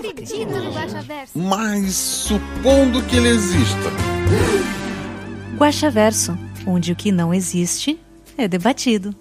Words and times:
acredito 0.00 0.48
no 0.50 0.72
Guaxaverso. 0.72 1.38
Mas 1.38 1.94
supondo 1.94 3.02
que 3.04 3.16
ele 3.16 3.28
exista. 3.28 3.90
Guaxaverso, 5.56 6.36
onde 6.66 6.92
o 6.92 6.96
que 6.96 7.12
não 7.12 7.32
existe 7.34 7.98
é 8.36 8.48
debatido. 8.48 9.14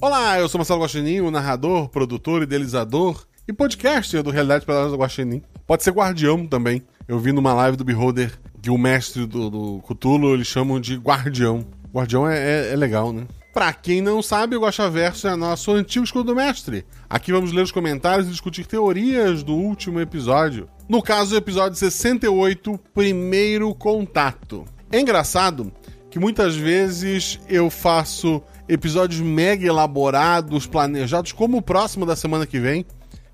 Olá, 0.00 0.38
eu 0.38 0.48
sou 0.48 0.58
Marcelo 0.58 0.80
Guaxinim, 0.82 1.20
o 1.20 1.30
narrador, 1.30 1.88
produtor, 1.88 2.42
idealizador 2.42 3.24
e 3.46 3.52
podcaster 3.52 4.22
do 4.22 4.30
Realidade 4.30 4.66
Pelas 4.66 4.90
do 4.90 4.96
Guaxinim. 4.96 5.42
Pode 5.66 5.82
ser 5.84 5.92
guardião 5.92 6.46
também. 6.46 6.82
Eu 7.06 7.18
vi 7.18 7.32
numa 7.32 7.52
live 7.54 7.76
do 7.76 7.84
Beholder 7.84 8.32
que 8.60 8.70
o 8.70 8.78
mestre 8.78 9.26
do, 9.26 9.50
do 9.50 9.82
Cthulhu 9.82 10.34
eles 10.34 10.46
chamam 10.46 10.80
de 10.80 10.96
guardião. 10.96 11.64
Guardião 11.92 12.28
é, 12.28 12.38
é- 12.38 12.72
é 12.72 12.76
legal, 12.76 13.12
né? 13.12 13.26
Pra 13.52 13.70
quem 13.74 14.00
não 14.00 14.22
sabe, 14.22 14.56
o 14.56 14.60
Guaxaverso 14.60 15.28
é 15.28 15.36
nosso 15.36 15.72
antigo 15.72 16.04
escudo 16.04 16.32
do 16.32 16.36
mestre. 16.36 16.86
Aqui 17.08 17.30
vamos 17.30 17.52
ler 17.52 17.62
os 17.62 17.70
comentários 17.70 18.26
e 18.26 18.30
discutir 18.30 18.64
teorias 18.64 19.42
do 19.42 19.54
último 19.54 20.00
episódio. 20.00 20.70
No 20.88 21.02
caso, 21.02 21.34
o 21.34 21.38
episódio 21.38 21.76
68, 21.76 22.80
Primeiro 22.94 23.74
Contato. 23.74 24.64
É 24.90 24.98
engraçado 24.98 25.70
que 26.10 26.18
muitas 26.18 26.56
vezes 26.56 27.38
eu 27.46 27.68
faço 27.68 28.42
episódios 28.66 29.20
mega 29.20 29.66
elaborados, 29.66 30.66
planejados, 30.66 31.32
como 31.32 31.58
o 31.58 31.62
próximo 31.62 32.06
da 32.06 32.16
semana 32.16 32.46
que 32.46 32.58
vem, 32.58 32.86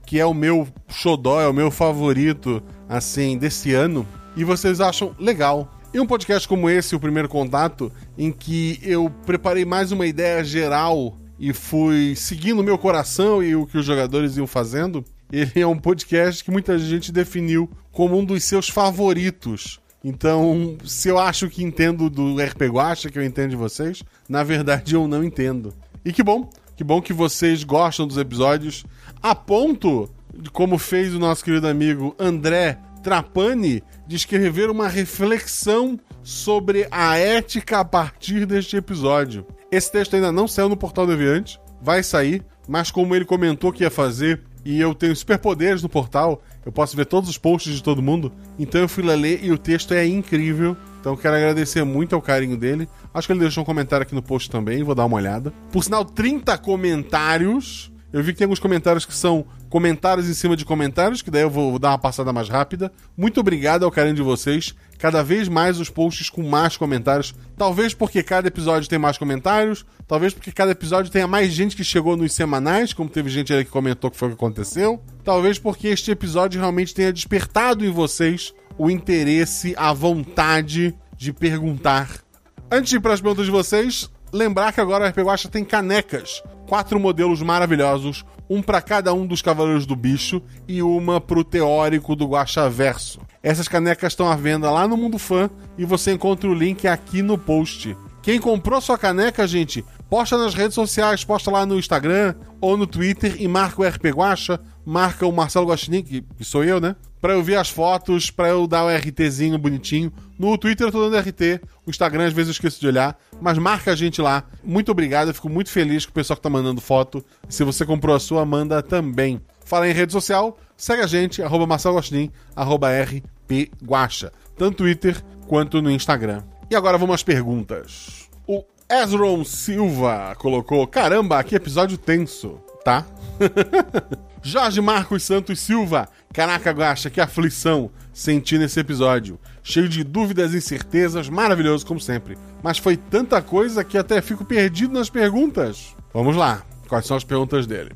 que 0.05 0.19
é 0.19 0.27
o 0.27 0.35
meu 0.35 0.67
xodó, 0.89 1.41
é 1.41 1.47
o 1.47 1.55
meu 1.55 1.71
favorito, 1.71 2.61
assim, 2.89 3.39
desse 3.39 3.73
ano, 3.73 4.07
e 4.37 4.43
vocês 4.43 4.81
acham 4.81 5.15
legal. 5.17 5.79
E 5.93 5.99
um 5.99 6.07
podcast 6.07 6.47
como 6.47 6.69
esse, 6.69 6.95
o 6.95 7.01
primeiro 7.01 7.29
contato, 7.29 7.91
em 8.19 8.33
que 8.33 8.81
eu 8.83 9.09
preparei 9.25 9.65
mais 9.65 9.93
uma 9.93 10.05
ideia 10.05 10.43
geral 10.43 11.17
e 11.39 11.53
fui 11.53 12.17
seguindo 12.17 12.59
o 12.59 12.65
meu 12.65 12.77
coração 12.77 13.41
e 13.41 13.55
o 13.55 13.65
que 13.65 13.79
os 13.79 13.87
jogadores 13.87 14.37
iam 14.37 14.47
fazendo, 14.47 15.05
ele 15.31 15.61
é 15.61 15.67
um 15.67 15.79
podcast 15.79 16.43
que 16.43 16.51
muita 16.51 16.77
gente 16.79 17.13
definiu 17.13 17.71
como 17.93 18.19
um 18.19 18.25
dos 18.25 18.43
seus 18.43 18.69
favoritos. 18.69 19.79
Então, 20.03 20.77
se 20.85 21.09
eu 21.09 21.19
acho 21.19 21.49
que 21.49 21.63
entendo 21.63 22.11
do 22.11 22.37
RP 22.43 22.63
Guacha, 22.63 23.09
que 23.09 23.19
eu 23.19 23.25
entendo 23.25 23.51
de 23.51 23.57
vocês, 23.57 24.03
na 24.29 24.43
verdade 24.43 24.95
eu 24.95 25.07
não 25.07 25.23
entendo. 25.23 25.73
E 26.05 26.13
que 26.13 26.23
bom, 26.23 26.51
que 26.77 26.83
bom 26.83 27.01
que 27.01 27.13
vocês 27.13 27.63
gostam 27.63 28.07
dos 28.07 28.17
episódios, 28.17 28.85
a 29.23 29.35
ponto, 29.35 30.11
de 30.37 30.51
como 30.51 30.77
fez 30.77 31.15
o 31.15 31.19
nosso 31.21 31.45
querido 31.45 31.69
amigo 31.69 32.17
André 32.19 32.79
Trapani, 33.03 33.83
de 34.07 34.17
escrever 34.17 34.71
uma 34.71 34.89
reflexão 34.89 35.99
sobre 36.23 36.87
a 36.91 37.17
ética 37.17 37.81
a 37.81 37.85
partir 37.85 38.47
deste 38.47 38.77
episódio. 38.77 39.47
Esse 39.71 39.91
texto 39.93 40.15
ainda 40.15 40.33
não 40.33 40.49
saiu 40.49 40.69
no 40.69 40.77
Portal 40.77 41.07
Deviante, 41.07 41.61
vai 41.81 42.03
sair, 42.03 42.45
mas 42.69 42.91
como 42.91 43.15
ele 43.15 43.25
comentou 43.25 43.73
que 43.73 43.83
ia 43.83 43.91
fazer, 43.91 44.43
e 44.65 44.81
eu 44.81 44.95
tenho 44.95 45.17
superpoderes 45.17 45.83
no 45.83 45.89
portal, 45.89 46.43
eu 46.67 46.71
posso 46.71 46.97
ver 46.97 47.07
todos 47.07 47.31
os 47.31 47.39
posts 47.39 47.75
de 47.75 47.83
todo 47.83 48.03
mundo, 48.03 48.33
então 48.59 48.81
eu 48.81 48.89
fui 48.89 49.03
lá 49.03 49.15
ler 49.15 49.43
e 49.43 49.51
o 49.51 49.57
texto 49.57 49.95
é 49.95 50.07
incrível. 50.07 50.77
Então 51.01 51.17
quero 51.17 51.37
agradecer 51.37 51.85
muito 51.85 52.15
ao 52.15 52.21
carinho 52.21 52.57
dele. 52.57 52.89
Acho 53.15 53.27
que 53.27 53.33
ele 53.33 53.41
deixou 53.41 53.63
um 53.63 53.67
comentário 53.67 54.03
aqui 54.03 54.15
no 54.15 54.23
post 54.23 54.51
também, 54.51 54.83
vou 54.83 54.95
dar 54.95 55.07
uma 55.07 55.17
olhada. 55.17 55.53
Por 55.73 55.83
sinal, 55.83 56.05
30 56.05 56.59
comentários. 56.59 57.91
Eu 58.13 58.23
vi 58.23 58.33
que 58.33 58.39
tem 58.39 58.45
alguns 58.45 58.59
comentários 58.59 59.07
que 59.07 59.15
são 59.15 59.47
comentários 59.69 60.29
em 60.29 60.35
cima 60.35 60.57
de 60.57 60.65
comentários, 60.65 61.23
que 61.23 61.31
daí 61.31 61.43
eu 61.43 61.51
vou 61.51 61.79
dar 61.79 61.91
uma 61.91 61.99
passada 61.99 62.33
mais 62.33 62.49
rápida. 62.49 62.91
Muito 63.17 63.41
obrigado 63.41 63.85
ao 63.85 63.91
carinho 63.91 64.15
de 64.15 64.23
vocês. 64.23 64.75
Cada 64.99 65.23
vez 65.23 65.49
mais 65.49 65.79
os 65.79 65.91
posts 65.91 66.31
com 66.31 66.43
mais 66.43 66.77
comentários. 66.77 67.35
Talvez 67.57 67.95
porque 67.95 68.23
cada 68.23 68.49
episódio 68.49 68.89
tem 68.89 68.99
mais 68.99 69.17
comentários. 69.17 69.85
Talvez 70.07 70.33
porque 70.33 70.51
cada 70.51 70.73
episódio 70.73 71.11
tenha 71.11 71.27
mais 71.27 71.53
gente 71.53 71.77
que 71.77 71.85
chegou 71.85 72.17
nos 72.17 72.33
semanais, 72.33 72.93
como 72.93 73.09
teve 73.09 73.29
gente 73.29 73.53
ali 73.53 73.65
que 73.65 73.71
comentou 73.71 74.11
que 74.11 74.17
foi 74.17 74.29
o 74.29 74.31
que 74.33 74.37
aconteceu. 74.37 75.01
Talvez 75.23 75.59
porque 75.59 75.89
este 75.89 76.11
episódio 76.11 76.61
realmente 76.61 76.95
tenha 76.95 77.13
despertado 77.13 77.85
em 77.85 77.91
vocês 77.91 78.55
o 78.79 78.91
interesse, 78.91 79.75
a 79.77 79.93
vontade 79.93 80.95
de 81.17 81.33
perguntar. 81.33 82.23
Antes 82.71 82.91
de 82.91 82.97
ir 82.97 83.01
para 83.01 83.15
as 83.15 83.21
perguntas 83.21 83.45
de 83.45 83.51
vocês, 83.51 84.11
lembrar 84.33 84.73
que 84.73 84.81
agora 84.81 85.07
a 85.07 85.09
RP 85.09 85.19
Guacha 85.19 85.49
tem 85.49 85.65
canecas. 85.65 86.43
Quatro 86.67 87.01
modelos 87.01 87.43
maravilhosos, 87.43 88.25
um 88.49 88.63
para 88.63 88.81
cada 88.81 89.13
um 89.13 89.27
dos 89.27 89.43
Cavaleiros 89.43 89.87
do 89.87 89.97
Bicho 89.97 90.43
e 90.67 90.83
uma 90.83 91.21
pro 91.21 91.45
teórico 91.45 92.15
do 92.15 92.27
Guacha 92.27 92.69
Verso. 92.69 93.21
Essas 93.43 93.69
canecas 93.69 94.13
estão 94.13 94.31
à 94.31 94.37
venda 94.37 94.71
lá 94.71 94.87
no 94.87 94.97
Mundo 94.97 95.19
Fã 95.19 95.49
e 95.77 95.85
você 95.85 96.13
encontra 96.13 96.49
o 96.49 96.55
link 96.55 96.87
aqui 96.87 97.23
no 97.23 97.39
post. 97.39 97.97
Quem 98.23 98.39
comprou 98.39 98.81
sua 98.81 98.99
caneca, 98.99 99.47
gente, 99.47 99.85
posta 100.11 100.37
nas 100.37 100.53
redes 100.53 100.75
sociais, 100.75 101.25
posta 101.25 101.51
lá 101.51 101.65
no 101.65 101.79
Instagram 101.79 102.35
ou 102.61 102.77
no 102.77 102.87
Twitter 102.87 103.37
e 103.41 103.49
marca 103.49 103.81
o 103.81 103.87
RP 103.87 104.07
Guacha, 104.07 104.61
marca 104.85 105.27
o 105.27 105.33
Marcelo 105.33 105.69
Guaxinim, 105.69 106.03
que 106.03 106.25
sou 106.41 106.65
eu, 106.65 106.81
né? 106.81 106.97
Pra 107.21 107.33
eu 107.33 107.43
ver 107.43 107.57
as 107.57 107.69
fotos, 107.69 108.31
pra 108.31 108.49
eu 108.49 108.67
dar 108.67 108.85
o 108.85 108.89
RTzinho 108.89 109.59
bonitinho. 109.59 110.13
No 110.39 110.57
Twitter 110.57 110.87
eu 110.87 110.93
tô 110.93 111.09
dando 111.09 111.19
RT, 111.21 111.61
o 111.87 111.91
Instagram 111.91 112.27
às 112.27 112.33
vezes 112.33 112.49
eu 112.49 112.53
esqueço 112.53 112.81
de 112.81 112.87
olhar, 112.87 113.19
mas 113.41 113.59
marca 113.59 113.93
a 113.93 113.97
gente 113.97 114.23
lá. 114.23 114.45
Muito 114.63 114.93
obrigado, 114.93 115.29
eu 115.29 115.35
fico 115.35 115.49
muito 115.49 115.71
feliz 115.71 116.07
com 116.07 116.11
o 116.11 116.15
pessoal 116.15 116.37
que 116.37 116.43
tá 116.43 116.51
mandando 116.51 116.81
foto. 116.81 117.25
Se 117.49 117.65
você 117.65 117.85
comprou 117.85 118.15
a 118.15 118.21
sua, 118.21 118.45
manda 118.45 118.83
também. 118.83 119.41
Fala 119.65 119.89
em 119.89 119.93
rede 119.93 120.13
social, 120.13 120.57
segue 120.77 121.03
a 121.03 121.07
gente, 121.07 121.43
arroba 121.43 121.67
Marcelo 121.67 121.97
Guaxinim, 121.97 122.31
arroba 122.55 122.89
RP 122.91 123.71
Guacha, 123.85 124.33
tanto 124.57 124.71
no 124.71 124.77
Twitter 124.77 125.23
quanto 125.47 125.83
no 125.83 125.91
Instagram. 125.91 126.43
E 126.71 126.77
agora 126.77 126.99
vamos 126.99 127.15
às 127.15 127.23
perguntas. 127.23 128.29
O 128.47 128.65
Ezron 128.89 129.45
Silva 129.45 130.35
colocou: 130.39 130.87
Caramba, 130.87 131.43
que 131.43 131.55
episódio 131.55 131.99
tenso, 131.99 132.61
tá? 132.85 133.05
Jorge 134.43 134.81
Marcos 134.81 135.25
Santos 135.25 135.61
Silva. 135.61 136.09
Caraca, 136.33 136.71
Guaxa, 136.71 137.11
que 137.11 137.21
aflição 137.21 137.91
senti 138.13 138.59
nesse 138.59 138.79
episódio. 138.79 139.39
Cheio 139.63 139.89
de 139.89 140.05
dúvidas 140.05 140.55
e 140.55 140.59
incertezas, 140.59 141.29
maravilhoso 141.29 141.87
como 141.87 142.01
sempre. 142.01 142.37
Mas 142.63 142.79
foi 142.79 142.97
tanta 142.97 143.41
coisa 143.43 143.83
que 143.83 143.99
até 143.99 144.21
fico 144.21 144.45
perdido 144.45 144.93
nas 144.93 145.11
perguntas. 145.11 145.95
Vamos 146.13 146.37
lá, 146.37 146.63
quais 146.89 147.07
são 147.07 147.17
as 147.17 147.25
perguntas 147.25 147.67
dele? 147.67 147.93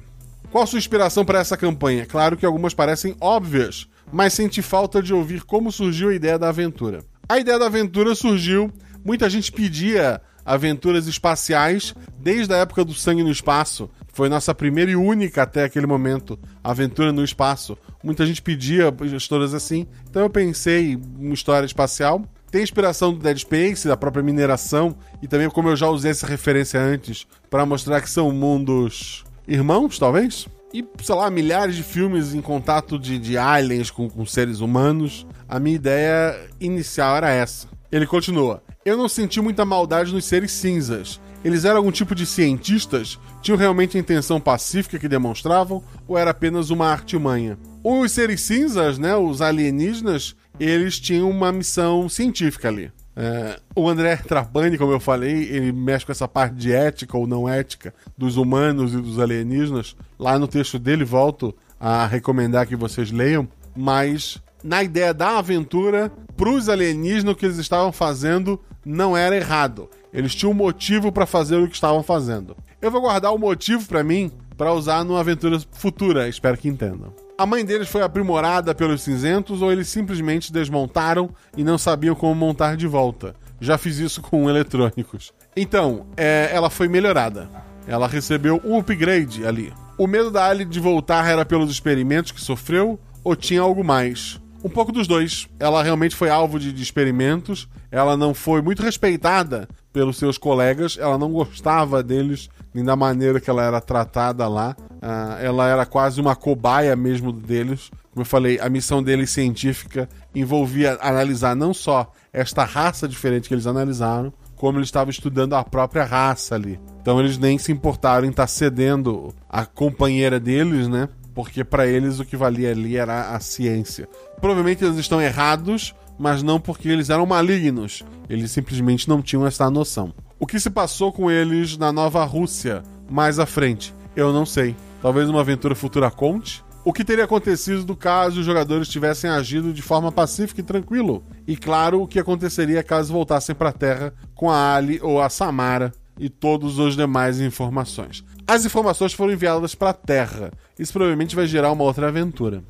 Qual 0.51 0.67
sua 0.67 0.79
inspiração 0.79 1.25
para 1.25 1.39
essa 1.39 1.57
campanha? 1.57 2.05
Claro 2.05 2.37
que 2.37 2.45
algumas 2.45 2.75
parecem 2.75 3.17
óbvias, 3.21 3.89
mas 4.13 4.35
senti 4.35 4.61
falta 4.61 5.03
de 5.03 5.15
ouvir 5.15 5.43
como 5.45 5.73
surgiu 5.73 6.11
a 6.11 6.15
ideia 6.15 6.39
da 6.39 6.51
aventura. 6.51 7.03
A 7.29 7.39
ideia 7.39 7.59
da 7.59 7.67
aventura 7.67 8.15
surgiu, 8.15 8.71
muita 9.03 9.31
gente 9.31 9.51
pedia 9.51 10.21
aventuras 10.45 11.07
espaciais 11.07 11.95
desde 12.19 12.53
a 12.53 12.59
época 12.59 12.85
do 12.85 12.93
Sangue 12.93 13.23
no 13.23 13.31
Espaço. 13.31 13.89
Foi 14.13 14.29
nossa 14.29 14.55
primeira 14.55 14.91
e 14.91 14.97
única 14.97 15.43
até 15.43 15.65
aquele 15.65 15.87
momento 15.87 16.39
aventura 16.63 17.13
no 17.13 17.25
espaço. 17.25 17.77
Muita 18.05 18.27
gente 18.27 18.43
pedia 18.43 18.95
histórias 19.17 19.55
assim, 19.55 19.87
então 20.09 20.23
eu 20.23 20.31
pensei 20.31 20.93
em 20.93 21.27
uma 21.27 21.35
história 21.35 21.67
espacial. 21.67 22.23
Tem 22.51 22.63
inspiração 22.63 23.15
do 23.15 23.19
Dead 23.19 23.39
Space, 23.39 23.89
da 23.89 23.97
própria 23.97 24.23
mineração, 24.23 24.95
e 25.23 25.27
também 25.27 25.49
como 25.49 25.71
eu 25.71 25.77
já 25.77 25.89
usei 25.89 26.11
essa 26.11 26.27
referência 26.27 26.79
antes, 26.79 27.27
para 27.49 27.65
mostrar 27.65 28.03
que 28.03 28.11
são 28.11 28.31
mundos 28.31 29.25
irmãos, 29.49 29.99
talvez? 29.99 30.47
E, 30.75 30.85
sei 31.03 31.15
lá, 31.15 31.31
milhares 31.31 31.75
de 31.75 31.83
filmes 31.83 32.35
em 32.35 32.43
contato 32.43 32.99
de, 32.99 33.19
de 33.19 33.39
aliens 33.39 33.91
com, 33.91 34.09
com 34.09 34.25
seres 34.27 34.61
humanos. 34.61 35.27
A 35.49 35.59
minha 35.59 35.77
ideia 35.77 36.39
inicial 36.61 37.17
era 37.17 37.31
essa. 37.31 37.69
Ele 37.91 38.07
continua. 38.07 38.63
Eu 38.85 38.97
não 38.97 39.09
senti 39.09 39.41
muita 39.41 39.65
maldade 39.65 40.13
nos 40.13 40.25
seres 40.25 40.53
cinzas. 40.53 41.21
Eles 41.45 41.65
eram 41.65 41.79
algum 41.79 41.93
tipo 41.93 42.15
de 42.15 42.25
cientistas? 42.25 43.19
Tinham 43.43 43.59
realmente 43.59 43.97
a 43.97 44.01
intenção 44.01 44.41
pacífica 44.41 44.99
que 44.99 45.09
demonstravam? 45.09 45.83
Ou 46.07 46.17
era 46.17 46.31
apenas 46.31 46.71
uma 46.71 46.87
artimanha? 46.87 47.59
Os 47.83 48.13
seres 48.13 48.41
cinzas, 48.41 48.99
né, 48.99 49.17
os 49.17 49.43
alienígenas, 49.43 50.37
eles 50.61 51.01
tinham 51.01 51.29
uma 51.29 51.51
missão 51.51 52.09
científica 52.09 52.69
ali. 52.69 52.93
É, 53.15 53.59
o 53.75 53.89
André 53.89 54.17
Trapani, 54.17 54.79
como 54.79 54.93
eu 54.93 55.01
falei, 55.01 55.49
ele 55.51 55.73
mexe 55.73 56.07
com 56.07 56.13
essa 56.13 56.29
parte 56.29 56.55
de 56.55 56.73
ética 56.73 57.19
ou 57.19 57.27
não 57.27 57.49
ética 57.49 57.93
dos 58.17 58.37
humanos 58.37 58.95
e 58.95 58.99
dos 58.99 59.19
alienígenas. 59.19 59.97
Lá 60.19 60.39
no 60.39 60.47
texto 60.47 60.79
dele, 60.79 61.05
volto 61.05 61.55
a 61.79 62.07
recomendar 62.07 62.67
que 62.67 62.77
vocês 62.77 63.11
leiam. 63.11 63.47
Mas 63.77 64.41
na 64.63 64.83
ideia 64.83 65.13
da 65.13 65.39
aventura, 65.39 66.13
para 66.37 66.49
os 66.49 66.69
alienígenas, 66.69 67.35
o 67.35 67.37
que 67.37 67.45
eles 67.45 67.59
estavam 67.59 67.91
fazendo 67.91 68.61
não 68.85 69.17
era 69.17 69.37
errado. 69.37 69.91
Eles 70.13 70.35
tinham 70.35 70.53
um 70.53 70.55
motivo 70.55 71.11
para 71.11 71.27
fazer 71.27 71.57
o 71.57 71.67
que 71.67 71.75
estavam 71.75 72.03
fazendo. 72.03 72.57
Eu 72.81 72.91
vou 72.91 73.01
guardar 73.01 73.33
o 73.33 73.39
motivo 73.39 73.87
para 73.87 74.05
mim 74.05 74.31
para 74.57 74.73
usar 74.73 75.05
numa 75.05 75.21
aventura 75.21 75.59
futura, 75.73 76.29
espero 76.29 76.59
que 76.59 76.69
entendam. 76.69 77.13
A 77.39 77.47
mãe 77.47 77.65
deles 77.65 77.89
foi 77.89 78.03
aprimorada 78.03 78.75
pelos 78.75 79.03
cinzentos 79.03 79.63
ou 79.63 79.73
eles 79.73 79.89
simplesmente 79.89 80.53
desmontaram 80.53 81.31
e 81.57 81.65
não 81.65 81.79
sabiam 81.79 82.15
como 82.15 82.35
montar 82.35 82.77
de 82.77 82.87
volta. 82.87 83.35
Já 83.61 83.79
fiz 83.79 83.99
isso 83.99 84.21
com 84.21 84.51
eletrônicos. 84.51 85.33
Então, 85.57 86.07
é, 86.17 86.51
ela 86.53 86.69
foi 86.69 86.89
melhorada. 86.89 87.49
Ela 87.87 88.07
recebeu 88.07 88.61
um 88.65 88.79
upgrade 88.79 89.47
ali. 89.47 89.73
O 89.97 90.07
medo 90.07 90.31
da 90.31 90.47
Ali 90.47 90.65
de 90.65 90.81
voltar 90.81 91.29
era 91.29 91.45
pelos 91.45 91.71
experimentos 91.71 92.33
que 92.33 92.41
sofreu 92.41 92.99
ou 93.25 93.37
tinha 93.37 93.61
algo 93.61 93.85
mais? 93.85 94.42
Um 94.65 94.69
pouco 94.69 94.93
dos 94.93 95.07
dois. 95.09 95.49
Ela 95.59 95.83
realmente 95.83 96.15
foi 96.15 96.31
alvo 96.31 96.59
de, 96.59 96.73
de 96.73 96.83
experimentos. 96.83 97.69
Ela 97.91 98.17
não 98.17 98.33
foi 98.33 98.63
muito 98.63 98.83
respeitada 98.83 99.69
pelos 99.93 100.17
seus 100.17 100.39
colegas. 100.39 100.97
Ela 100.99 101.19
não 101.19 101.33
gostava 101.33 102.03
deles 102.03 102.49
nem 102.73 102.85
da 102.85 102.95
maneira 102.95 103.41
que 103.41 103.51
ela 103.51 103.65
era 103.65 103.81
tratada 103.81 104.47
lá. 104.47 104.77
Uh, 104.79 105.43
ela 105.43 105.69
era 105.69 105.85
quase 105.85 106.21
uma 106.21 106.37
cobaia 106.37 106.95
mesmo 106.95 107.33
deles. 107.33 107.91
Como 108.13 108.23
eu 108.23 108.27
falei, 108.27 108.59
a 108.61 108.69
missão 108.69 109.03
deles 109.03 109.31
científica 109.31 110.09
envolvia 110.35 110.99
analisar 111.01 111.57
não 111.57 111.75
só 111.75 112.13
esta 112.33 112.65
raça 112.65 113.09
diferente 113.09 113.49
que 113.49 113.55
eles 113.55 113.67
analisaram, 113.67 114.33
como 114.55 114.79
eles 114.79 114.89
estavam 114.89 115.11
estudando 115.11 115.55
a 115.55 115.65
própria 115.65 116.05
raça 116.05 116.55
ali. 116.55 116.79
Então 117.01 117.19
eles 117.19 117.37
nem 117.37 117.59
se 117.59 117.73
importaram 117.73 118.27
em 118.27 118.31
estar 118.31 118.47
cedendo 118.47 119.35
a 119.49 119.67
companheira 119.67 120.39
deles, 120.39 120.87
né? 120.89 121.09
Porque 121.35 121.65
para 121.65 121.87
eles 121.87 122.21
o 122.21 122.25
que 122.25 122.37
valia 122.37 122.71
ali 122.71 122.97
era 122.97 123.35
a 123.35 123.41
ciência. 123.41 124.09
Provavelmente 124.41 124.85
eles 124.85 124.99
estão 124.99 125.21
errados, 125.21 125.95
mas 126.19 126.43
não 126.43 126.61
porque 126.61 126.89
eles 126.89 127.11
eram 127.11 127.27
malignos. 127.27 128.03
Eles 128.29 128.51
simplesmente 128.51 129.09
não 129.09 129.23
tinham 129.23 129.47
essa 129.47 129.71
noção. 129.71 130.13
O 130.39 130.47
que 130.47 130.61
se 130.61 130.71
passou 130.71 131.13
com 131.13 131.31
eles 131.31 131.77
na 131.77 131.93
Nova 131.93 132.25
Rússia 132.25 132.83
mais 133.11 133.39
à 133.39 133.47
frente? 133.47 133.95
Eu 134.15 134.33
não 134.33 134.45
sei. 134.45 134.77
Talvez 135.01 135.29
uma 135.29 135.41
aventura 135.41 135.75
futura 135.75 136.11
conte? 136.11 136.63
O 136.85 136.93
que 136.93 137.05
teria 137.05 137.25
acontecido 137.25 137.95
caso 137.95 138.41
os 138.41 138.47
jogadores 138.47 138.89
tivessem 138.89 139.31
agido 139.31 139.73
de 139.73 139.81
forma 139.81 140.11
pacífica 140.11 140.61
e 140.61 140.65
tranquilo? 140.65 141.23
E 141.47 141.57
claro, 141.57 142.03
o 142.03 142.09
que 142.09 142.19
aconteceria 142.19 142.83
caso 142.83 143.13
voltassem 143.13 143.55
para 143.55 143.69
a 143.69 143.73
Terra 143.73 144.13
com 144.35 144.51
a 144.51 144.75
Ali 144.75 144.99
ou 145.01 145.23
a 145.23 145.29
Samara 145.29 145.93
e 146.19 146.29
todas 146.29 146.79
as 146.81 146.97
demais 146.97 147.41
informações. 147.41 148.25
As 148.47 148.65
informações 148.65 149.13
foram 149.13 149.33
enviadas 149.33 149.75
para 149.75 149.91
a 149.91 149.95
Terra. 149.95 150.53
Isso 150.79 150.93
provavelmente 150.93 151.37
vai 151.37 151.47
gerar 151.47 151.73
uma 151.73 151.85
outra 151.85 152.09
aventura. 152.09 152.63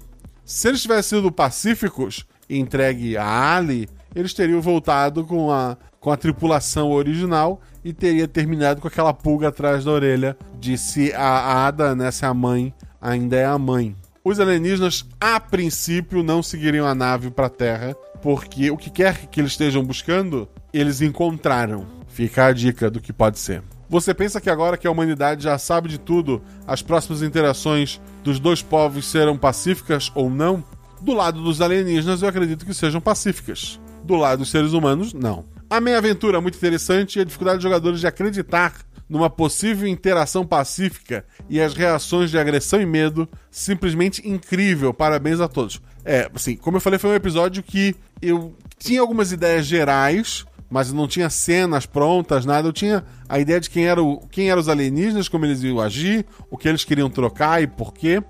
Se 0.45 0.69
eles 0.69 0.83
tivessem 0.83 1.19
sido 1.19 1.33
pacíficos 1.33 2.27
e 2.49 2.59
entregue 2.59 3.17
a 3.17 3.57
Ali, 3.57 3.89
eles 4.15 4.35
teriam 4.35 4.61
voltado 4.61 5.25
com 5.25 5.51
a, 5.51 5.77
com 6.01 6.11
a 6.11 6.17
tripulação 6.17 6.91
original 6.91 7.61
e 7.85 7.93
teria 7.93 8.29
terminado 8.29 8.81
com 8.81 8.89
aquela 8.89 9.15
pulga 9.15 9.49
atrás 9.49 9.85
da 9.85 9.91
orelha 9.91 10.37
de 10.59 10.77
se 10.77 11.13
a 11.15 11.67
Ada, 11.67 11.95
né, 11.95 12.11
se 12.11 12.25
a 12.25 12.35
mãe 12.35 12.75
ainda 13.01 13.37
é 13.37 13.45
a 13.45 13.59
mãe. 13.59 13.97
Os 14.25 14.39
alienígenas, 14.39 15.05
a 15.21 15.41
princípio, 15.41 16.23
não 16.23 16.43
seguiriam 16.43 16.87
a 16.87 16.95
nave 16.95 17.31
para 17.31 17.47
a 17.47 17.51
Terra, 17.51 17.97
porque 18.23 18.71
o 18.71 18.77
que 18.77 18.89
quer 18.89 19.27
que 19.27 19.41
eles 19.41 19.53
estejam 19.53 19.83
buscando, 19.83 20.49
eles 20.73 21.01
encontraram. 21.01 21.87
Fica 22.07 22.47
a 22.47 22.53
dica 22.53 22.89
do 22.89 23.01
que 23.01 23.13
pode 23.13 23.41
ser. 23.41 23.63
Você 23.93 24.15
pensa 24.15 24.41
que 24.41 24.49
agora 24.49 24.79
que 24.79 24.87
a 24.87 24.91
humanidade 24.91 25.45
já 25.45 25.59
sabe 25.59 25.87
de 25.87 25.99
tudo, 25.99 26.41
as 26.67 26.81
próximas 26.81 27.21
interações 27.21 28.01
dos 28.25 28.41
dois 28.41 28.63
povos 28.63 29.05
serão 29.05 29.37
pacíficas 29.37 30.11
ou 30.15 30.31
não? 30.31 30.65
Do 31.03 31.13
lado 31.13 31.43
dos 31.43 31.61
alienígenas, 31.61 32.23
eu 32.23 32.29
acredito 32.31 32.65
que 32.65 32.73
sejam 32.73 33.03
pacíficas. 33.03 33.79
Do 34.03 34.17
lado 34.17 34.39
dos 34.39 34.51
seres 34.51 34.73
humanos, 34.73 35.13
não. 35.13 35.45
A 35.69 35.79
meia 35.79 35.99
aventura 35.99 36.39
é 36.39 36.41
muito 36.41 36.57
interessante 36.57 37.19
e 37.19 37.21
a 37.21 37.25
dificuldade 37.25 37.59
dos 37.59 37.65
jogadores 37.65 38.01
de 38.01 38.07
acreditar 38.07 38.77
numa 39.07 39.29
possível 39.29 39.87
interação 39.87 40.47
pacífica 40.47 41.23
e 41.51 41.61
as 41.61 41.75
reações 41.75 42.31
de 42.31 42.39
agressão 42.39 42.81
e 42.81 42.87
medo 42.87 43.29
simplesmente 43.51 44.27
incrível. 44.27 44.95
Parabéns 44.95 45.39
a 45.39 45.49
todos. 45.49 45.83
É, 46.03 46.31
assim, 46.35 46.57
como 46.57 46.79
eu 46.79 46.81
falei, 46.81 46.99
foi 46.99 47.11
um 47.11 47.15
episódio 47.15 47.63
que 47.63 47.95
eu 48.23 48.57
tinha 48.79 49.03
algumas 49.03 49.33
ideias 49.33 49.67
gerais, 49.67 50.47
mas 50.73 50.91
não 50.91 51.07
tinha 51.07 51.29
cenas 51.29 51.85
prontas, 51.85 52.47
nada. 52.47 52.67
Eu 52.67 52.73
tinha 52.73 53.05
a 53.29 53.39
ideia 53.39 53.61
de 53.61 53.69
quem, 53.69 53.87
era 53.87 54.03
o, 54.03 54.27
quem 54.29 54.51
eram 54.51 54.59
os 54.59 54.71
alienígenas, 54.71 55.29
como 55.29 55.45
eles 55.45 55.63
iam 55.63 55.79
agir, 55.79 56.25
o 56.51 56.57
que 56.57 56.67
eles 56.67 56.83
queriam 56.83 57.11
trocar 57.11 57.63
e 57.63 57.67
por 57.67 57.93
quê. 57.93 58.23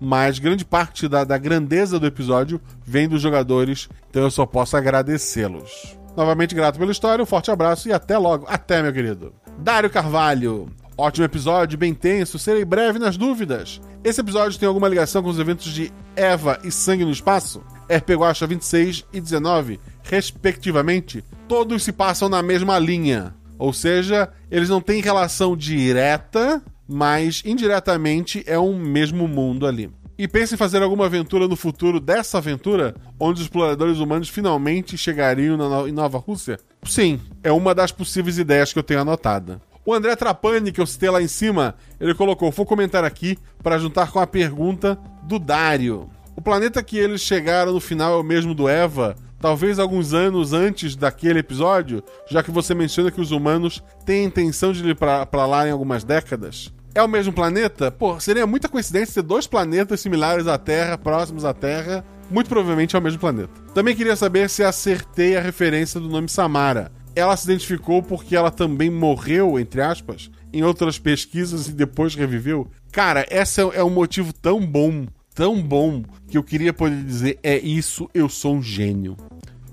Mas 0.00 0.40
grande 0.40 0.64
parte 0.64 1.06
da, 1.06 1.22
da 1.22 1.38
grandeza 1.38 2.00
do 2.00 2.06
episódio 2.06 2.60
vem 2.84 3.08
dos 3.08 3.22
jogadores, 3.22 3.88
então 4.10 4.24
eu 4.24 4.30
só 4.30 4.44
posso 4.44 4.76
agradecê-los. 4.76 5.96
Novamente 6.16 6.52
grato 6.52 6.80
pela 6.80 6.90
história, 6.90 7.22
um 7.22 7.26
forte 7.26 7.52
abraço 7.52 7.88
e 7.88 7.92
até 7.92 8.18
logo. 8.18 8.44
Até, 8.48 8.82
meu 8.82 8.92
querido. 8.92 9.32
Dário 9.56 9.88
Carvalho. 9.88 10.68
Ótimo 10.98 11.24
episódio, 11.24 11.78
bem 11.78 11.94
tenso, 11.94 12.40
serei 12.40 12.64
breve 12.64 12.98
nas 12.98 13.16
dúvidas. 13.16 13.80
Esse 14.02 14.20
episódio 14.20 14.58
tem 14.58 14.66
alguma 14.66 14.88
ligação 14.88 15.22
com 15.22 15.28
os 15.28 15.38
eventos 15.38 15.72
de 15.72 15.92
Eva 16.16 16.58
e 16.64 16.72
Sangue 16.72 17.04
no 17.04 17.10
Espaço? 17.10 17.62
RP 17.88 18.10
Guacha 18.10 18.46
26 18.46 19.04
e 19.12 19.20
19, 19.20 19.80
respectivamente, 20.02 21.24
todos 21.48 21.82
se 21.82 21.92
passam 21.92 22.28
na 22.28 22.42
mesma 22.42 22.78
linha. 22.78 23.34
Ou 23.58 23.72
seja, 23.72 24.28
eles 24.50 24.68
não 24.68 24.80
têm 24.80 25.00
relação 25.00 25.56
direta, 25.56 26.62
mas 26.88 27.42
indiretamente 27.44 28.42
é 28.46 28.58
um 28.58 28.78
mesmo 28.78 29.28
mundo 29.28 29.66
ali. 29.66 29.90
E 30.16 30.28
pensa 30.28 30.54
em 30.54 30.58
fazer 30.58 30.80
alguma 30.80 31.06
aventura 31.06 31.48
no 31.48 31.56
futuro 31.56 31.98
dessa 31.98 32.38
aventura, 32.38 32.94
onde 33.18 33.40
os 33.40 33.46
exploradores 33.46 33.98
humanos 33.98 34.28
finalmente 34.28 34.96
chegariam 34.96 35.56
na, 35.56 35.88
em 35.88 35.92
Nova 35.92 36.18
Rússia? 36.18 36.58
Sim, 36.84 37.20
é 37.42 37.50
uma 37.50 37.74
das 37.74 37.90
possíveis 37.90 38.38
ideias 38.38 38.72
que 38.72 38.78
eu 38.78 38.82
tenho 38.82 39.00
anotada. 39.00 39.60
O 39.84 39.92
André 39.92 40.14
Trapani, 40.16 40.72
que 40.72 40.80
eu 40.80 40.86
citei 40.86 41.10
lá 41.10 41.20
em 41.20 41.28
cima, 41.28 41.74
ele 42.00 42.14
colocou: 42.14 42.50
vou 42.50 42.64
comentar 42.64 43.04
aqui 43.04 43.36
para 43.62 43.78
juntar 43.78 44.10
com 44.10 44.20
a 44.20 44.26
pergunta 44.26 44.98
do 45.24 45.38
Dário. 45.38 46.08
O 46.36 46.42
planeta 46.42 46.82
que 46.82 46.98
eles 46.98 47.20
chegaram 47.20 47.72
no 47.72 47.80
final 47.80 48.14
é 48.14 48.16
o 48.16 48.24
mesmo 48.24 48.54
do 48.54 48.68
Eva, 48.68 49.14
talvez 49.40 49.78
alguns 49.78 50.12
anos 50.12 50.52
antes 50.52 50.96
daquele 50.96 51.38
episódio, 51.38 52.02
já 52.28 52.42
que 52.42 52.50
você 52.50 52.74
menciona 52.74 53.10
que 53.10 53.20
os 53.20 53.30
humanos 53.30 53.82
têm 54.04 54.24
a 54.24 54.28
intenção 54.28 54.72
de 54.72 54.88
ir 54.88 54.96
para 54.96 55.46
lá 55.46 55.68
em 55.68 55.70
algumas 55.70 56.02
décadas. 56.02 56.72
É 56.92 57.02
o 57.02 57.08
mesmo 57.08 57.32
planeta? 57.32 57.90
Pô, 57.90 58.18
seria 58.18 58.46
muita 58.46 58.68
coincidência 58.68 59.22
ter 59.22 59.26
dois 59.26 59.46
planetas 59.46 60.00
similares 60.00 60.46
à 60.46 60.58
Terra, 60.58 60.98
próximos 60.98 61.44
à 61.44 61.52
Terra. 61.52 62.04
Muito 62.30 62.48
provavelmente 62.48 62.96
é 62.96 62.98
o 62.98 63.02
mesmo 63.02 63.18
planeta. 63.18 63.50
Também 63.72 63.94
queria 63.94 64.16
saber 64.16 64.48
se 64.48 64.62
acertei 64.64 65.36
a 65.36 65.40
referência 65.40 66.00
do 66.00 66.08
nome 66.08 66.28
Samara. 66.28 66.90
Ela 67.16 67.36
se 67.36 67.44
identificou 67.44 68.02
porque 68.02 68.34
ela 68.34 68.50
também 68.50 68.90
morreu, 68.90 69.58
entre 69.58 69.80
aspas, 69.80 70.30
em 70.52 70.62
outras 70.62 70.98
pesquisas 70.98 71.68
e 71.68 71.72
depois 71.72 72.14
reviveu. 72.14 72.68
Cara, 72.90 73.26
esse 73.30 73.60
é 73.60 73.84
um 73.84 73.90
motivo 73.90 74.32
tão 74.32 74.64
bom 74.64 75.06
tão 75.34 75.60
bom 75.60 76.02
que 76.28 76.38
eu 76.38 76.42
queria 76.42 76.72
poder 76.72 77.02
dizer: 77.02 77.38
é 77.42 77.58
isso, 77.58 78.08
eu 78.14 78.28
sou 78.28 78.54
um 78.56 78.62
gênio. 78.62 79.16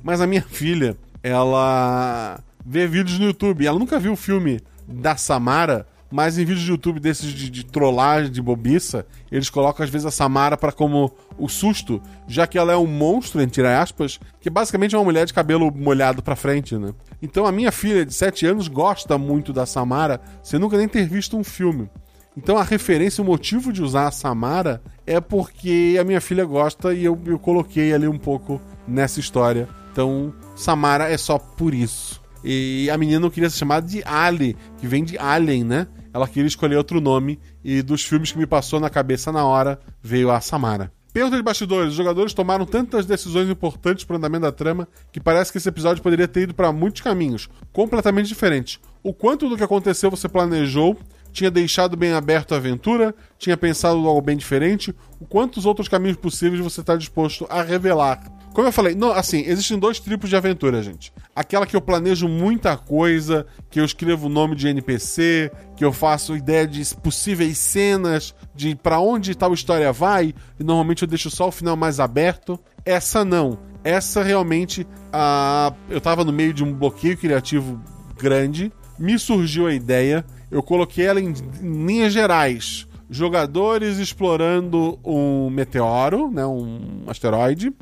Mas 0.03 0.19
a 0.19 0.27
minha 0.27 0.41
filha, 0.49 0.97
ela 1.21 2.39
vê 2.65 2.87
vídeos 2.87 3.19
no 3.19 3.25
YouTube. 3.25 3.65
Ela 3.65 3.79
nunca 3.79 3.99
viu 3.99 4.13
o 4.13 4.17
filme 4.17 4.59
da 4.87 5.15
Samara, 5.15 5.85
mas 6.11 6.37
em 6.37 6.43
vídeos 6.43 6.65
de 6.65 6.71
YouTube 6.71 6.99
desses 6.99 7.31
de, 7.31 7.49
de 7.49 7.65
trollagem, 7.65 8.31
de 8.31 8.41
bobiça, 8.41 9.05
eles 9.31 9.49
colocam 9.49 9.83
às 9.83 9.89
vezes 9.89 10.05
a 10.05 10.11
Samara 10.11 10.57
para 10.57 10.71
como 10.71 11.13
o 11.37 11.47
susto, 11.47 12.01
já 12.27 12.45
que 12.45 12.57
ela 12.57 12.73
é 12.73 12.77
um 12.77 12.87
monstro, 12.87 13.41
entre 13.41 13.65
aspas, 13.65 14.19
que 14.41 14.49
basicamente 14.49 14.93
é 14.93 14.97
uma 14.97 15.05
mulher 15.05 15.25
de 15.25 15.33
cabelo 15.33 15.71
molhado 15.73 16.21
para 16.21 16.35
frente, 16.35 16.75
né? 16.77 16.93
Então 17.21 17.45
a 17.45 17.51
minha 17.51 17.71
filha 17.71 18.05
de 18.05 18.13
7 18.13 18.45
anos 18.45 18.67
gosta 18.67 19.17
muito 19.17 19.53
da 19.53 19.65
Samara, 19.65 20.19
sem 20.43 20.59
nunca 20.59 20.77
nem 20.77 20.87
ter 20.87 21.07
visto 21.07 21.37
um 21.37 21.43
filme. 21.43 21.89
Então 22.35 22.57
a 22.57 22.63
referência, 22.63 23.21
o 23.21 23.25
motivo 23.25 23.73
de 23.73 23.83
usar 23.83 24.07
a 24.07 24.11
Samara 24.11 24.81
é 25.05 25.19
porque 25.19 25.97
a 25.99 26.03
minha 26.03 26.21
filha 26.21 26.45
gosta 26.45 26.93
e 26.93 27.03
eu, 27.03 27.19
eu 27.25 27.37
coloquei 27.37 27.93
ali 27.93 28.07
um 28.07 28.17
pouco 28.17 28.61
nessa 28.87 29.19
história. 29.19 29.67
Então, 29.91 30.33
Samara 30.55 31.09
é 31.09 31.17
só 31.17 31.37
por 31.37 31.73
isso. 31.73 32.21
E 32.43 32.89
a 32.89 32.97
menina 32.97 33.19
não 33.19 33.29
queria 33.29 33.49
se 33.49 33.57
chamar 33.57 33.81
de 33.81 34.01
Ali, 34.05 34.55
que 34.79 34.87
vem 34.87 35.03
de 35.03 35.17
Alien, 35.17 35.63
né? 35.63 35.87
Ela 36.13 36.27
queria 36.27 36.47
escolher 36.47 36.77
outro 36.77 36.99
nome 36.99 37.39
e 37.63 37.81
dos 37.81 38.03
filmes 38.03 38.31
que 38.31 38.37
me 38.37 38.47
passou 38.47 38.79
na 38.79 38.89
cabeça 38.89 39.31
na 39.31 39.45
hora 39.45 39.79
veio 40.01 40.31
a 40.31 40.41
Samara. 40.41 40.91
Pergunta 41.13 41.35
de 41.35 41.43
bastidores: 41.43 41.89
os 41.89 41.95
jogadores 41.95 42.33
tomaram 42.33 42.65
tantas 42.65 43.05
decisões 43.05 43.49
importantes 43.49 44.05
para 44.05 44.13
o 44.13 44.17
andamento 44.17 44.43
da 44.43 44.51
trama 44.51 44.87
que 45.11 45.19
parece 45.19 45.51
que 45.51 45.57
esse 45.57 45.67
episódio 45.67 46.01
poderia 46.01 46.27
ter 46.27 46.43
ido 46.43 46.53
para 46.53 46.71
muitos 46.71 47.01
caminhos, 47.01 47.49
completamente 47.73 48.27
diferentes. 48.27 48.79
O 49.03 49.13
quanto 49.13 49.49
do 49.49 49.57
que 49.57 49.63
aconteceu 49.63 50.09
você 50.09 50.29
planejou 50.29 50.97
tinha 51.31 51.51
deixado 51.51 51.95
bem 51.95 52.13
aberto 52.13 52.53
a 52.53 52.57
aventura, 52.57 53.15
tinha 53.37 53.57
pensado 53.57 54.07
algo 54.07 54.21
bem 54.21 54.37
diferente, 54.37 54.93
o 55.19 55.25
quantos 55.25 55.65
outros 55.65 55.87
caminhos 55.87 56.17
possíveis 56.17 56.61
você 56.61 56.81
está 56.81 56.95
disposto 56.95 57.45
a 57.49 57.61
revelar. 57.61 58.21
Como 58.53 58.67
eu 58.67 58.71
falei, 58.71 58.93
não, 58.93 59.11
assim, 59.11 59.43
existem 59.47 59.79
dois 59.79 59.97
tipos 59.97 60.29
de 60.29 60.35
aventura, 60.35 60.83
gente. 60.83 61.13
Aquela 61.33 61.65
que 61.65 61.73
eu 61.73 61.79
planejo 61.79 62.27
muita 62.27 62.75
coisa, 62.75 63.45
que 63.69 63.79
eu 63.79 63.85
escrevo 63.85 64.27
o 64.27 64.29
nome 64.29 64.57
de 64.57 64.67
NPC, 64.67 65.49
que 65.77 65.85
eu 65.85 65.93
faço 65.93 66.35
ideia 66.35 66.67
de 66.67 66.83
possíveis 66.95 67.57
cenas, 67.57 68.35
de 68.53 68.75
para 68.75 68.99
onde 68.99 69.35
tal 69.35 69.53
história 69.53 69.93
vai, 69.93 70.35
e 70.59 70.63
normalmente 70.63 71.03
eu 71.03 71.07
deixo 71.07 71.29
só 71.29 71.47
o 71.47 71.51
final 71.51 71.77
mais 71.77 71.99
aberto. 71.99 72.59
Essa 72.83 73.23
não. 73.23 73.57
Essa 73.85 74.21
realmente, 74.21 74.85
ah, 75.13 75.73
eu 75.89 75.99
estava 75.99 76.25
no 76.25 76.33
meio 76.33 76.53
de 76.53 76.61
um 76.61 76.73
bloqueio 76.73 77.17
criativo 77.17 77.81
grande, 78.17 78.71
me 78.99 79.17
surgiu 79.17 79.65
a 79.65 79.73
ideia 79.73 80.25
eu 80.51 80.61
coloquei 80.61 81.05
ela 81.05 81.19
em, 81.19 81.33
em 81.61 81.85
linhas 81.85 82.13
gerais. 82.13 82.85
jogadores 83.09 83.97
explorando 83.97 84.99
um 85.03 85.49
meteoro, 85.49 86.29
né, 86.31 86.45
um 86.45 87.03
asteroide, 87.07 87.73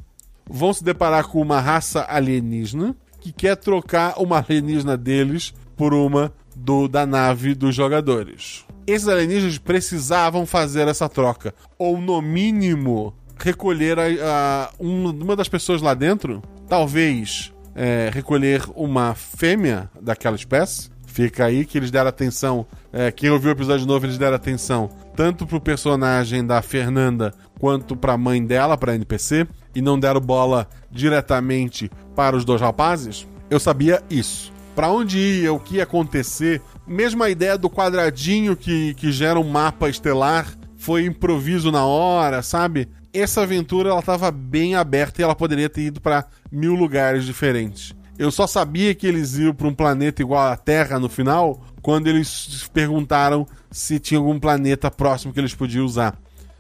vão 0.49 0.73
se 0.73 0.83
deparar 0.83 1.27
com 1.27 1.41
uma 1.41 1.59
raça 1.59 2.05
alienígena 2.09 2.95
que 3.19 3.31
quer 3.31 3.55
trocar 3.55 4.15
uma 4.17 4.39
alienígena 4.39 4.95
deles 4.97 5.53
por 5.75 5.93
uma 5.93 6.33
do, 6.55 6.87
da 6.87 7.05
nave 7.05 7.53
dos 7.53 7.75
jogadores. 7.75 8.65
Esses 8.87 9.07
alienígenas 9.07 9.57
precisavam 9.57 10.45
fazer 10.45 10.87
essa 10.87 11.07
troca, 11.07 11.53
ou 11.77 11.99
no 11.99 12.21
mínimo 12.21 13.13
recolher 13.37 13.99
a, 13.99 14.03
a, 14.03 14.71
um, 14.79 15.09
uma 15.09 15.35
das 15.35 15.47
pessoas 15.47 15.81
lá 15.81 15.93
dentro, 15.93 16.41
talvez 16.67 17.53
é, 17.75 18.09
recolher 18.11 18.63
uma 18.75 19.13
fêmea 19.13 19.89
daquela 20.01 20.35
espécie. 20.35 20.89
Fica 21.19 21.43
aí 21.43 21.65
que 21.65 21.77
eles 21.77 21.91
deram 21.91 22.07
atenção. 22.07 22.65
É, 22.93 23.11
quem 23.11 23.29
ouviu 23.29 23.49
o 23.49 23.51
episódio 23.51 23.85
novo, 23.85 24.05
eles 24.05 24.17
deram 24.17 24.37
atenção 24.37 24.89
tanto 25.17 25.45
pro 25.45 25.59
personagem 25.59 26.47
da 26.47 26.61
Fernanda 26.61 27.33
quanto 27.59 27.93
pra 27.93 28.17
mãe 28.17 28.41
dela, 28.41 28.77
pra 28.77 28.95
NPC, 28.95 29.45
e 29.75 29.81
não 29.81 29.99
deram 29.99 30.21
bola 30.21 30.65
diretamente 30.89 31.91
para 32.15 32.37
os 32.37 32.45
dois 32.45 32.61
rapazes. 32.61 33.27
Eu 33.49 33.59
sabia 33.59 34.01
isso. 34.09 34.53
Para 34.73 34.89
onde 34.89 35.19
ia, 35.19 35.51
o 35.51 35.59
que 35.59 35.75
ia 35.75 35.83
acontecer, 35.83 36.61
mesmo 36.87 37.21
a 37.21 37.29
ideia 37.29 37.57
do 37.57 37.69
quadradinho 37.69 38.55
que, 38.55 38.93
que 38.93 39.11
gera 39.11 39.37
um 39.37 39.49
mapa 39.49 39.89
estelar 39.89 40.47
foi 40.77 41.03
improviso 41.03 41.69
na 41.69 41.83
hora, 41.83 42.41
sabe? 42.41 42.87
essa 43.13 43.41
aventura 43.41 43.89
ela 43.89 43.99
estava 43.99 44.31
bem 44.31 44.75
aberta 44.75 45.19
e 45.19 45.23
ela 45.23 45.35
poderia 45.35 45.69
ter 45.69 45.81
ido 45.81 45.99
para 45.99 46.25
mil 46.51 46.75
lugares 46.75 47.25
diferentes. 47.25 47.93
Eu 48.19 48.31
só 48.31 48.45
sabia 48.45 48.93
que 48.93 49.07
eles 49.07 49.37
iam 49.37 49.53
para 49.53 49.65
um 49.65 49.73
planeta 49.73 50.21
igual 50.21 50.51
à 50.51 50.57
Terra 50.57 50.99
no 50.99 51.07
final 51.07 51.61
quando 51.81 52.07
eles 52.07 52.69
perguntaram 52.73 53.47
se 53.71 53.97
tinha 53.97 54.19
algum 54.19 54.37
planeta 54.37 54.91
próximo 54.91 55.31
que 55.31 55.39
eles 55.39 55.55
podiam 55.55 55.85
usar. 55.85 56.19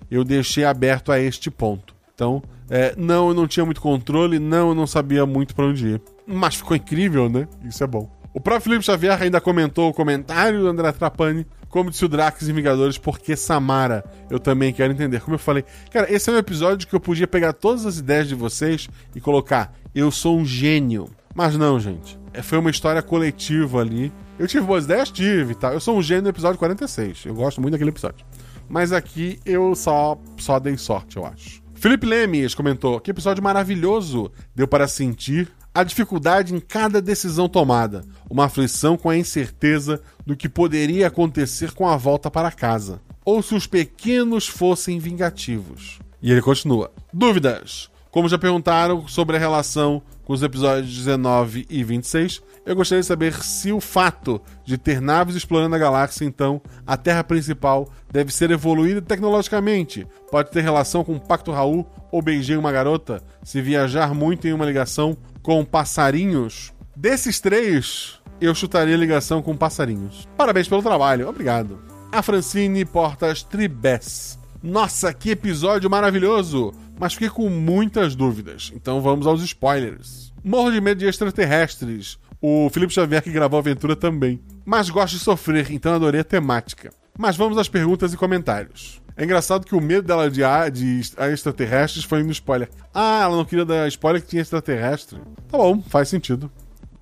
Eu 0.09 0.23
deixei 0.23 0.63
aberto 0.63 1.11
a 1.11 1.19
este 1.19 1.51
ponto. 1.51 1.93
Então, 2.15 2.41
é, 2.69 2.95
não, 2.97 3.27
eu 3.27 3.33
não 3.33 3.45
tinha 3.45 3.65
muito 3.65 3.81
controle, 3.81 4.39
não, 4.39 4.69
eu 4.69 4.75
não 4.75 4.87
sabia 4.87 5.25
muito 5.25 5.53
para 5.53 5.65
onde 5.65 5.85
ir. 5.85 6.01
Mas 6.25 6.55
ficou 6.55 6.77
incrível, 6.77 7.29
né? 7.29 7.45
Isso 7.65 7.83
é 7.83 7.87
bom. 7.87 8.09
O 8.33 8.39
próprio 8.39 8.63
Felipe 8.63 8.85
Xavier 8.85 9.21
ainda 9.21 9.41
comentou 9.41 9.89
o 9.89 9.93
comentário 9.93 10.61
do 10.61 10.67
André 10.67 10.93
Trapani 10.93 11.45
como 11.69 11.91
disse 11.91 12.03
o 12.03 12.09
Drax 12.09 12.49
em 12.49 12.53
Vingadores, 12.53 12.97
porque 12.97 13.35
Samara? 13.35 14.03
Eu 14.29 14.39
também 14.39 14.73
quero 14.73 14.91
entender. 14.91 15.21
Como 15.21 15.35
eu 15.35 15.39
falei, 15.39 15.63
cara, 15.91 16.11
esse 16.11 16.29
é 16.29 16.33
um 16.33 16.37
episódio 16.37 16.87
que 16.87 16.95
eu 16.95 16.99
podia 16.99 17.27
pegar 17.27 17.53
todas 17.53 17.85
as 17.85 17.99
ideias 17.99 18.27
de 18.27 18.33
vocês 18.33 18.89
e 19.15 19.21
colocar, 19.21 19.73
eu 19.93 20.09
sou 20.09 20.37
um 20.37 20.45
gênio. 20.45 21.09
Mas 21.35 21.55
não, 21.55 21.79
gente. 21.79 22.19
É, 22.33 22.41
foi 22.41 22.57
uma 22.57 22.69
história 22.69 23.01
coletiva 23.01 23.81
ali. 23.81 24.11
Eu 24.37 24.47
tive 24.47 24.65
boas 24.65 24.85
ideias? 24.85 25.11
Tive, 25.11 25.55
tá? 25.55 25.73
Eu 25.73 25.79
sou 25.79 25.97
um 25.97 26.01
gênio 26.01 26.23
no 26.23 26.29
episódio 26.29 26.57
46. 26.57 27.25
Eu 27.25 27.35
gosto 27.35 27.61
muito 27.61 27.73
daquele 27.73 27.89
episódio. 27.89 28.25
Mas 28.67 28.91
aqui 28.91 29.39
eu 29.45 29.75
só, 29.75 30.17
só 30.37 30.59
dei 30.59 30.77
sorte, 30.77 31.17
eu 31.17 31.25
acho. 31.25 31.61
Felipe 31.73 32.05
Lemes 32.05 32.53
comentou: 32.53 32.99
Que 32.99 33.11
episódio 33.11 33.43
maravilhoso! 33.43 34.31
Deu 34.55 34.67
para 34.67 34.87
sentir 34.87 35.49
a 35.73 35.83
dificuldade 35.83 36.53
em 36.53 36.59
cada 36.59 37.01
decisão 37.01 37.47
tomada, 37.47 38.03
uma 38.29 38.45
aflição 38.45 38.97
com 38.97 39.09
a 39.09 39.17
incerteza 39.17 40.01
do 40.25 40.35
que 40.35 40.49
poderia 40.49 41.07
acontecer 41.07 41.71
com 41.71 41.87
a 41.87 41.95
volta 41.95 42.29
para 42.29 42.51
casa, 42.51 42.99
ou 43.23 43.41
se 43.41 43.55
os 43.55 43.65
pequenos 43.65 44.47
fossem 44.47 44.99
vingativos. 44.99 45.99
E 46.21 46.31
ele 46.31 46.41
continua: 46.41 46.91
Dúvidas? 47.13 47.89
Como 48.11 48.27
já 48.27 48.37
perguntaram 48.37 49.07
sobre 49.07 49.37
a 49.37 49.39
relação 49.39 50.01
com 50.29 50.33
os 50.33 50.43
episódios 50.43 50.95
19 50.95 51.65
e 51.67 51.83
26, 51.83 52.43
eu 52.63 52.75
gostaria 52.75 53.01
de 53.01 53.07
saber 53.07 53.33
se 53.41 53.71
o 53.71 53.81
fato 53.81 54.39
de 54.63 54.77
ter 54.77 55.01
naves 55.01 55.35
explorando 55.35 55.75
a 55.75 55.79
galáxia, 55.79 56.23
então, 56.23 56.61
a 56.85 56.95
Terra 56.95 57.23
principal, 57.23 57.89
deve 58.11 58.31
ser 58.31 58.51
evoluída 58.51 59.01
tecnologicamente. 59.01 60.05
Pode 60.29 60.51
ter 60.51 60.61
relação 60.61 61.03
com 61.03 61.15
o 61.15 61.19
Pacto 61.19 61.51
Raul 61.51 61.83
ou 62.11 62.21
beijei 62.21 62.55
uma 62.55 62.71
garota, 62.71 63.23
se 63.41 63.59
viajar 63.59 64.13
muito 64.13 64.47
em 64.47 64.53
uma 64.53 64.67
ligação 64.67 65.17
com 65.41 65.65
passarinhos. 65.65 66.71
Desses 66.95 67.39
três, 67.39 68.19
eu 68.39 68.53
chutaria 68.53 68.95
ligação 68.95 69.41
com 69.41 69.57
passarinhos. 69.57 70.27
Parabéns 70.37 70.67
pelo 70.67 70.83
trabalho, 70.83 71.27
obrigado. 71.27 71.79
A 72.11 72.21
Francine 72.21 72.85
Portas 72.85 73.41
Tribes. 73.41 74.38
Nossa, 74.61 75.13
que 75.13 75.31
episódio 75.31 75.89
maravilhoso! 75.89 76.73
Mas 76.99 77.13
fiquei 77.13 77.29
com 77.29 77.49
muitas 77.49 78.13
dúvidas, 78.13 78.71
então 78.75 79.01
vamos 79.01 79.25
aos 79.25 79.41
spoilers. 79.41 80.33
Morro 80.43 80.71
de 80.71 80.81
medo 80.81 80.99
de 80.99 81.05
extraterrestres. 81.05 82.19
O 82.41 82.69
Felipe 82.69 82.93
Xavier 82.93 83.21
que 83.21 83.31
gravou 83.31 83.57
a 83.57 83.61
aventura 83.61 83.95
também. 83.95 84.41
Mas 84.65 84.89
gosto 84.89 85.13
de 85.13 85.19
sofrer, 85.19 85.71
então 85.71 85.93
adorei 85.93 86.21
a 86.21 86.25
temática. 86.25 86.91
Mas 87.17 87.37
vamos 87.37 87.57
às 87.57 87.69
perguntas 87.69 88.13
e 88.13 88.17
comentários. 88.17 89.01
É 89.15 89.23
engraçado 89.23 89.65
que 89.65 89.75
o 89.75 89.81
medo 89.81 90.07
dela 90.07 90.29
de, 90.29 90.41
de 90.71 91.01
extraterrestres 91.31 92.05
foi 92.05 92.23
no 92.23 92.31
spoiler. 92.31 92.69
Ah, 92.93 93.21
ela 93.23 93.35
não 93.35 93.43
queria 93.43 93.65
dar 93.65 93.87
spoiler 93.87 94.21
que 94.21 94.29
tinha 94.29 94.41
extraterrestre. 94.41 95.19
Tá 95.49 95.57
bom, 95.57 95.81
faz 95.81 96.07
sentido. 96.07 96.49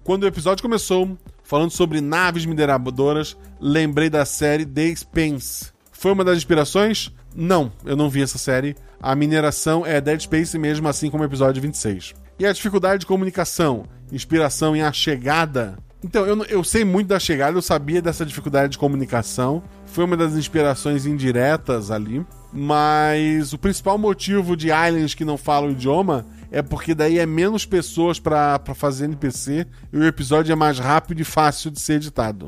Quando 0.04 0.24
o 0.24 0.28
episódio 0.28 0.64
começou, 0.64 1.18
falando 1.44 1.72
sobre 1.72 2.02
naves 2.02 2.46
mineradoras, 2.46 3.38
lembrei 3.60 4.10
da 4.10 4.26
série 4.26 4.66
The 4.66 4.86
Expanse. 4.86 5.72
Foi 5.92 6.12
uma 6.12 6.24
das 6.24 6.38
inspirações? 6.38 7.12
Não, 7.40 7.72
eu 7.86 7.96
não 7.96 8.10
vi 8.10 8.24
essa 8.24 8.40
série. 8.40 8.76
A 9.00 9.14
mineração 9.14 9.86
é 9.86 10.02
Dead 10.02 10.20
Space 10.22 10.58
mesmo, 10.58 10.88
assim 10.88 11.12
como 11.12 11.22
o 11.22 11.26
episódio 11.26 11.62
26. 11.62 12.16
E 12.40 12.46
a 12.48 12.52
dificuldade 12.52 13.02
de 13.02 13.06
comunicação, 13.06 13.86
inspiração 14.12 14.76
em 14.76 14.82
A 14.82 14.92
Chegada. 14.92 15.78
Então, 16.04 16.26
eu, 16.26 16.44
eu 16.46 16.64
sei 16.64 16.84
muito 16.84 17.10
da 17.10 17.20
chegada, 17.20 17.56
eu 17.56 17.62
sabia 17.62 18.02
dessa 18.02 18.26
dificuldade 18.26 18.72
de 18.72 18.78
comunicação, 18.80 19.62
foi 19.86 20.04
uma 20.06 20.18
das 20.18 20.34
inspirações 20.34 21.06
indiretas 21.06 21.92
ali. 21.92 22.26
Mas 22.52 23.54
o 23.54 23.58
principal 23.58 24.00
motivo 24.00 24.58
de 24.58 24.72
aliens 24.72 25.14
que 25.14 25.26
não 25.26 25.38
falam 25.38 25.70
o 25.70 25.74
idioma 25.74 26.26
é 26.52 26.64
porque 26.64 26.96
daí 26.96 27.20
é 27.20 27.26
menos 27.26 27.66
pessoas 27.66 28.20
para 28.20 28.60
fazer 28.74 29.06
NPC 29.06 29.68
e 29.94 29.98
o 29.98 30.06
episódio 30.06 30.52
é 30.54 30.56
mais 30.56 30.80
rápido 30.80 31.20
e 31.20 31.24
fácil 31.24 31.70
de 31.70 31.80
ser 31.80 31.94
editado. 31.94 32.48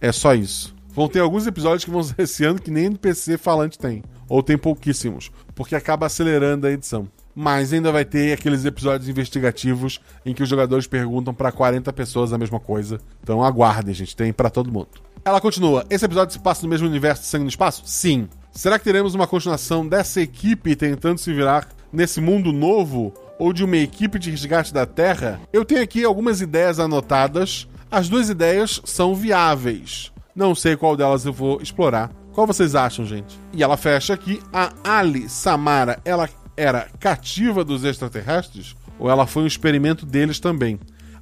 É 0.00 0.10
só 0.10 0.34
isso. 0.34 0.74
Vão 0.94 1.08
ter 1.08 1.20
alguns 1.20 1.46
episódios 1.46 1.84
que 1.84 1.90
vão 1.90 2.02
ser 2.02 2.14
esse 2.18 2.44
ano 2.44 2.60
que 2.60 2.70
nem 2.70 2.86
NPC 2.86 3.36
falante 3.36 3.78
tem. 3.78 4.02
Ou 4.28 4.42
tem 4.42 4.56
pouquíssimos, 4.56 5.30
porque 5.54 5.74
acaba 5.74 6.06
acelerando 6.06 6.66
a 6.66 6.70
edição. 6.70 7.08
Mas 7.34 7.72
ainda 7.72 7.90
vai 7.90 8.04
ter 8.04 8.32
aqueles 8.32 8.64
episódios 8.64 9.08
investigativos 9.08 10.00
em 10.24 10.34
que 10.34 10.42
os 10.42 10.48
jogadores 10.48 10.86
perguntam 10.86 11.32
para 11.32 11.50
40 11.50 11.92
pessoas 11.92 12.32
a 12.32 12.38
mesma 12.38 12.60
coisa. 12.60 12.98
Então 13.22 13.42
aguardem, 13.42 13.94
gente, 13.94 14.14
tem 14.14 14.32
para 14.32 14.50
todo 14.50 14.72
mundo. 14.72 14.88
Ela 15.24 15.40
continua: 15.40 15.86
Esse 15.88 16.04
episódio 16.04 16.32
se 16.32 16.38
passa 16.38 16.62
no 16.62 16.68
mesmo 16.68 16.86
universo 16.86 17.22
de 17.22 17.28
Sangue 17.28 17.44
no 17.44 17.50
Espaço? 17.50 17.82
Sim. 17.86 18.28
Será 18.50 18.78
que 18.78 18.84
teremos 18.84 19.14
uma 19.14 19.26
continuação 19.26 19.86
dessa 19.86 20.20
equipe 20.20 20.76
tentando 20.76 21.18
se 21.18 21.32
virar 21.32 21.68
nesse 21.92 22.20
mundo 22.20 22.52
novo? 22.52 23.14
Ou 23.38 23.52
de 23.52 23.64
uma 23.64 23.76
equipe 23.76 24.18
de 24.18 24.30
resgate 24.30 24.74
da 24.74 24.84
Terra? 24.84 25.40
Eu 25.52 25.64
tenho 25.64 25.82
aqui 25.82 26.04
algumas 26.04 26.40
ideias 26.40 26.78
anotadas. 26.78 27.66
As 27.90 28.08
duas 28.08 28.28
ideias 28.28 28.80
são 28.84 29.14
viáveis. 29.14 30.12
Não 30.34 30.54
sei 30.54 30.76
qual 30.76 30.96
delas 30.96 31.24
eu 31.24 31.32
vou 31.32 31.60
explorar. 31.60 32.10
Qual 32.32 32.46
vocês 32.46 32.74
acham, 32.74 33.04
gente? 33.04 33.38
E 33.52 33.62
ela 33.62 33.76
fecha 33.76 34.14
aqui: 34.14 34.40
a 34.52 34.72
Ali 34.84 35.28
Samara, 35.28 36.00
ela 36.04 36.28
era 36.56 36.88
cativa 36.98 37.64
dos 37.64 37.84
extraterrestres? 37.84 38.74
Ou 38.98 39.10
ela 39.10 39.26
foi 39.26 39.42
um 39.42 39.46
experimento 39.46 40.06
deles 40.06 40.40
também? 40.40 40.78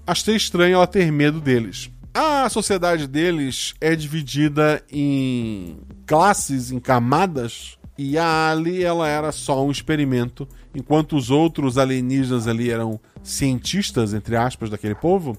Achei 0.07 0.37
estranho 0.37 0.75
ela 0.75 0.87
ter 0.87 1.11
medo 1.11 1.41
deles. 1.41 1.91
A 2.13 2.49
sociedade 2.49 3.07
deles 3.07 3.75
é 3.81 3.95
dividida 3.95 4.83
em 4.91 5.79
classes, 6.07 6.73
em 6.73 6.81
camadas, 6.81 7.79
e 7.97 8.19
a 8.19 8.51
Ali 8.51 8.83
ela 8.83 9.07
era 9.07 9.31
só 9.31 9.65
um 9.65 9.71
experimento, 9.71 10.49
enquanto 10.75 11.17
os 11.17 11.31
outros 11.31 11.79
alienígenas 11.79 12.49
ali 12.49 12.71
eram 12.71 12.99
cientistas, 13.23 14.13
entre 14.13 14.37
aspas, 14.37 14.71
daquele 14.71 14.95
povo, 14.95 15.37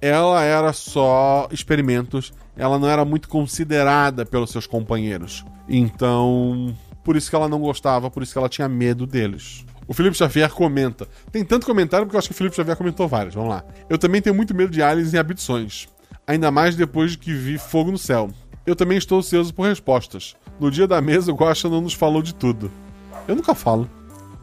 ela 0.00 0.42
era 0.42 0.72
só 0.72 1.48
experimentos, 1.50 2.32
ela 2.56 2.78
não 2.78 2.88
era 2.88 3.04
muito 3.04 3.28
considerada 3.28 4.24
pelos 4.24 4.50
seus 4.50 4.66
companheiros. 4.66 5.44
Então, 5.68 6.74
por 7.04 7.16
isso 7.16 7.30
que 7.30 7.36
ela 7.36 7.48
não 7.48 7.60
gostava, 7.60 8.10
por 8.10 8.22
isso 8.22 8.32
que 8.32 8.38
ela 8.38 8.48
tinha 8.48 8.68
medo 8.68 9.06
deles. 9.06 9.64
O 9.86 9.94
Felipe 9.94 10.16
Xavier 10.16 10.50
comenta. 10.50 11.08
Tem 11.32 11.44
tanto 11.44 11.66
comentário 11.66 12.06
porque 12.06 12.16
eu 12.16 12.18
acho 12.18 12.28
que 12.28 12.34
o 12.34 12.36
Felipe 12.36 12.54
Xavier 12.54 12.76
comentou 12.76 13.08
vários. 13.08 13.34
Vamos 13.34 13.50
lá. 13.50 13.64
Eu 13.88 13.96
também 13.96 14.20
tenho 14.20 14.36
muito 14.36 14.54
medo 14.54 14.70
de 14.70 14.82
aliens 14.82 15.14
em 15.14 15.18
habitações 15.18 15.88
ainda 16.28 16.50
mais 16.50 16.76
depois 16.76 17.12
de 17.12 17.18
que 17.18 17.32
vi 17.32 17.56
Fogo 17.56 17.90
no 17.90 17.96
Céu. 17.96 18.28
Eu 18.66 18.76
também 18.76 18.98
estou 18.98 19.18
ansioso 19.18 19.54
por 19.54 19.66
respostas. 19.66 20.36
No 20.60 20.70
dia 20.70 20.86
da 20.86 21.00
mesa, 21.00 21.32
o 21.32 21.34
Guaxa 21.34 21.70
não 21.70 21.80
nos 21.80 21.94
falou 21.94 22.20
de 22.20 22.34
tudo. 22.34 22.70
Eu 23.26 23.34
nunca 23.34 23.54
falo. 23.54 23.88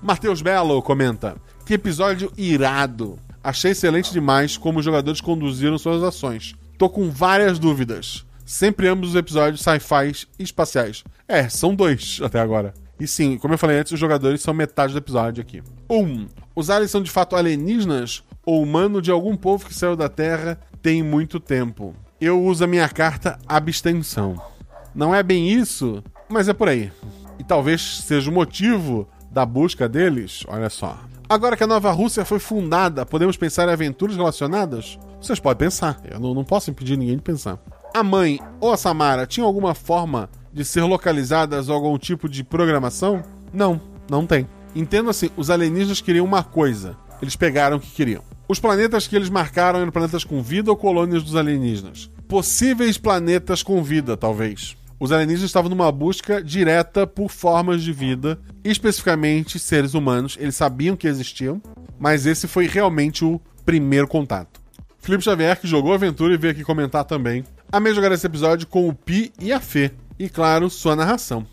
Matheus 0.01 0.41
Belo 0.41 0.81
comenta: 0.81 1.35
Que 1.63 1.75
episódio 1.75 2.31
irado! 2.35 3.19
Achei 3.45 3.73
excelente 3.73 4.11
demais 4.11 4.57
como 4.57 4.79
os 4.79 4.85
jogadores 4.85 5.21
conduziram 5.21 5.77
suas 5.77 6.01
ações. 6.01 6.55
Tô 6.79 6.89
com 6.89 7.11
várias 7.11 7.59
dúvidas. 7.59 8.25
Sempre 8.43 8.87
ambos 8.87 9.09
os 9.09 9.15
episódios 9.15 9.61
sci-fi 9.61 10.25
espaciais. 10.39 11.03
É, 11.27 11.47
são 11.47 11.75
dois 11.75 12.19
até 12.25 12.39
agora. 12.39 12.73
E 12.99 13.05
sim, 13.05 13.37
como 13.37 13.53
eu 13.53 13.57
falei 13.59 13.77
antes, 13.77 13.91
os 13.91 13.99
jogadores 13.99 14.41
são 14.41 14.51
metade 14.51 14.93
do 14.93 14.97
episódio 14.97 15.43
aqui. 15.43 15.61
1. 15.87 15.95
Um, 15.95 16.27
os 16.55 16.71
aliens 16.71 16.89
são 16.89 17.03
de 17.03 17.11
fato 17.11 17.35
alienígenas 17.35 18.23
ou 18.43 18.63
humano 18.63 18.99
de 18.99 19.11
algum 19.11 19.37
povo 19.37 19.67
que 19.67 19.75
saiu 19.75 19.95
da 19.95 20.09
Terra 20.09 20.59
tem 20.81 21.03
muito 21.03 21.39
tempo. 21.39 21.93
Eu 22.19 22.43
uso 22.43 22.63
a 22.63 22.67
minha 22.67 22.89
carta 22.89 23.37
abstenção. 23.47 24.41
Não 24.95 25.13
é 25.13 25.21
bem 25.21 25.51
isso? 25.51 26.03
Mas 26.27 26.49
é 26.49 26.53
por 26.53 26.67
aí. 26.67 26.91
E 27.37 27.43
talvez 27.43 27.99
seja 28.07 28.31
o 28.31 28.33
motivo 28.33 29.07
da 29.29 29.45
busca 29.45 29.87
deles, 29.87 30.43
olha 30.47 30.71
só. 30.71 30.97
Agora 31.27 31.57
que 31.57 31.63
a 31.63 31.67
Nova 31.67 31.91
Rússia 31.91 32.23
foi 32.23 32.37
fundada, 32.37 33.03
podemos 33.03 33.35
pensar 33.35 33.67
em 33.67 33.71
aventuras 33.71 34.15
relacionadas? 34.15 34.99
Vocês 35.19 35.39
podem 35.39 35.65
pensar, 35.65 35.99
eu 36.07 36.19
não, 36.19 36.35
não 36.35 36.43
posso 36.43 36.69
impedir 36.69 36.95
ninguém 36.95 37.15
de 37.15 37.23
pensar. 37.23 37.57
A 37.95 38.03
mãe 38.03 38.39
ou 38.59 38.71
a 38.71 38.77
Samara 38.77 39.25
tinham 39.25 39.47
alguma 39.47 39.73
forma 39.73 40.29
de 40.53 40.63
ser 40.63 40.83
localizadas 40.83 41.67
ou 41.67 41.75
algum 41.75 41.97
tipo 41.97 42.29
de 42.29 42.43
programação? 42.43 43.23
Não, 43.51 43.81
não 44.07 44.27
tem. 44.27 44.47
Entendo 44.75 45.09
assim, 45.09 45.31
os 45.35 45.49
alienígenas 45.49 45.99
queriam 45.99 46.25
uma 46.25 46.43
coisa, 46.43 46.95
eles 47.19 47.35
pegaram 47.35 47.77
o 47.77 47.79
que 47.79 47.89
queriam. 47.89 48.21
Os 48.47 48.59
planetas 48.59 49.07
que 49.07 49.15
eles 49.15 49.29
marcaram 49.29 49.79
eram 49.79 49.91
planetas 49.91 50.23
com 50.23 50.43
vida 50.43 50.69
ou 50.69 50.77
colônias 50.77 51.23
dos 51.23 51.35
alienígenas? 51.35 52.11
Possíveis 52.27 52.99
planetas 52.99 53.63
com 53.63 53.81
vida, 53.83 54.15
talvez. 54.15 54.77
Os 54.99 55.11
alienígenas 55.11 55.49
estavam 55.49 55.69
numa 55.69 55.91
busca 55.91 56.41
direta 56.41 57.05
por 57.05 57.29
formas 57.29 57.83
de 57.83 57.91
vida, 57.91 58.39
especificamente 58.63 59.59
seres 59.59 59.93
humanos. 59.93 60.37
Eles 60.39 60.55
sabiam 60.55 60.95
que 60.95 61.07
existiam, 61.07 61.61
mas 61.99 62.25
esse 62.25 62.47
foi 62.47 62.67
realmente 62.67 63.25
o 63.25 63.39
primeiro 63.65 64.07
contato. 64.07 64.61
Felipe 64.99 65.23
Xavier, 65.23 65.59
que 65.59 65.67
jogou 65.67 65.91
a 65.91 65.95
aventura 65.95 66.33
e 66.33 66.37
veio 66.37 66.53
aqui 66.53 66.63
comentar 66.63 67.03
também. 67.03 67.43
Amei 67.71 67.93
jogar 67.93 68.11
esse 68.11 68.25
episódio 68.25 68.67
com 68.67 68.87
o 68.87 68.93
Pi 68.93 69.33
e 69.39 69.51
a 69.51 69.59
Fê. 69.59 69.91
E 70.17 70.29
claro, 70.29 70.69
sua 70.69 70.95
narração. 70.95 71.45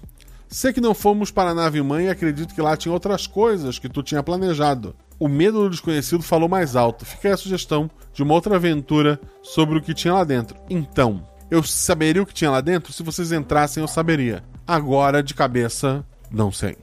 Sei 0.48 0.72
que 0.72 0.80
não 0.80 0.94
fomos 0.94 1.30
para 1.30 1.50
a 1.50 1.54
nave 1.54 1.82
mãe 1.82 2.06
e 2.06 2.10
acredito 2.10 2.54
que 2.54 2.62
lá 2.62 2.76
tinha 2.76 2.92
outras 2.92 3.26
coisas 3.26 3.78
que 3.78 3.88
tu 3.88 4.02
tinha 4.02 4.22
planejado. 4.22 4.94
O 5.18 5.26
medo 5.26 5.62
do 5.62 5.70
desconhecido 5.70 6.22
falou 6.22 6.48
mais 6.48 6.76
alto. 6.76 7.04
Fica 7.04 7.28
aí 7.28 7.34
a 7.34 7.36
sugestão 7.36 7.90
de 8.12 8.22
uma 8.22 8.34
outra 8.34 8.56
aventura 8.56 9.20
sobre 9.42 9.78
o 9.78 9.82
que 9.82 9.94
tinha 9.94 10.14
lá 10.14 10.24
dentro. 10.24 10.56
Então, 10.68 11.26
eu 11.52 11.62
saberia 11.62 12.22
o 12.22 12.24
que 12.24 12.32
tinha 12.32 12.50
lá 12.50 12.62
dentro? 12.62 12.94
Se 12.94 13.02
vocês 13.02 13.30
entrassem, 13.30 13.82
eu 13.82 13.86
saberia. 13.86 14.42
Agora, 14.66 15.22
de 15.22 15.34
cabeça, 15.34 16.02
não 16.30 16.50
sei. 16.50 16.78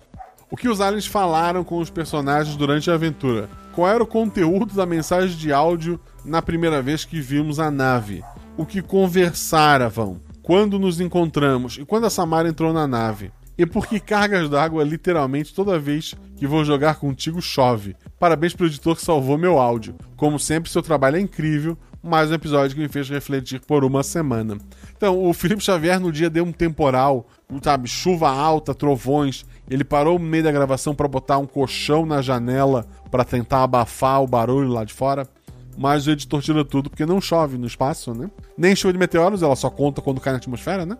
O 0.51 0.55
que 0.55 0.69
os 0.69 0.79
aliens 0.79 1.07
falaram 1.07 1.63
com 1.63 1.79
os 1.79 1.89
personagens 1.89 2.55
durante 2.55 2.91
a 2.91 2.93
aventura? 2.93 3.49
Qual 3.73 3.87
era 3.87 4.03
o 4.03 4.05
conteúdo 4.05 4.75
da 4.75 4.85
mensagem 4.85 5.35
de 5.35 5.51
áudio 5.51 5.99
na 6.23 6.39
primeira 6.39 6.83
vez 6.83 7.03
que 7.03 7.19
vimos 7.19 7.59
a 7.59 7.71
nave? 7.71 8.23
O 8.55 8.63
que 8.63 8.79
conversaram? 8.79 10.21
Quando 10.43 10.77
nos 10.77 11.01
encontramos? 11.01 11.79
E 11.79 11.83
quando 11.83 12.05
a 12.05 12.11
Samara 12.11 12.47
entrou 12.47 12.71
na 12.71 12.85
nave? 12.85 13.31
E 13.57 13.65
por 13.65 13.87
que 13.87 13.99
cargas 13.99 14.47
d'água 14.51 14.83
literalmente 14.83 15.51
toda 15.51 15.79
vez 15.79 16.13
que 16.37 16.45
vou 16.45 16.63
jogar 16.63 16.97
contigo 16.97 17.41
chove? 17.41 17.95
Parabéns 18.19 18.53
pro 18.53 18.67
editor 18.67 18.95
que 18.95 19.01
salvou 19.01 19.35
meu 19.35 19.57
áudio. 19.57 19.95
Como 20.15 20.37
sempre, 20.37 20.69
seu 20.69 20.83
trabalho 20.83 21.17
é 21.17 21.19
incrível 21.19 21.75
mais 22.01 22.31
um 22.31 22.33
episódio 22.33 22.75
que 22.75 22.81
me 22.81 22.87
fez 22.87 23.09
refletir 23.09 23.59
por 23.61 23.83
uma 23.83 24.03
semana. 24.03 24.57
Então, 24.95 25.23
o 25.23 25.33
Felipe 25.33 25.63
Xavier 25.63 25.99
no 25.99 26.11
dia 26.11 26.29
deu 26.29 26.45
um 26.45 26.51
temporal, 26.51 27.27
sabe, 27.61 27.87
chuva 27.87 28.29
alta, 28.29 28.73
trovões. 28.73 29.45
Ele 29.69 29.83
parou 29.83 30.17
no 30.17 30.25
meio 30.25 30.43
da 30.43 30.51
gravação 30.51 30.95
para 30.95 31.07
botar 31.07 31.37
um 31.37 31.45
colchão 31.45 32.05
na 32.05 32.21
janela 32.21 32.85
para 33.11 33.23
tentar 33.23 33.63
abafar 33.63 34.21
o 34.21 34.27
barulho 34.27 34.69
lá 34.69 34.83
de 34.83 34.93
fora. 34.93 35.27
Mas 35.77 36.07
o 36.07 36.11
editor 36.11 36.41
tira 36.41 36.65
tudo 36.65 36.89
porque 36.89 37.05
não 37.05 37.21
chove 37.21 37.57
no 37.57 37.67
espaço, 37.67 38.13
né? 38.13 38.29
Nem 38.57 38.75
chuva 38.75 38.93
de 38.93 38.99
meteoros, 38.99 39.43
ela 39.43 39.55
só 39.55 39.69
conta 39.69 40.01
quando 40.01 40.19
cai 40.19 40.33
na 40.33 40.37
atmosfera, 40.37 40.85
né? 40.85 40.97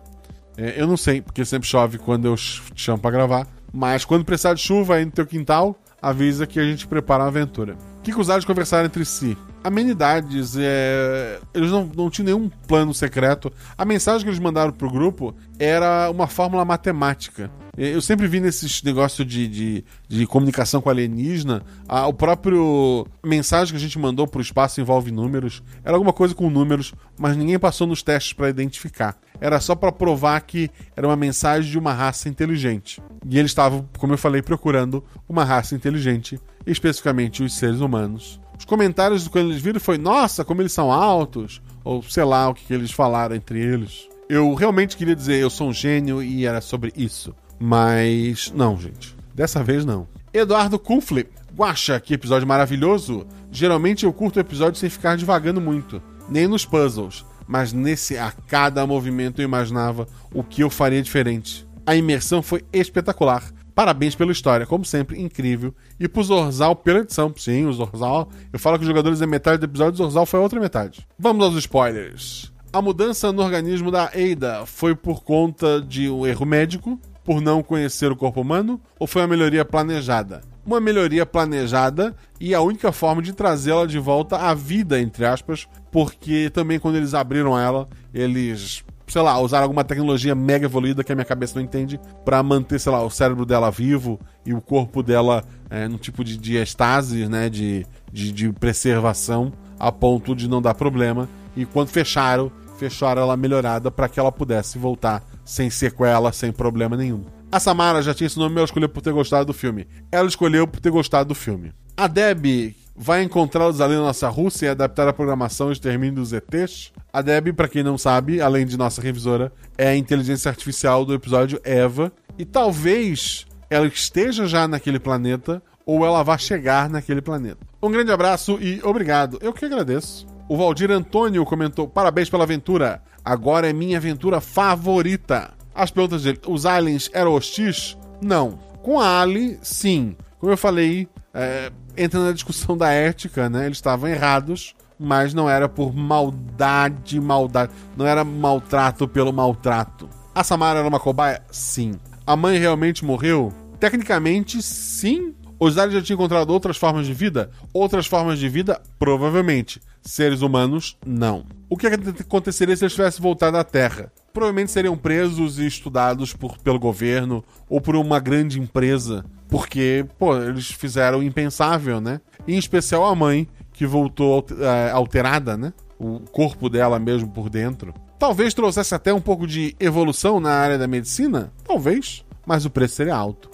É, 0.56 0.80
eu 0.80 0.86
não 0.86 0.96
sei, 0.96 1.20
porque 1.20 1.44
sempre 1.44 1.68
chove 1.68 1.98
quando 1.98 2.26
eu 2.26 2.36
te 2.36 2.62
chamo 2.76 2.98
pra 2.98 3.10
gravar. 3.10 3.46
Mas 3.72 4.04
quando 4.04 4.24
precisar 4.24 4.54
de 4.54 4.60
chuva 4.60 4.96
aí 4.96 5.04
no 5.04 5.10
teu 5.10 5.26
quintal, 5.26 5.76
avisa 6.00 6.46
que 6.46 6.58
a 6.58 6.64
gente 6.64 6.86
prepara 6.86 7.22
uma 7.22 7.28
aventura. 7.28 7.76
O 8.00 8.02
que, 8.02 8.12
que 8.12 8.20
os 8.20 8.30
aliens 8.30 8.46
conversaram 8.46 8.86
entre 8.86 9.04
si? 9.04 9.36
amenidades, 9.62 10.56
é... 10.58 11.38
eles 11.54 11.70
não, 11.70 11.84
não 11.94 12.10
tinham 12.10 12.26
nenhum 12.26 12.50
plano 12.66 12.92
secreto. 12.94 13.52
A 13.76 13.84
mensagem 13.84 14.22
que 14.22 14.30
eles 14.30 14.38
mandaram 14.38 14.72
pro 14.72 14.90
grupo 14.90 15.34
era 15.58 16.10
uma 16.10 16.26
fórmula 16.26 16.64
matemática. 16.64 17.50
Eu 17.82 18.02
sempre 18.02 18.28
vi 18.28 18.40
nesses 18.40 18.82
negócios 18.82 19.26
de, 19.26 19.48
de, 19.48 19.84
de, 20.06 20.26
comunicação 20.26 20.82
com 20.82 20.90
alienígena, 20.90 21.62
a, 21.88 22.06
o 22.06 22.12
próprio 22.12 23.06
mensagem 23.24 23.72
que 23.72 23.78
a 23.78 23.80
gente 23.80 23.98
mandou 23.98 24.26
pro 24.26 24.42
espaço 24.42 24.82
envolve 24.82 25.10
números. 25.10 25.62
Era 25.82 25.96
alguma 25.96 26.12
coisa 26.12 26.34
com 26.34 26.50
números, 26.50 26.92
mas 27.18 27.38
ninguém 27.38 27.58
passou 27.58 27.86
nos 27.86 28.02
testes 28.02 28.34
para 28.34 28.50
identificar. 28.50 29.18
Era 29.40 29.58
só 29.60 29.74
para 29.74 29.90
provar 29.90 30.38
que 30.42 30.70
era 30.94 31.06
uma 31.06 31.16
mensagem 31.16 31.70
de 31.70 31.78
uma 31.78 31.94
raça 31.94 32.28
inteligente. 32.28 33.00
E 33.26 33.38
eles 33.38 33.50
estavam, 33.50 33.88
como 33.96 34.12
eu 34.12 34.18
falei, 34.18 34.42
procurando 34.42 35.02
uma 35.26 35.42
raça 35.42 35.74
inteligente, 35.74 36.38
especificamente 36.66 37.42
os 37.42 37.54
seres 37.54 37.80
humanos. 37.80 38.38
Os 38.58 38.66
comentários 38.66 39.26
quando 39.26 39.52
eles 39.52 39.62
viram 39.62 39.80
foi: 39.80 39.96
nossa, 39.96 40.44
como 40.44 40.60
eles 40.60 40.72
são 40.72 40.92
altos, 40.92 41.62
ou 41.82 42.02
sei 42.02 42.24
lá 42.24 42.50
o 42.50 42.54
que, 42.54 42.66
que 42.66 42.74
eles 42.74 42.90
falaram 42.92 43.34
entre 43.34 43.58
eles. 43.58 44.06
Eu 44.28 44.52
realmente 44.52 44.98
queria 44.98 45.16
dizer: 45.16 45.36
eu 45.36 45.48
sou 45.48 45.70
um 45.70 45.72
gênio 45.72 46.22
e 46.22 46.44
era 46.44 46.60
sobre 46.60 46.92
isso. 46.94 47.34
Mas 47.60 48.50
não, 48.56 48.80
gente. 48.80 49.14
Dessa 49.34 49.62
vez 49.62 49.84
não. 49.84 50.08
Eduardo 50.32 50.78
Kufli. 50.78 51.28
Guacha, 51.54 52.00
que 52.00 52.14
episódio 52.14 52.48
maravilhoso. 52.48 53.26
Geralmente 53.52 54.06
eu 54.06 54.12
curto 54.14 54.36
o 54.36 54.40
episódio 54.40 54.80
sem 54.80 54.88
ficar 54.88 55.18
devagando 55.18 55.60
muito. 55.60 56.02
Nem 56.26 56.48
nos 56.48 56.64
puzzles. 56.64 57.24
Mas 57.46 57.72
nesse, 57.72 58.16
a 58.16 58.32
cada 58.32 58.86
movimento 58.86 59.40
eu 59.40 59.44
imaginava 59.44 60.08
o 60.32 60.42
que 60.42 60.62
eu 60.62 60.70
faria 60.70 61.02
diferente. 61.02 61.68
A 61.84 61.94
imersão 61.94 62.42
foi 62.42 62.64
espetacular. 62.72 63.52
Parabéns 63.74 64.14
pela 64.14 64.32
história, 64.32 64.66
como 64.66 64.84
sempre, 64.84 65.20
incrível. 65.20 65.74
E 65.98 66.08
pro 66.08 66.22
Zorzal 66.22 66.74
pela 66.76 67.00
edição. 67.00 67.32
Sim, 67.36 67.66
o 67.66 67.72
Zorzal. 67.72 68.28
Eu 68.52 68.58
falo 68.58 68.78
que 68.78 68.82
os 68.82 68.88
jogadores 68.88 69.20
é 69.20 69.26
metade 69.26 69.58
do 69.58 69.64
episódio, 69.64 69.94
o 69.94 69.96
Zorzal 69.96 70.24
foi 70.26 70.40
a 70.40 70.42
outra 70.42 70.60
metade. 70.60 71.06
Vamos 71.18 71.44
aos 71.44 71.56
spoilers. 71.56 72.52
A 72.72 72.80
mudança 72.80 73.32
no 73.32 73.42
organismo 73.42 73.90
da 73.90 74.04
Ada 74.04 74.64
foi 74.64 74.94
por 74.94 75.24
conta 75.24 75.80
de 75.80 76.08
um 76.08 76.24
erro 76.24 76.46
médico, 76.46 77.00
por 77.24 77.40
não 77.40 77.62
conhecer 77.62 78.10
o 78.10 78.16
corpo 78.16 78.40
humano, 78.40 78.80
ou 78.98 79.06
foi 79.06 79.22
uma 79.22 79.28
melhoria 79.28 79.64
planejada? 79.64 80.40
Uma 80.64 80.80
melhoria 80.80 81.24
planejada 81.24 82.14
e 82.40 82.54
a 82.54 82.60
única 82.60 82.92
forma 82.92 83.22
de 83.22 83.32
trazê-la 83.32 83.86
de 83.86 83.98
volta 83.98 84.36
à 84.36 84.54
vida, 84.54 85.00
entre 85.00 85.24
aspas, 85.24 85.66
porque 85.90 86.50
também 86.50 86.78
quando 86.78 86.96
eles 86.96 87.14
abriram 87.14 87.58
ela, 87.58 87.88
eles 88.12 88.84
sei 89.10 89.22
lá, 89.22 89.38
usar 89.40 89.62
alguma 89.62 89.82
tecnologia 89.82 90.34
mega 90.36 90.66
evoluída 90.66 91.02
que 91.02 91.10
a 91.10 91.14
minha 91.16 91.24
cabeça 91.24 91.56
não 91.56 91.64
entende 91.64 92.00
para 92.24 92.40
manter, 92.42 92.78
sei 92.78 92.92
lá, 92.92 93.02
o 93.02 93.10
cérebro 93.10 93.44
dela 93.44 93.70
vivo 93.70 94.20
e 94.46 94.54
o 94.54 94.60
corpo 94.60 95.02
dela 95.02 95.42
é, 95.68 95.88
num 95.88 95.98
tipo 95.98 96.22
de, 96.22 96.36
de 96.36 96.56
estase, 96.56 97.26
né, 97.28 97.48
de, 97.48 97.84
de, 98.12 98.30
de 98.30 98.52
preservação 98.52 99.52
a 99.78 99.90
ponto 99.90 100.34
de 100.34 100.48
não 100.48 100.62
dar 100.62 100.74
problema. 100.74 101.28
E 101.56 101.66
quando 101.66 101.88
fecharam, 101.88 102.52
fecharam 102.78 103.22
ela 103.22 103.36
melhorada 103.36 103.90
para 103.90 104.08
que 104.08 104.20
ela 104.20 104.30
pudesse 104.30 104.78
voltar 104.78 105.24
sem 105.50 105.68
sequela, 105.68 106.32
sem 106.32 106.52
problema 106.52 106.96
nenhum. 106.96 107.24
A 107.50 107.58
Samara 107.58 108.00
já 108.00 108.14
tinha 108.14 108.28
esse 108.28 108.38
nome, 108.38 108.54
ela 108.56 108.64
escolheu 108.64 108.88
por 108.88 109.02
ter 109.02 109.12
gostado 109.12 109.46
do 109.46 109.52
filme. 109.52 109.88
Ela 110.12 110.28
escolheu 110.28 110.66
por 110.66 110.78
ter 110.78 110.90
gostado 110.90 111.30
do 111.30 111.34
filme. 111.34 111.72
A 111.96 112.06
Deb 112.06 112.76
vai 112.94 113.24
encontrá-los 113.24 113.80
ali 113.80 113.94
na 113.94 114.02
nossa 114.02 114.28
Rússia 114.28 114.66
e 114.66 114.68
adaptar 114.68 115.08
a 115.08 115.12
programação 115.12 115.72
Extermínio 115.72 116.14
dos 116.14 116.32
ETs. 116.32 116.92
A 117.12 117.20
Deb, 117.20 117.52
para 117.52 117.66
quem 117.68 117.82
não 117.82 117.98
sabe, 117.98 118.40
além 118.40 118.64
de 118.64 118.76
nossa 118.76 119.02
revisora, 119.02 119.52
é 119.76 119.88
a 119.88 119.96
inteligência 119.96 120.48
artificial 120.48 121.04
do 121.04 121.12
episódio 121.12 121.60
Eva. 121.64 122.12
E 122.38 122.44
talvez 122.44 123.44
ela 123.68 123.86
esteja 123.88 124.46
já 124.46 124.68
naquele 124.68 125.00
planeta 125.00 125.60
ou 125.84 126.06
ela 126.06 126.22
vá 126.22 126.38
chegar 126.38 126.88
naquele 126.88 127.20
planeta. 127.20 127.66
Um 127.82 127.90
grande 127.90 128.12
abraço 128.12 128.56
e 128.60 128.80
obrigado. 128.84 129.38
Eu 129.42 129.52
que 129.52 129.64
agradeço. 129.64 130.26
O 130.48 130.56
Valdir 130.56 130.90
Antônio 130.90 131.44
comentou: 131.44 131.88
parabéns 131.88 132.30
pela 132.30 132.44
aventura. 132.44 133.02
Agora 133.24 133.68
é 133.68 133.72
minha 133.72 133.98
aventura 133.98 134.40
favorita. 134.40 135.52
As 135.74 135.90
perguntas 135.90 136.22
dele: 136.22 136.40
os 136.46 136.66
aliens 136.66 137.10
eram 137.12 137.34
hostis? 137.34 137.96
Não. 138.20 138.58
Com 138.82 138.98
a 138.98 139.20
Ali, 139.20 139.58
sim. 139.62 140.16
Como 140.38 140.52
eu 140.52 140.56
falei, 140.56 141.06
é, 141.34 141.70
entra 141.96 142.20
na 142.20 142.32
discussão 142.32 142.76
da 142.76 142.90
ética, 142.90 143.50
né? 143.50 143.66
Eles 143.66 143.78
estavam 143.78 144.08
errados 144.08 144.74
mas 145.02 145.32
não 145.32 145.48
era 145.48 145.66
por 145.66 145.94
maldade, 145.94 147.18
maldade. 147.18 147.72
Não 147.96 148.06
era 148.06 148.22
maltrato 148.22 149.08
pelo 149.08 149.32
maltrato. 149.32 150.06
A 150.34 150.44
Samara 150.44 150.80
era 150.80 150.88
uma 150.88 151.00
cobaia? 151.00 151.42
Sim. 151.50 151.94
A 152.26 152.36
mãe 152.36 152.58
realmente 152.58 153.02
morreu? 153.02 153.50
Tecnicamente, 153.80 154.60
sim. 154.60 155.34
Os 155.60 155.76
aliens 155.76 156.00
já 156.00 156.02
tinham 156.02 156.16
encontrado 156.16 156.48
outras 156.48 156.78
formas 156.78 157.06
de 157.06 157.12
vida? 157.12 157.50
Outras 157.70 158.06
formas 158.06 158.38
de 158.38 158.48
vida? 158.48 158.80
Provavelmente. 158.98 159.78
Seres 160.00 160.40
humanos, 160.40 160.96
não. 161.04 161.44
O 161.68 161.76
que 161.76 161.86
aconteceria 161.86 162.74
se 162.74 162.84
eles 162.84 162.94
tivessem 162.94 163.20
voltado 163.20 163.58
à 163.58 163.62
Terra? 163.62 164.10
Provavelmente 164.32 164.70
seriam 164.70 164.96
presos 164.96 165.58
e 165.58 165.66
estudados 165.66 166.32
por, 166.32 166.56
pelo 166.58 166.78
governo 166.78 167.44
ou 167.68 167.78
por 167.78 167.94
uma 167.94 168.18
grande 168.18 168.58
empresa. 168.58 169.22
Porque, 169.50 170.06
pô, 170.18 170.34
eles 170.34 170.70
fizeram 170.70 171.18
o 171.18 171.22
impensável, 171.22 172.00
né? 172.00 172.22
Em 172.48 172.56
especial 172.56 173.04
a 173.04 173.14
mãe, 173.14 173.46
que 173.74 173.84
voltou 173.84 174.46
é, 174.58 174.90
alterada, 174.90 175.58
né? 175.58 175.74
O 175.98 176.20
corpo 176.20 176.70
dela 176.70 176.98
mesmo 176.98 177.28
por 177.28 177.50
dentro. 177.50 177.92
Talvez 178.18 178.54
trouxesse 178.54 178.94
até 178.94 179.12
um 179.12 179.20
pouco 179.20 179.46
de 179.46 179.76
evolução 179.78 180.40
na 180.40 180.52
área 180.52 180.78
da 180.78 180.86
medicina? 180.86 181.52
Talvez, 181.64 182.24
mas 182.46 182.64
o 182.64 182.70
preço 182.70 182.94
seria 182.94 183.14
alto. 183.14 183.49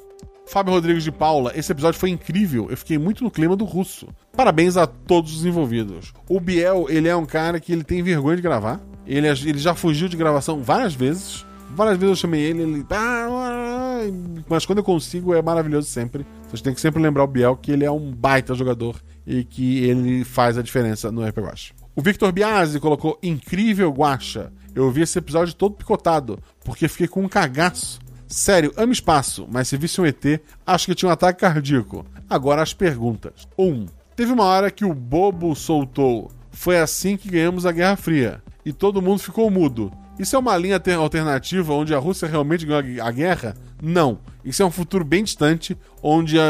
Fábio 0.49 0.73
Rodrigues 0.73 1.03
de 1.03 1.11
Paula, 1.11 1.53
esse 1.55 1.73
episódio 1.73 1.99
foi 1.99 2.11
incrível. 2.11 2.69
Eu 2.71 2.77
fiquei 2.77 2.97
muito 2.99 3.25
no 3.25 3.31
clima 3.31 3.57
do 3.57 3.65
russo. 3.65 4.09
Parabéns 4.37 4.77
a 4.77 4.87
todos 4.87 5.37
os 5.37 5.45
envolvidos. 5.45 6.13
O 6.29 6.39
Biel, 6.41 6.87
ele 6.89 7.09
é 7.09 7.17
um 7.17 7.27
cara 7.27 7.59
que 7.59 7.73
ele 7.73 7.83
tem 7.83 8.03
vergonha 8.03 8.37
de 8.37 8.43
gravar. 8.43 8.81
Ele, 9.07 9.29
ele 9.29 9.59
já 9.59 9.75
fugiu 9.75 10.09
de 10.09 10.17
gravação 10.17 10.63
várias 10.63 10.95
vezes. 10.95 11.45
Várias 11.75 11.97
vezes 11.99 12.11
eu 12.11 12.17
chamei 12.17 12.41
ele, 12.43 12.63
ele. 12.63 12.87
"Ah, 12.91 13.27
ah, 13.29 14.01
ah", 14.01 14.43
Mas 14.49 14.65
quando 14.65 14.79
eu 14.79 14.85
consigo, 14.85 15.35
é 15.35 15.43
maravilhoso 15.43 15.89
sempre. 15.89 16.25
Vocês 16.49 16.63
têm 16.63 16.73
que 16.73 16.81
sempre 16.81 17.03
lembrar 17.03 17.25
o 17.25 17.27
Biel 17.27 17.57
que 17.57 17.73
ele 17.73 17.85
é 17.85 17.91
um 17.91 18.13
baita 18.13 18.55
jogador 18.55 18.97
e 19.27 19.43
que 19.45 19.85
ele 19.85 20.25
faz 20.25 20.57
a 20.57 20.63
diferença 20.63 21.11
no 21.11 21.27
RPG 21.27 21.41
Watch. 21.41 21.75
O 21.95 22.01
Victor 22.03 22.31
Biasi 22.31 22.79
colocou 22.79 23.19
incrível 23.23 23.91
guacha. 23.91 24.53
Eu 24.75 24.91
vi 24.91 25.03
esse 25.03 25.19
episódio 25.19 25.55
todo 25.55 25.75
picotado, 25.75 26.39
porque 26.65 26.87
fiquei 26.89 27.09
com 27.09 27.23
um 27.23 27.29
cagaço. 27.29 27.99
Sério, 28.29 28.73
amo 28.77 28.93
espaço, 28.93 29.47
mas 29.51 29.69
se 29.69 29.77
visse 29.77 30.01
um 30.01 30.07
ET, 30.07 30.25
acho 30.67 30.87
que 30.87 30.95
tinha 30.95 31.09
um 31.09 31.13
ataque 31.13 31.41
cardíaco. 31.41 32.05
Agora 32.29 32.61
as 32.63 32.75
perguntas. 32.75 33.47
1. 33.57 33.65
Um, 33.65 33.87
teve 34.17 34.33
uma 34.33 34.45
hora 34.45 34.71
que 34.71 34.85
o 34.85 34.93
bobo 34.93 35.55
soltou. 35.55 36.31
Foi 36.51 36.79
assim 36.79 37.17
que 37.17 37.31
ganhamos 37.31 37.65
a 37.67 37.73
Guerra 37.73 37.97
Fria. 37.97 38.43
E 38.65 38.73
todo 38.73 39.01
mundo 39.03 39.21
ficou 39.21 39.49
mudo. 39.51 39.93
Isso 40.19 40.35
é 40.35 40.39
uma 40.39 40.57
linha 40.57 40.81
ter- 40.81 40.95
alternativa 40.95 41.73
onde 41.75 41.95
a 41.95 41.99
Rússia 41.99 42.27
realmente 42.27 42.65
ganhou 42.67 43.05
a 43.05 43.11
guerra? 43.13 43.55
Não. 43.81 44.19
Isso 44.45 44.63
é 44.63 44.67
um 44.67 44.71
futuro 44.71 45.05
bem 45.05 45.23
distante, 45.23 45.77
onde 46.03 46.39
a- 46.41 46.43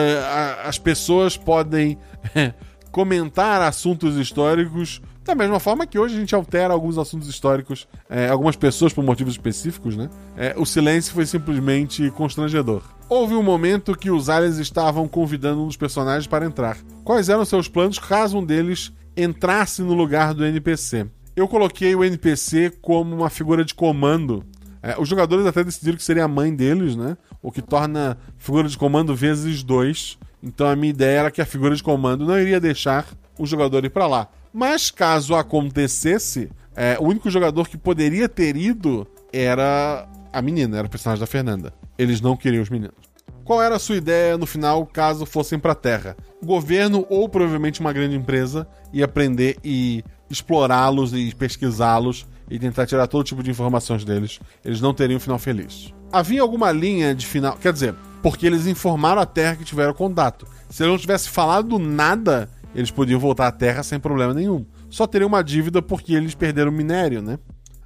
a- 0.64 0.68
as 0.68 0.78
pessoas 0.78 1.36
podem 1.36 1.98
comentar 2.90 3.60
assuntos 3.60 4.16
históricos 4.16 5.02
da 5.26 5.34
mesma 5.34 5.58
forma 5.58 5.86
que 5.86 5.98
hoje 5.98 6.16
a 6.16 6.20
gente 6.20 6.34
altera 6.34 6.72
alguns 6.72 6.96
assuntos 6.96 7.28
históricos, 7.28 7.88
é, 8.08 8.28
algumas 8.28 8.54
pessoas 8.54 8.92
por 8.92 9.02
motivos 9.02 9.34
específicos, 9.34 9.96
né? 9.96 10.08
É, 10.36 10.54
o 10.56 10.64
silêncio 10.64 11.12
foi 11.12 11.26
simplesmente 11.26 12.10
constrangedor. 12.12 12.82
Houve 13.08 13.34
um 13.34 13.42
momento 13.42 13.96
que 13.96 14.10
os 14.10 14.28
aliens 14.28 14.58
estavam 14.58 15.08
convidando 15.08 15.62
um 15.62 15.66
dos 15.66 15.76
personagens 15.76 16.26
para 16.26 16.46
entrar. 16.46 16.78
Quais 17.04 17.28
eram 17.28 17.44
seus 17.44 17.68
planos 17.68 17.98
caso 17.98 18.38
um 18.38 18.44
deles 18.44 18.92
entrasse 19.16 19.82
no 19.82 19.94
lugar 19.94 20.32
do 20.32 20.44
NPC? 20.44 21.06
Eu 21.34 21.48
coloquei 21.48 21.94
o 21.94 22.04
NPC 22.04 22.72
como 22.80 23.14
uma 23.14 23.28
figura 23.28 23.64
de 23.64 23.74
comando. 23.74 24.44
É, 24.82 24.94
os 24.98 25.08
jogadores 25.08 25.44
até 25.44 25.64
decidiram 25.64 25.96
que 25.96 26.04
seria 26.04 26.24
a 26.24 26.28
mãe 26.28 26.54
deles, 26.54 26.94
né? 26.94 27.16
O 27.42 27.50
que 27.50 27.60
torna 27.60 28.16
figura 28.38 28.68
de 28.68 28.78
comando 28.78 29.14
vezes 29.14 29.64
dois. 29.64 30.18
Então 30.40 30.68
a 30.68 30.76
minha 30.76 30.90
ideia 30.90 31.18
era 31.18 31.30
que 31.30 31.42
a 31.42 31.46
figura 31.46 31.74
de 31.74 31.82
comando 31.82 32.24
não 32.24 32.38
iria 32.38 32.60
deixar 32.60 33.06
o 33.38 33.44
jogador 33.44 33.84
ir 33.84 33.90
pra 33.90 34.06
lá. 34.06 34.28
Mas 34.58 34.90
caso 34.90 35.34
acontecesse, 35.34 36.50
é, 36.74 36.96
o 36.98 37.04
único 37.04 37.28
jogador 37.28 37.68
que 37.68 37.76
poderia 37.76 38.26
ter 38.26 38.56
ido 38.56 39.06
era 39.30 40.08
a 40.32 40.40
menina, 40.40 40.78
era 40.78 40.86
o 40.86 40.90
personagem 40.90 41.20
da 41.20 41.26
Fernanda. 41.26 41.74
Eles 41.98 42.22
não 42.22 42.38
queriam 42.38 42.62
os 42.62 42.70
meninos. 42.70 42.96
Qual 43.44 43.62
era 43.62 43.76
a 43.76 43.78
sua 43.78 43.96
ideia 43.96 44.38
no 44.38 44.46
final 44.46 44.86
caso 44.86 45.26
fossem 45.26 45.58
pra 45.58 45.74
Terra? 45.74 46.16
O 46.40 46.46
governo 46.46 47.06
ou 47.10 47.28
provavelmente 47.28 47.80
uma 47.80 47.92
grande 47.92 48.16
empresa 48.16 48.66
ia 48.94 49.04
aprender 49.04 49.58
e 49.62 50.02
explorá-los 50.30 51.12
e 51.12 51.34
pesquisá-los 51.34 52.26
e 52.50 52.58
tentar 52.58 52.86
tirar 52.86 53.06
todo 53.08 53.26
tipo 53.26 53.42
de 53.42 53.50
informações 53.50 54.06
deles. 54.06 54.40
Eles 54.64 54.80
não 54.80 54.94
teriam 54.94 55.18
um 55.18 55.20
final 55.20 55.38
feliz. 55.38 55.92
Havia 56.10 56.40
alguma 56.40 56.72
linha 56.72 57.14
de 57.14 57.26
final, 57.26 57.58
quer 57.58 57.74
dizer, 57.74 57.94
porque 58.22 58.46
eles 58.46 58.66
informaram 58.66 59.20
a 59.20 59.26
Terra 59.26 59.56
que 59.56 59.64
tiveram 59.66 59.92
contato. 59.92 60.48
Se 60.70 60.82
ele 60.82 60.90
não 60.90 60.98
tivesse 60.98 61.28
falado 61.28 61.78
nada, 61.78 62.48
eles 62.76 62.90
podiam 62.90 63.18
voltar 63.18 63.46
à 63.46 63.52
Terra 63.52 63.82
sem 63.82 63.98
problema 63.98 64.34
nenhum. 64.34 64.66
Só 64.90 65.06
teriam 65.06 65.28
uma 65.28 65.42
dívida 65.42 65.80
porque 65.80 66.14
eles 66.14 66.34
perderam 66.34 66.70
minério, 66.70 67.22
né? 67.22 67.38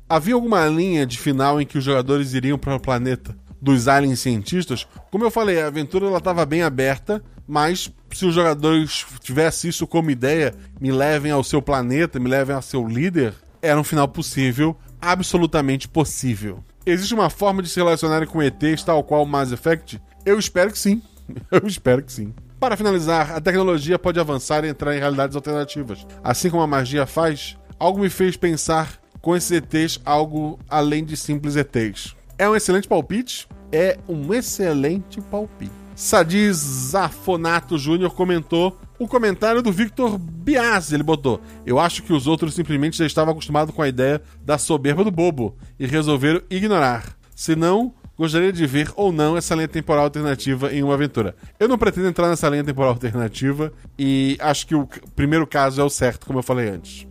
Havia 0.09 0.35
alguma 0.35 0.67
linha 0.67 1.07
de 1.07 1.17
final 1.17 1.61
em 1.61 1.65
que 1.65 1.79
os 1.79 1.85
jogadores 1.85 2.35
iriam 2.35 2.59
para 2.59 2.75
o 2.75 2.81
planeta 2.81 3.37
dos 3.63 3.87
aliens 3.87 4.19
cientistas? 4.19 4.87
Como 5.11 5.25
eu 5.25 5.31
falei, 5.31 5.63
a 5.63 5.69
aventura 5.69 6.15
estava 6.17 6.45
bem 6.45 6.63
aberta, 6.63 7.23
mas 7.47 7.93
se 8.13 8.27
os 8.27 8.35
jogadores 8.35 9.07
tivessem 9.21 9.71
isso 9.71 9.87
como 9.87 10.11
ideia, 10.11 10.53
me 10.81 10.91
levem 10.91 11.31
ao 11.31 11.45
seu 11.45 11.63
planeta, 11.63 12.19
me 12.19 12.29
levem 12.29 12.57
ao 12.57 12.63
seu 12.63 12.87
líder, 12.87 13.33
era 13.63 13.79
um 13.79 13.85
final 13.85 14.09
possível, 14.09 14.77
absolutamente 15.01 15.87
possível. 15.87 16.65
Existe 16.85 17.15
uma 17.15 17.31
forma 17.31 17.63
de 17.63 17.69
se 17.69 17.79
relacionarem 17.79 18.27
com 18.27 18.43
ETs 18.43 18.83
tal 18.83 19.05
qual 19.05 19.23
o 19.23 19.27
Mass 19.27 19.53
Effect? 19.53 20.01
Eu 20.27 20.39
espero 20.39 20.73
que 20.73 20.79
sim. 20.79 21.01
Eu 21.53 21.65
espero 21.67 22.03
que 22.03 22.13
sim. 22.13 22.35
Para 22.61 22.77
finalizar, 22.77 23.33
a 23.33 23.41
tecnologia 23.41 23.99
pode 23.99 24.21
avançar 24.21 24.67
e 24.67 24.69
entrar 24.69 24.95
em 24.95 24.99
realidades 24.99 25.35
alternativas. 25.35 26.07
Assim 26.23 26.51
como 26.51 26.63
a 26.63 26.67
magia 26.67 27.07
faz, 27.07 27.57
algo 27.79 28.01
me 28.01 28.11
fez 28.11 28.37
pensar 28.37 29.01
com 29.23 29.35
esses 29.35 29.51
ETs 29.51 29.99
algo 30.05 30.59
além 30.69 31.03
de 31.03 31.17
simples 31.17 31.57
ETs. 31.57 32.15
É 32.37 32.47
um 32.47 32.55
excelente 32.55 32.87
palpite? 32.87 33.49
É 33.73 33.99
um 34.07 34.35
excelente 34.35 35.23
palpite. 35.23 35.73
Sadi 35.97 36.53
Zafonato 36.53 37.79
Júnior 37.79 38.15
comentou 38.15 38.79
o 38.99 39.09
comentário 39.09 39.63
do 39.63 39.73
Victor 39.73 40.19
Bias. 40.19 40.93
Ele 40.93 41.03
botou: 41.03 41.41
Eu 41.65 41.79
acho 41.79 42.03
que 42.03 42.13
os 42.13 42.27
outros 42.27 42.53
simplesmente 42.53 42.99
já 42.99 43.07
estavam 43.07 43.33
acostumados 43.33 43.75
com 43.75 43.81
a 43.81 43.89
ideia 43.89 44.21
da 44.45 44.59
soberba 44.59 45.03
do 45.03 45.11
bobo 45.11 45.57
e 45.79 45.87
resolveram 45.87 46.43
ignorar. 46.51 47.17
Se 47.35 47.57
não, 47.57 47.95
gostaria 48.21 48.53
de 48.53 48.67
ver 48.67 48.93
ou 48.97 49.11
não 49.11 49.35
essa 49.35 49.55
linha 49.55 49.67
temporal 49.67 50.05
alternativa 50.05 50.71
em 50.75 50.83
uma 50.83 50.93
aventura. 50.93 51.35
Eu 51.59 51.67
não 51.67 51.79
pretendo 51.79 52.07
entrar 52.07 52.29
nessa 52.29 52.51
linha 52.51 52.63
temporal 52.63 52.91
alternativa 52.91 53.73
e 53.99 54.37
acho 54.41 54.67
que 54.67 54.75
o 54.75 54.87
primeiro 55.17 55.47
caso 55.47 55.81
é 55.81 55.85
o 55.85 55.89
certo, 55.89 56.27
como 56.27 56.39
eu 56.39 56.43
falei 56.43 56.69
antes. 56.69 57.07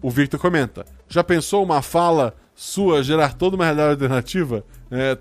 O 0.00 0.08
Victor 0.08 0.38
comenta: 0.38 0.86
Já 1.08 1.24
pensou 1.24 1.64
uma 1.64 1.82
fala 1.82 2.32
sua 2.54 3.02
gerar 3.02 3.34
toda 3.34 3.56
uma 3.56 3.64
realidade 3.64 3.90
alternativa? 3.90 4.64
É, 4.88 5.18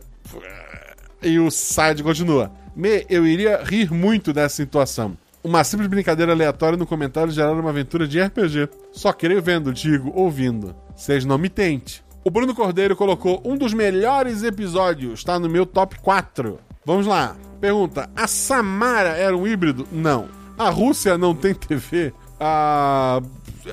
E 1.24 1.40
o 1.40 1.50
Side 1.50 2.04
continua: 2.04 2.52
Me, 2.76 3.04
eu 3.10 3.26
iria 3.26 3.64
rir 3.64 3.92
muito 3.92 4.32
dessa 4.32 4.58
situação. 4.58 5.18
Uma 5.44 5.64
simples 5.64 5.90
brincadeira 5.90 6.34
aleatória 6.34 6.78
no 6.78 6.86
comentário 6.86 7.34
gerar 7.34 7.54
uma 7.54 7.72
aventura 7.72 8.08
de 8.08 8.22
RPG. 8.22 8.70
Só 8.92 9.12
creio 9.12 9.42
vendo, 9.42 9.74
digo, 9.74 10.12
ouvindo. 10.14 10.76
Vocês 10.96 11.26
não 11.26 11.40
me 11.40 11.50
tente. 11.50 12.04
O 12.24 12.30
Bruno 12.30 12.54
Cordeiro 12.54 12.96
colocou 12.96 13.42
um 13.44 13.58
dos 13.58 13.74
melhores 13.74 14.44
episódios, 14.44 15.24
tá 15.24 15.40
no 15.40 15.50
meu 15.50 15.66
top 15.66 16.00
4. 16.00 16.60
Vamos 16.86 17.08
lá. 17.08 17.36
Pergunta: 17.60 18.10
A 18.16 18.28
Samara 18.28 19.10
era 19.10 19.36
um 19.36 19.48
híbrido? 19.48 19.88
Não. 19.92 20.30
A 20.56 20.70
Rússia 20.70 21.18
não 21.18 21.34
tem 21.34 21.56
TV? 21.56 22.14
Ah, 22.40 23.22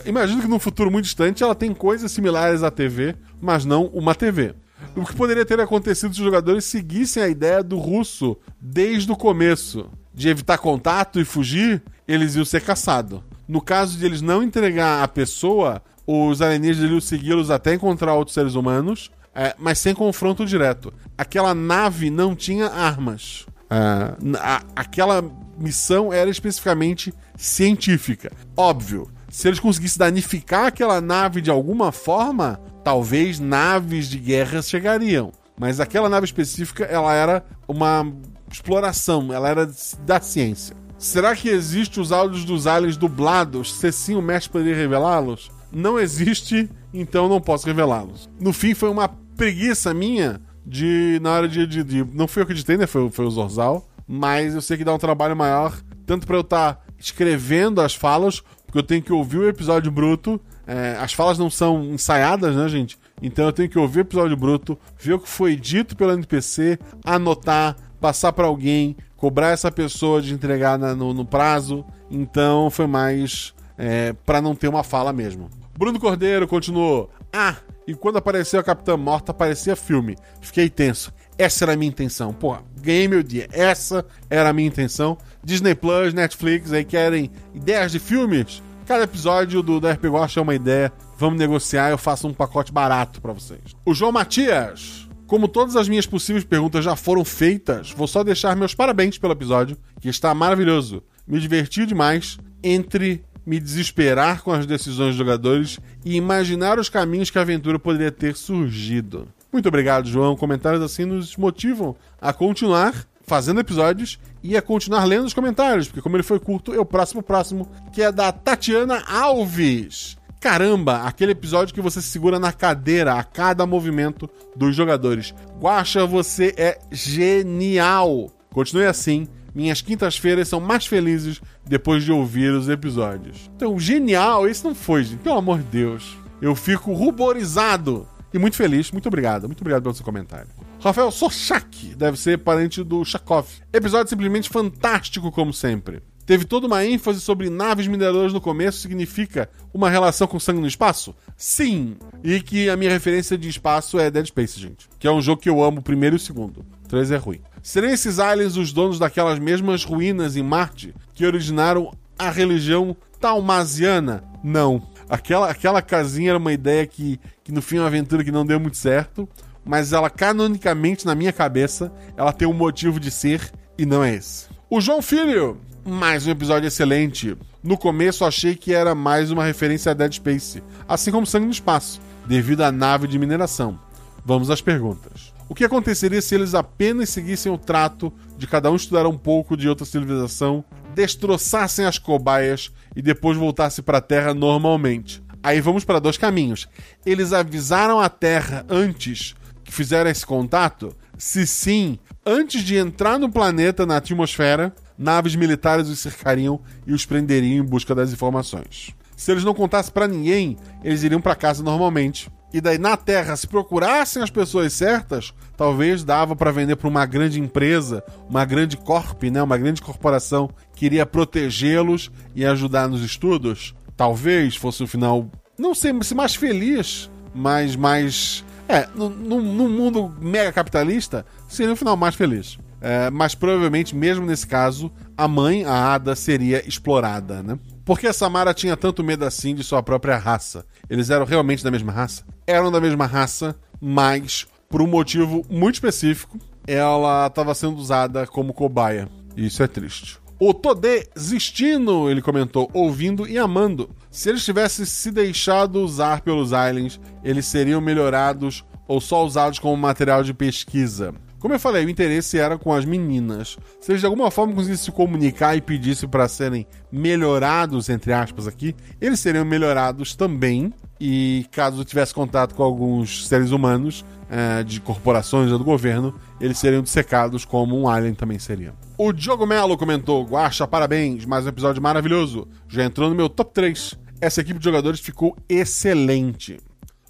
imagino 0.07 0.41
que 0.41 0.49
num 0.49 0.59
futuro 0.59 0.91
muito 0.91 1.05
distante 1.05 1.43
ela 1.43 1.55
tem 1.55 1.75
coisas 1.75 2.11
similares 2.11 2.63
à 2.63 2.71
TV, 2.71 3.15
mas 3.39 3.67
não 3.67 3.87
uma 3.87 4.15
TV. 4.15 4.55
O 4.97 5.05
que 5.05 5.15
poderia 5.15 5.45
ter 5.45 5.61
acontecido 5.61 6.15
se 6.15 6.21
os 6.21 6.25
jogadores 6.25 6.65
seguissem 6.65 7.23
a 7.23 7.29
ideia 7.29 7.63
do 7.63 7.77
russo 7.77 8.37
desde 8.59 9.13
o 9.13 9.17
começo? 9.17 9.91
De 10.15 10.31
evitar 10.31 10.57
contato 10.57 11.21
e 11.21 11.25
fugir, 11.25 11.83
eles 12.07 12.35
iam 12.35 12.45
ser 12.47 12.63
caçados. 12.63 13.21
No 13.47 13.61
caso 13.61 13.99
de 13.99 14.07
eles 14.07 14.23
não 14.23 14.43
entregar 14.43 15.03
a 15.03 15.09
pessoa, 15.09 15.83
os 16.11 16.41
alienígenas 16.41 16.85
iriam 16.87 17.01
segui-los 17.01 17.51
até 17.51 17.75
encontrar 17.75 18.15
outros 18.15 18.33
seres 18.35 18.55
humanos, 18.55 19.11
é, 19.35 19.55
mas 19.59 19.79
sem 19.79 19.95
confronto 19.95 20.47
direto. 20.47 20.91
Aquela 21.19 21.55
nave 21.55 22.09
não 22.09 22.35
tinha 22.35 22.67
armas. 22.69 23.45
Ah, 23.69 24.15
a- 24.41 24.63
aquela 24.75 25.23
missão 25.59 26.11
era 26.11 26.31
especificamente 26.31 27.13
científica. 27.37 28.33
Óbvio, 28.57 29.11
se 29.29 29.47
eles 29.47 29.61
conseguissem 29.61 29.99
danificar 29.99 30.67
aquela 30.67 31.01
nave 31.01 31.43
de 31.43 31.51
alguma 31.51 31.93
forma, 31.93 32.59
talvez 32.83 33.39
naves 33.39 34.09
de 34.09 34.19
guerra 34.19 34.63
chegariam. 34.63 35.31
Mas 35.61 35.81
aquela 35.81 36.09
nave 36.09 36.25
específica, 36.25 36.85
ela 36.85 37.13
era 37.13 37.45
uma 37.69 38.11
exploração, 38.51 39.33
ela 39.33 39.49
era 39.49 39.69
da 40.07 40.21
ciência. 40.21 40.75
Será 40.97 41.37
que 41.37 41.49
existe 41.49 42.01
os 42.01 42.11
áudios 42.13 42.45
dos 42.45 42.67
aliens 42.67 42.97
dublados? 42.97 43.75
Se 43.75 43.93
sim, 43.93 44.15
o 44.15 44.23
mestre 44.23 44.51
poderia 44.51 44.75
revelá-los? 44.77 45.51
Não 45.73 45.99
existe, 45.99 46.69
então 46.93 47.29
não 47.29 47.41
posso 47.41 47.67
revelá-los. 47.67 48.29
No 48.41 48.53
fim, 48.53 48.75
foi 48.75 48.89
uma 48.89 49.09
preguiça 49.37 49.93
minha 49.93 50.41
de, 50.67 51.19
na 51.23 51.33
hora 51.33 51.49
de. 51.49 51.67
de, 51.67 51.85
de- 51.85 52.05
não 52.13 52.27
fui 52.27 52.43
eu 52.43 52.47
que 52.47 52.53
editei, 52.53 52.77
né? 52.77 52.87
Foi, 52.87 53.11
foi 53.11 53.27
o 53.27 53.31
Zorzal. 53.31 53.87
Mas 54.07 54.55
eu 54.55 54.63
sei 54.63 54.77
que 54.79 54.85
dá 54.85 54.95
um 54.95 54.99
trabalho 54.99 55.37
maior, 55.37 55.77
tanto 56.07 56.27
pra 56.27 56.37
eu 56.37 56.41
estar 56.41 56.83
escrevendo 56.99 57.81
as 57.83 57.95
falas, 57.95 58.41
porque 58.65 58.79
eu 58.79 58.83
tenho 58.83 59.03
que 59.03 59.13
ouvir 59.13 59.39
o 59.39 59.49
episódio 59.49 59.91
bruto. 59.93 60.41
É, 60.67 60.97
as 61.01 61.13
falas 61.13 61.39
não 61.39 61.49
são 61.51 61.85
ensaiadas, 61.85 62.55
né, 62.57 62.69
gente? 62.69 62.99
Então 63.23 63.47
eu 63.47 63.53
tenho 63.53 63.69
que 63.69 63.79
ouvir 63.79 63.99
o 63.99 64.03
episódio 64.03 64.37
bruto, 64.37 64.79
ver 64.99 65.15
o 65.15 65.19
que 65.19 65.29
foi 65.29 65.57
dito 65.57 65.97
pelo 65.97 66.13
NPC, 66.13 66.79
anotar, 67.05 67.77
passar 68.01 68.33
pra 68.33 68.47
alguém, 68.47 68.97
cobrar 69.17 69.49
essa 69.49 69.71
pessoa 69.71 70.21
de 70.23 70.33
entregar 70.33 70.79
na- 70.79 70.95
no, 70.95 71.13
no 71.15 71.25
prazo. 71.25 71.85
Então 72.11 72.71
foi 72.71 72.87
mais 72.87 73.53
é, 73.79 74.13
para 74.27 74.43
não 74.43 74.55
ter 74.55 74.69
uma 74.69 74.83
fala 74.83 75.13
mesmo. 75.13 75.49
Bruno 75.79 76.01
Cordeiro 76.01 76.49
continuou. 76.49 77.09
Ah, 77.33 77.57
e 77.87 77.95
quando 77.95 78.19
apareceu 78.19 78.59
a 78.59 78.65
Capitã 78.65 78.97
Morta, 78.97 79.33
parecia 79.33 79.77
filme. 79.77 80.17
Fiquei 80.41 80.69
tenso. 80.69 81.13
Essa 81.39 81.65
era 81.65 81.75
a 81.75 81.77
minha 81.77 81.89
intenção. 81.89 82.33
Porra, 82.33 82.65
ganhei 82.83 83.07
meu 83.07 83.23
dia. 83.23 83.49
Essa 83.53 84.05
era 84.29 84.49
a 84.49 84.53
minha 84.53 84.67
intenção. 84.67 85.17
Disney 85.43 85.75
Plus, 85.77 86.13
Netflix, 86.13 86.73
aí 86.73 86.85
querem 86.85 87.31
ideias 87.55 87.93
de 87.93 88.01
filmes? 88.01 88.61
Cada 88.87 89.05
episódio 89.05 89.63
do, 89.63 89.79
da 89.79 89.93
RP 89.93 90.07
Watch 90.07 90.39
é 90.39 90.43
uma 90.43 90.55
ideia. 90.55 90.93
Vamos 91.17 91.39
negociar, 91.39 91.91
eu 91.91 91.99
faço 91.99 92.27
um 92.27 92.35
pacote 92.35 92.73
barato 92.73 93.21
pra 93.21 93.33
vocês. 93.33 93.77
O 93.87 93.95
João 93.95 94.11
Matias. 94.11 95.09
Como 95.27 95.47
todas 95.47 95.77
as 95.77 95.89
minhas 95.89 96.07
possíveis 96.07 96.45
perguntas 96.45 96.83
já 96.83 96.97
foram 96.97 97.23
feitas, 97.23 97.91
vou 97.91 98.07
só 98.07 98.25
deixar 98.25 98.57
meus 98.57 98.75
parabéns 98.75 99.19
pelo 99.19 99.35
episódio, 99.35 99.77
que 100.01 100.09
está 100.09 100.33
maravilhoso. 100.35 101.03
Me 101.27 101.39
diverti 101.39 101.85
demais 101.85 102.39
entre 102.63 103.23
me 103.49 103.59
desesperar 103.59 104.43
com 104.43 104.53
as 104.53 104.67
decisões 104.67 105.09
dos 105.09 105.17
jogadores 105.17 105.81
e 106.05 106.17
imaginar 106.17 106.79
os 106.79 106.91
caminhos 106.91 107.31
que 107.31 107.39
a 107.39 107.41
aventura 107.41 107.79
poderia 107.79 108.13
ter 108.13 108.37
surgido. 108.37 109.27
Muito 109.51 109.67
obrigado, 109.67 110.07
João. 110.07 110.37
Comentários 110.37 110.83
assim 110.83 111.07
nos 111.07 111.35
motivam 111.35 111.97
a 112.21 112.31
continuar 112.31 113.07
fazendo 113.27 113.61
episódios 113.61 114.19
e 114.43 114.55
a 114.55 114.61
continuar 114.61 115.05
lendo 115.07 115.25
os 115.25 115.33
comentários, 115.33 115.89
porque 115.89 116.03
como 116.03 116.17
ele 116.17 116.23
foi 116.23 116.39
curto, 116.39 116.79
o 116.79 116.85
próximo 116.85 117.23
próximo, 117.23 117.67
que 117.91 118.03
é 118.03 118.13
da 118.13 118.31
Tatiana 118.31 119.03
Alves. 119.09 120.19
Caramba, 120.41 121.05
aquele 121.05 121.33
episódio 121.33 121.75
que 121.75 121.81
você 121.81 122.03
se 122.03 122.09
segura 122.09 122.39
na 122.39 122.53
cadeira 122.53 123.15
a 123.15 123.25
cada 123.25 123.67
movimento 123.67 124.29
dos 124.55 124.77
jogadores. 124.77 125.35
Guaxa, 125.59 126.05
você 126.05 126.55
é 126.59 126.79
genial! 126.93 128.31
Continue 128.53 128.85
assim. 128.85 129.27
Minhas 129.55 129.81
quintas-feiras 129.81 130.49
são 130.49 130.61
mais 130.61 130.87
felizes 130.87 131.41
depois 131.67 132.05
de 132.05 132.13
ouvir 132.13 132.53
os 132.53 132.69
episódios. 132.69 133.51
Então, 133.57 133.79
genial, 133.79 134.49
esse 134.49 134.65
não 134.65 134.75
foi, 134.75 135.05
gente. 135.05 135.21
Pelo 135.21 135.39
amor 135.39 135.59
de 135.59 135.65
Deus. 135.65 136.17
Eu 136.41 136.55
fico 136.55 136.93
ruborizado 136.93 138.07
e 138.33 138.39
muito 138.39 138.57
feliz. 138.57 138.91
Muito 138.91 139.07
obrigado. 139.09 139.49
Muito 139.49 139.61
obrigado 139.61 139.83
pelo 139.83 139.95
seu 139.95 140.05
comentário. 140.05 140.49
Rafael 140.81 141.11
Sochak, 141.11 141.95
deve 141.97 142.17
ser 142.17 142.39
parente 142.39 142.85
do 142.85 143.05
Chakov. 143.05 143.49
Episódio 143.73 144.11
simplesmente 144.11 144.49
fantástico, 144.49 145.33
como 145.33 145.53
sempre. 145.53 146.03
Teve 146.29 146.45
toda 146.45 146.67
uma 146.67 146.85
ênfase 146.85 147.23
sobre 147.23 147.49
naves 147.49 147.87
mineradoras 147.87 148.35
no 148.35 148.41
começo, 148.41 148.81
significa 148.81 149.49
uma 149.73 149.89
relação 149.89 150.27
com 150.27 150.39
sangue 150.39 150.61
no 150.61 150.67
espaço? 150.67 151.15
Sim! 151.39 151.97
E 152.23 152.39
que 152.43 152.69
a 152.69 152.77
minha 152.77 152.91
referência 152.91 153.39
de 153.39 153.49
espaço 153.49 153.99
é 153.99 154.11
Dead 154.11 154.27
Space, 154.27 154.61
gente. 154.61 154.91
Que 154.99 155.09
é 155.09 155.11
um 155.11 155.23
jogo 155.23 155.41
que 155.41 155.49
eu 155.49 155.65
amo 155.65 155.79
o 155.79 155.83
primeiro 155.83 156.17
e 156.17 156.19
o 156.19 156.21
segundo. 156.21 156.67
3 156.87 157.13
é 157.13 157.17
ruim. 157.17 157.41
Seriam 157.63 157.93
esses 157.93 158.19
aliens 158.19 158.57
os 158.57 158.73
donos 158.73 158.99
daquelas 158.99 159.39
mesmas 159.39 159.85
ruínas 159.85 160.37
em 160.37 160.43
Marte 160.43 160.95
que 161.15 161.27
originaram 161.27 161.93
a 162.19 162.31
religião 162.31 162.97
talmasiana? 163.21 164.25
Não. 164.43 164.83
Aquela, 165.09 165.51
aquela 165.51 165.83
casinha 165.83 166.31
era 166.31 166.39
uma 166.39 166.53
ideia 166.53 166.87
que, 166.87 167.19
que 167.43 167.53
no 167.53 167.63
fim 167.63 167.77
é 167.77 167.81
uma 167.81 167.87
aventura 167.87 168.23
que 168.23 168.33
não 168.33 168.45
deu 168.45 168.61
muito 168.61 168.77
certo, 168.77 169.29
mas 169.65 169.93
ela 169.93 170.11
canonicamente, 170.11 171.07
na 171.07 171.15
minha 171.15 171.33
cabeça, 171.33 171.93
ela 172.17 172.33
tem 172.33 172.47
um 172.47 172.53
motivo 172.53 173.01
de 173.01 173.11
ser 173.11 173.51
e 173.77 173.87
não 173.87 174.05
é 174.05 174.15
esse. 174.15 174.47
O 174.71 174.81
João 174.81 175.01
Filho 175.01 175.59
mais 175.89 176.27
um 176.27 176.31
episódio 176.31 176.67
excelente. 176.67 177.37
No 177.63 177.79
começo 177.79 178.25
achei 178.25 178.55
que 178.55 178.75
era 178.75 178.95
mais 178.95 179.31
uma 179.31 179.45
referência 179.45 179.91
a 179.91 179.95
Dead 179.95 180.13
Space, 180.15 180.63
assim 180.87 181.11
como 181.11 181.27
Sangue 181.27 181.47
no 181.47 181.53
Espaço, 181.53 182.01
devido 182.27 182.63
à 182.63 182.71
nave 182.71 183.09
de 183.09 183.19
mineração. 183.19 183.79
Vamos 184.25 184.51
às 184.51 184.61
perguntas. 184.61 185.33
O 185.49 185.55
que 185.55 185.65
aconteceria 185.65 186.21
se 186.21 186.35
eles 186.35 186.55
apenas 186.55 187.09
seguissem 187.09 187.51
o 187.51 187.57
trato 187.57 188.13
de 188.37 188.47
cada 188.47 188.71
um 188.71 188.77
estudar 188.77 189.07
um 189.07 189.17
pouco 189.17 189.57
de 189.57 189.67
outra 189.67 189.87
civilização, 189.87 190.63
destroçassem 190.95 191.87
as 191.87 191.99
cobaias 191.99 192.71
e 192.95 193.01
depois 193.01 193.39
voltassem 193.39 193.83
para 193.83 193.99
a 193.99 194.03
Terra 194.03 194.35
normalmente? 194.35 195.23
Aí 195.43 195.61
vamos 195.61 195.85
para 195.85 196.01
dois 196.01 196.19
caminhos. 196.19 196.69
Eles 197.07 197.33
avisaram 197.33 197.99
a 197.99 198.11
Terra 198.11 198.67
antes 198.69 199.35
que 199.65 199.73
fizeram 199.73 200.11
esse 200.11 200.27
contato? 200.27 200.95
Se 201.17 201.47
sim, 201.47 201.99
antes 202.27 202.63
de 202.63 202.77
entrar 202.77 203.19
no 203.19 203.31
planeta 203.31 203.87
na 203.87 203.97
atmosfera, 203.97 204.75
naves 204.99 205.35
militares 205.35 205.89
os 205.89 205.99
cercariam 205.99 206.61
e 206.87 206.93
os 206.93 207.07
prenderiam 207.07 207.65
em 207.65 207.67
busca 207.67 207.95
das 207.95 208.13
informações. 208.13 208.95
Se 209.17 209.33
eles 209.33 209.45
não 209.45 209.55
contassem 209.55 209.93
para 209.93 210.07
ninguém, 210.07 210.59
eles 210.85 211.03
iriam 211.03 211.21
para 211.21 211.35
casa 211.35 211.63
normalmente. 211.63 212.31
E 212.53 212.61
daí 212.61 212.79
na 212.79 212.97
Terra, 212.97 213.37
se 213.37 213.47
procurassem 213.47 214.23
as 214.23 214.31
pessoas 214.31 214.73
certas, 214.73 215.35
talvez 215.57 216.03
dava 216.03 216.35
para 216.35 216.51
vender 216.51 216.77
para 216.77 216.89
uma 216.89 217.05
grande 217.05 217.39
empresa, 217.39 218.03
uma 218.29 218.45
grande 218.45 218.77
corp, 218.77 219.25
né, 219.25 219.43
uma 219.43 219.59
grande 219.59 219.83
corporação 219.83 220.49
que 220.75 220.87
iria 220.87 221.05
protegê-los 221.05 222.11
e 222.35 222.47
ajudar 222.47 222.89
nos 222.89 223.03
estudos. 223.03 223.75
Talvez 223.97 224.57
fosse 224.57 224.83
um 224.83 224.87
final, 224.87 225.31
não 225.59 225.75
sei 225.75 225.93
se 226.03 226.15
mais 226.15 226.35
feliz, 226.35 227.11
mas 227.35 227.77
mais 227.77 228.45
é, 228.69 228.87
no 228.95 229.41
mundo 229.41 230.15
mega 230.21 230.53
capitalista, 230.53 231.27
seria 231.49 231.73
um 231.73 231.77
final 231.77 231.97
mais 231.97 232.15
feliz. 232.15 232.59
É, 232.81 233.11
mas 233.11 233.35
provavelmente, 233.35 233.97
mesmo 233.97 234.25
nesse 234.25 234.47
caso, 234.47 234.91
a 235.17 235.27
mãe, 235.27 235.65
a 235.65 235.95
Ada, 235.95 236.15
seria 236.15 236.67
explorada, 236.67 237.43
né? 237.43 237.59
Por 237.89 237.99
que 237.99 238.07
a 238.07 238.13
Samara 238.13 238.53
tinha 238.53 238.77
tanto 238.77 239.03
medo 239.03 239.25
assim 239.25 239.55
de 239.55 239.65
sua 239.65 239.83
própria 239.83 240.19
raça? 240.19 240.67
Eles 240.91 241.09
eram 241.09 241.25
realmente 241.25 241.65
da 241.65 241.71
mesma 241.71 241.91
raça? 241.91 242.23
Eram 242.47 242.71
da 242.71 242.83
mesma 242.83 243.07
raça, 243.07 243.57
mas 243.81 244.47
por 244.69 244.83
um 244.83 244.87
motivo 244.87 245.43
muito 245.49 245.77
específico, 245.77 246.39
ela 246.67 247.29
estava 247.29 247.55
sendo 247.55 247.79
usada 247.79 248.27
como 248.27 248.53
cobaia. 248.53 249.09
Isso 249.35 249.63
é 249.63 249.67
triste. 249.67 250.19
O 250.39 250.53
Todê 250.53 251.09
Zistino, 251.19 252.11
ele 252.11 252.21
comentou, 252.21 252.69
ouvindo 252.75 253.27
e 253.27 253.39
amando. 253.39 253.89
Se 254.11 254.29
eles 254.29 254.45
tivessem 254.45 254.85
se 254.85 255.11
deixado 255.11 255.83
usar 255.83 256.21
pelos 256.21 256.53
aliens, 256.53 257.01
eles 257.25 257.47
seriam 257.47 257.81
melhorados 257.81 258.67
ou 258.87 259.01
só 259.01 259.25
usados 259.25 259.59
como 259.59 259.75
material 259.79 260.23
de 260.23 260.35
pesquisa. 260.35 261.15
Como 261.39 261.55
eu 261.55 261.61
falei, 261.61 261.85
o 261.85 261.91
interesse 261.91 262.39
era 262.39 262.59
com 262.59 262.73
as 262.73 262.85
meninas. 262.85 263.57
Se 263.81 263.93
eles 263.93 264.01
de 264.01 264.07
alguma 264.07 264.31
forma 264.31 264.55
conseguissem 264.55 264.87
se 264.87 264.93
comunicar 264.93 265.57
e 265.57 265.61
pedissem 265.61 266.09
para 266.09 266.29
serem 266.29 266.67
melhorados, 266.91 267.89
entre 267.89 268.13
aspas, 268.13 268.47
aqui, 268.47 268.75
eles 269.01 269.21
seriam 269.21 269.45
melhorados 269.45 270.15
também. 270.15 270.73
E 271.01 271.47
caso 271.53 271.85
tivesse 271.85 272.13
contato 272.13 272.57
com 272.57 272.63
alguns 272.63 273.29
seres 273.29 273.53
humanos, 273.53 274.05
é, 274.29 274.63
de 274.63 274.81
corporações 274.81 275.51
ou 275.51 275.59
do 275.59 275.65
governo, 275.65 276.15
eles 276.41 276.59
seriam 276.59 276.83
dissecados 276.83 277.45
como 277.45 277.79
um 277.79 277.89
alien 277.89 278.15
também 278.15 278.39
seria. 278.39 278.75
O 278.97 279.13
Diogo 279.13 279.47
Melo 279.47 279.79
comentou: 279.79 280.25
Guacha, 280.25 280.67
parabéns, 280.67 281.25
mais 281.25 281.47
um 281.47 281.49
episódio 281.49 281.83
maravilhoso. 281.83 282.49
Já 282.69 282.85
entrou 282.85 283.09
no 283.09 283.15
meu 283.15 283.29
top 283.29 283.53
3. 283.55 283.95
Essa 284.21 284.41
equipe 284.41 284.59
de 284.59 284.65
jogadores 284.65 285.01
ficou 285.01 285.37
excelente. 285.49 286.59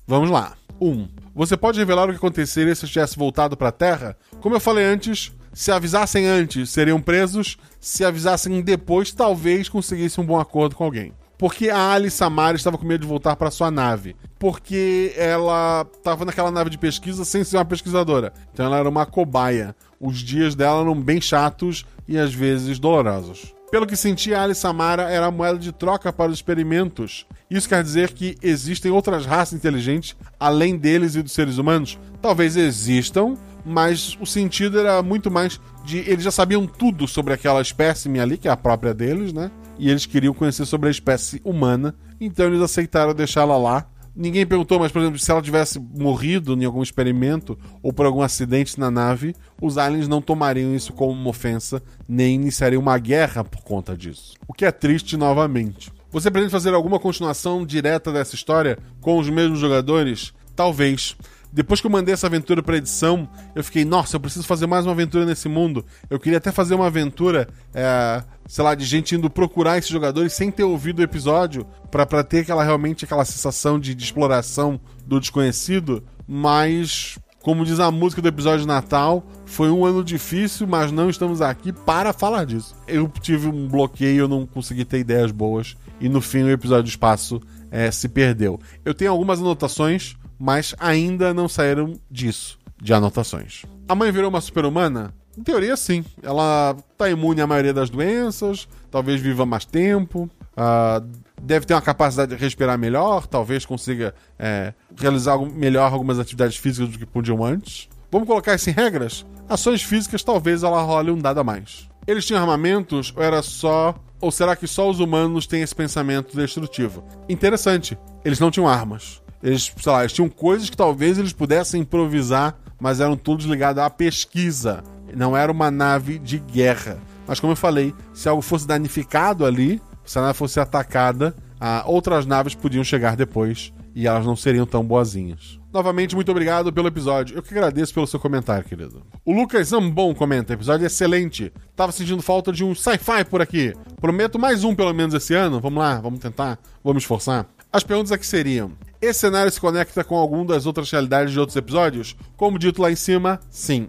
Vamos 0.06 0.30
lá. 0.30 0.54
1. 0.80 0.88
Um, 0.88 1.08
você 1.34 1.56
pode 1.56 1.78
revelar 1.78 2.08
o 2.08 2.10
que 2.10 2.16
aconteceria 2.16 2.74
se 2.74 2.86
tivesse 2.86 3.16
voltado 3.16 3.56
para 3.56 3.68
a 3.68 3.72
Terra? 3.72 4.16
Como 4.40 4.56
eu 4.56 4.60
falei 4.60 4.84
antes, 4.84 5.32
se 5.52 5.72
avisassem 5.72 6.26
antes, 6.26 6.70
seriam 6.70 7.00
presos. 7.00 7.58
Se 7.80 8.04
avisassem 8.04 8.60
depois, 8.62 9.12
talvez 9.12 9.68
conseguissem 9.68 10.22
um 10.22 10.26
bom 10.26 10.38
acordo 10.38 10.76
com 10.76 10.84
alguém. 10.84 11.12
Porque 11.36 11.70
a 11.70 11.92
Alice 11.92 12.16
Samara 12.16 12.56
estava 12.56 12.76
com 12.76 12.84
medo 12.84 13.02
de 13.02 13.06
voltar 13.06 13.36
para 13.36 13.50
sua 13.50 13.70
nave. 13.70 14.16
Porque 14.38 15.12
ela 15.16 15.86
estava 15.96 16.24
naquela 16.24 16.50
nave 16.50 16.70
de 16.70 16.78
pesquisa 16.78 17.24
sem 17.24 17.44
ser 17.44 17.56
uma 17.56 17.64
pesquisadora. 17.64 18.32
Então 18.52 18.66
ela 18.66 18.78
era 18.78 18.88
uma 18.88 19.06
cobaia. 19.06 19.74
Os 20.00 20.18
dias 20.18 20.54
dela 20.54 20.80
eram 20.80 21.00
bem 21.00 21.20
chatos 21.20 21.84
e 22.06 22.18
às 22.18 22.34
vezes 22.34 22.78
dolorosos. 22.78 23.54
Pelo 23.70 23.86
que 23.86 23.96
senti, 23.96 24.32
a 24.32 24.44
Alice 24.44 24.60
Samara 24.60 25.10
era 25.10 25.26
a 25.26 25.30
moeda 25.30 25.58
de 25.58 25.72
troca 25.72 26.10
para 26.10 26.30
os 26.30 26.38
experimentos. 26.38 27.26
Isso 27.50 27.68
quer 27.68 27.82
dizer 27.82 28.12
que 28.12 28.36
existem 28.42 28.90
outras 28.90 29.26
raças 29.26 29.58
inteligentes 29.58 30.16
além 30.40 30.76
deles 30.76 31.14
e 31.14 31.22
dos 31.22 31.32
seres 31.32 31.58
humanos? 31.58 31.98
Talvez 32.22 32.56
existam, 32.56 33.36
mas 33.66 34.16
o 34.20 34.24
sentido 34.24 34.80
era 34.80 35.02
muito 35.02 35.30
mais 35.30 35.60
de 35.84 35.98
eles 35.98 36.24
já 36.24 36.30
sabiam 36.30 36.66
tudo 36.66 37.06
sobre 37.06 37.34
aquela 37.34 37.60
espécime 37.60 38.18
ali, 38.20 38.38
que 38.38 38.48
é 38.48 38.50
a 38.50 38.56
própria 38.56 38.94
deles, 38.94 39.34
né? 39.34 39.50
E 39.78 39.90
eles 39.90 40.06
queriam 40.06 40.32
conhecer 40.32 40.64
sobre 40.64 40.88
a 40.88 40.90
espécie 40.90 41.40
humana, 41.44 41.94
então 42.18 42.46
eles 42.46 42.62
aceitaram 42.62 43.14
deixá-la 43.14 43.58
lá 43.58 43.86
Ninguém 44.20 44.44
perguntou, 44.44 44.80
mas, 44.80 44.90
por 44.90 45.00
exemplo, 45.00 45.16
se 45.16 45.30
ela 45.30 45.40
tivesse 45.40 45.78
morrido 45.78 46.52
em 46.54 46.64
algum 46.64 46.82
experimento 46.82 47.56
ou 47.80 47.92
por 47.92 48.04
algum 48.04 48.20
acidente 48.20 48.76
na 48.76 48.90
nave, 48.90 49.32
os 49.62 49.78
aliens 49.78 50.08
não 50.08 50.20
tomariam 50.20 50.74
isso 50.74 50.92
como 50.92 51.12
uma 51.12 51.30
ofensa, 51.30 51.80
nem 52.08 52.34
iniciariam 52.34 52.82
uma 52.82 52.98
guerra 52.98 53.44
por 53.44 53.62
conta 53.62 53.96
disso. 53.96 54.34
O 54.48 54.52
que 54.52 54.64
é 54.64 54.72
triste 54.72 55.16
novamente. 55.16 55.92
Você 56.10 56.32
pretende 56.32 56.50
fazer 56.50 56.74
alguma 56.74 56.98
continuação 56.98 57.64
direta 57.64 58.10
dessa 58.10 58.34
história 58.34 58.76
com 59.00 59.18
os 59.18 59.30
mesmos 59.30 59.60
jogadores? 59.60 60.32
Talvez. 60.56 61.14
Depois 61.58 61.80
que 61.80 61.88
eu 61.88 61.90
mandei 61.90 62.14
essa 62.14 62.28
aventura 62.28 62.62
para 62.62 62.76
edição, 62.76 63.28
eu 63.52 63.64
fiquei, 63.64 63.84
nossa, 63.84 64.14
eu 64.14 64.20
preciso 64.20 64.46
fazer 64.46 64.68
mais 64.68 64.86
uma 64.86 64.92
aventura 64.92 65.26
nesse 65.26 65.48
mundo. 65.48 65.84
Eu 66.08 66.16
queria 66.20 66.38
até 66.38 66.52
fazer 66.52 66.76
uma 66.76 66.86
aventura, 66.86 67.48
é, 67.74 68.22
sei 68.46 68.62
lá, 68.62 68.76
de 68.76 68.84
gente 68.84 69.16
indo 69.16 69.28
procurar 69.28 69.76
esses 69.76 69.90
jogadores 69.90 70.34
sem 70.34 70.52
ter 70.52 70.62
ouvido 70.62 71.00
o 71.00 71.02
episódio, 71.02 71.66
para 71.90 72.22
ter 72.22 72.42
aquela 72.42 72.62
realmente 72.62 73.04
aquela 73.04 73.24
sensação 73.24 73.76
de, 73.76 73.92
de 73.92 74.04
exploração 74.04 74.78
do 75.04 75.18
desconhecido. 75.18 76.04
Mas, 76.28 77.18
como 77.42 77.64
diz 77.64 77.80
a 77.80 77.90
música 77.90 78.22
do 78.22 78.28
episódio 78.28 78.60
de 78.60 78.68
Natal, 78.68 79.26
foi 79.44 79.68
um 79.68 79.84
ano 79.84 80.04
difícil, 80.04 80.64
mas 80.64 80.92
não 80.92 81.10
estamos 81.10 81.42
aqui 81.42 81.72
para 81.72 82.12
falar 82.12 82.46
disso. 82.46 82.76
Eu 82.86 83.10
tive 83.20 83.48
um 83.48 83.66
bloqueio, 83.66 84.20
eu 84.20 84.28
não 84.28 84.46
consegui 84.46 84.84
ter 84.84 85.00
ideias 85.00 85.32
boas, 85.32 85.76
e 86.00 86.08
no 86.08 86.20
fim 86.20 86.44
o 86.44 86.50
episódio 86.50 86.84
do 86.84 86.88
espaço 86.88 87.42
é, 87.68 87.90
se 87.90 88.08
perdeu. 88.08 88.60
Eu 88.84 88.94
tenho 88.94 89.10
algumas 89.10 89.40
anotações 89.40 90.16
mas 90.38 90.74
ainda 90.78 91.34
não 91.34 91.48
saíram 91.48 91.94
disso, 92.10 92.58
de 92.80 92.94
anotações. 92.94 93.64
A 93.88 93.94
mãe 93.94 94.12
virou 94.12 94.28
uma 94.28 94.40
super-humana? 94.40 95.14
Em 95.36 95.42
teoria, 95.42 95.76
sim. 95.76 96.04
Ela 96.22 96.76
está 96.92 97.08
imune 97.08 97.40
à 97.40 97.46
maioria 97.46 97.72
das 97.72 97.90
doenças, 97.90 98.68
talvez 98.90 99.20
viva 99.20 99.46
mais 99.46 99.64
tempo, 99.64 100.28
uh, 100.56 101.06
deve 101.40 101.64
ter 101.64 101.74
uma 101.74 101.82
capacidade 101.82 102.34
de 102.34 102.40
respirar 102.40 102.78
melhor, 102.78 103.26
talvez 103.26 103.64
consiga 103.64 104.14
é, 104.38 104.72
realizar 104.96 105.38
melhor 105.38 105.92
algumas 105.92 106.18
atividades 106.18 106.56
físicas 106.56 106.88
do 106.88 106.98
que 106.98 107.06
podiam 107.06 107.44
antes. 107.44 107.88
Vamos 108.10 108.26
colocar 108.26 108.54
isso 108.54 108.70
em 108.70 108.72
regras? 108.72 109.24
Ações 109.48 109.82
físicas, 109.82 110.22
talvez 110.22 110.62
ela 110.62 110.82
role 110.82 111.10
um 111.10 111.18
dado 111.18 111.40
a 111.40 111.44
mais. 111.44 111.88
Eles 112.06 112.24
tinham 112.24 112.40
armamentos 112.40 113.12
ou 113.16 113.22
era 113.22 113.42
só. 113.42 113.94
Ou 114.20 114.32
será 114.32 114.56
que 114.56 114.66
só 114.66 114.90
os 114.90 114.98
humanos 114.98 115.46
têm 115.46 115.62
esse 115.62 115.74
pensamento 115.74 116.36
destrutivo? 116.36 117.04
Interessante, 117.28 117.96
eles 118.24 118.40
não 118.40 118.50
tinham 118.50 118.66
armas. 118.66 119.22
Eles, 119.42 119.72
sei 119.76 119.92
lá, 119.92 120.00
eles 120.00 120.12
tinham 120.12 120.28
coisas 120.28 120.68
que 120.68 120.76
talvez 120.76 121.18
eles 121.18 121.32
pudessem 121.32 121.82
improvisar, 121.82 122.56
mas 122.80 123.00
eram 123.00 123.16
todos 123.16 123.46
ligados 123.46 123.82
à 123.82 123.90
pesquisa. 123.90 124.82
Não 125.14 125.36
era 125.36 125.50
uma 125.50 125.70
nave 125.70 126.18
de 126.18 126.38
guerra. 126.38 126.98
Mas 127.26 127.40
como 127.40 127.52
eu 127.52 127.56
falei, 127.56 127.94
se 128.12 128.28
algo 128.28 128.42
fosse 128.42 128.66
danificado 128.66 129.44
ali, 129.44 129.80
se 130.04 130.18
a 130.18 130.22
nave 130.22 130.38
fosse 130.38 130.58
atacada, 130.58 131.34
ah, 131.60 131.82
outras 131.86 132.24
naves 132.24 132.54
podiam 132.54 132.84
chegar 132.84 133.16
depois 133.16 133.72
e 133.94 134.06
elas 134.06 134.24
não 134.24 134.36
seriam 134.36 134.64
tão 134.64 134.84
boazinhas. 134.84 135.58
Novamente, 135.72 136.14
muito 136.14 136.30
obrigado 136.30 136.72
pelo 136.72 136.88
episódio. 136.88 137.36
Eu 137.36 137.42
que 137.42 137.52
agradeço 137.52 137.92
pelo 137.92 138.06
seu 138.06 138.18
comentário, 138.18 138.64
querido. 138.64 139.02
O 139.24 139.32
Lucas 139.32 139.68
Zambon 139.68 140.14
comenta: 140.14 140.54
episódio 140.54 140.86
excelente. 140.86 141.52
Tava 141.76 141.92
sentindo 141.92 142.22
falta 142.22 142.50
de 142.50 142.64
um 142.64 142.74
sci-fi 142.74 143.24
por 143.28 143.42
aqui. 143.42 143.74
Prometo 144.00 144.38
mais 144.38 144.64
um 144.64 144.74
pelo 144.74 144.94
menos 144.94 145.14
esse 145.14 145.34
ano. 145.34 145.60
Vamos 145.60 145.78
lá, 145.78 146.00
vamos 146.00 146.20
tentar, 146.20 146.58
vamos 146.82 147.02
esforçar. 147.02 147.46
As 147.70 147.82
perguntas 147.82 148.12
aqui 148.12 148.26
seriam: 148.26 148.72
esse 149.00 149.20
cenário 149.20 149.50
se 149.50 149.60
conecta 149.60 150.02
com 150.02 150.16
algum 150.16 150.44
das 150.44 150.66
outras 150.66 150.90
realidades 150.90 151.32
de 151.32 151.38
outros 151.38 151.56
episódios? 151.56 152.16
Como 152.36 152.58
dito 152.58 152.82
lá 152.82 152.90
em 152.90 152.96
cima, 152.96 153.40
sim. 153.50 153.88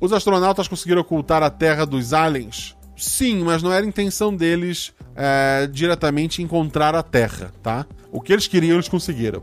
Os 0.00 0.12
astronautas 0.12 0.68
conseguiram 0.68 1.00
ocultar 1.00 1.42
a 1.42 1.50
Terra 1.50 1.86
dos 1.86 2.12
aliens? 2.12 2.76
Sim, 2.96 3.42
mas 3.44 3.62
não 3.62 3.72
era 3.72 3.86
intenção 3.86 4.34
deles 4.34 4.92
é, 5.16 5.68
diretamente 5.72 6.42
encontrar 6.42 6.94
a 6.94 7.02
Terra, 7.02 7.52
tá? 7.62 7.86
O 8.10 8.20
que 8.20 8.32
eles 8.32 8.46
queriam, 8.46 8.74
eles 8.74 8.88
conseguiram. 8.88 9.42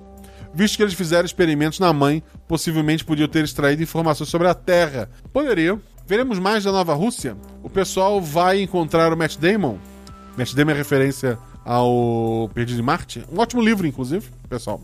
Visto 0.54 0.78
que 0.78 0.84
eles 0.84 0.94
fizeram 0.94 1.26
experimentos 1.26 1.80
na 1.80 1.92
mãe, 1.92 2.24
possivelmente 2.48 3.06
podiam 3.06 3.28
ter 3.28 3.44
extraído 3.44 3.84
informações 3.84 4.30
sobre 4.30 4.48
a 4.48 4.54
Terra. 4.54 5.10
Poderiam. 5.32 5.82
Veremos 6.06 6.40
mais 6.40 6.64
da 6.64 6.72
Nova 6.72 6.94
Rússia? 6.94 7.38
O 7.62 7.70
pessoal 7.70 8.20
vai 8.20 8.62
encontrar 8.62 9.14
o 9.14 9.18
Matt 9.18 9.38
Damon? 9.38 9.78
Matt 10.36 10.54
Damon 10.54 10.72
é 10.72 10.76
referência 10.76 11.38
ao 11.70 12.50
Perdido 12.52 12.80
em 12.80 12.84
Marte? 12.84 13.24
Um 13.32 13.38
ótimo 13.38 13.62
livro, 13.62 13.86
inclusive, 13.86 14.28
pessoal. 14.50 14.82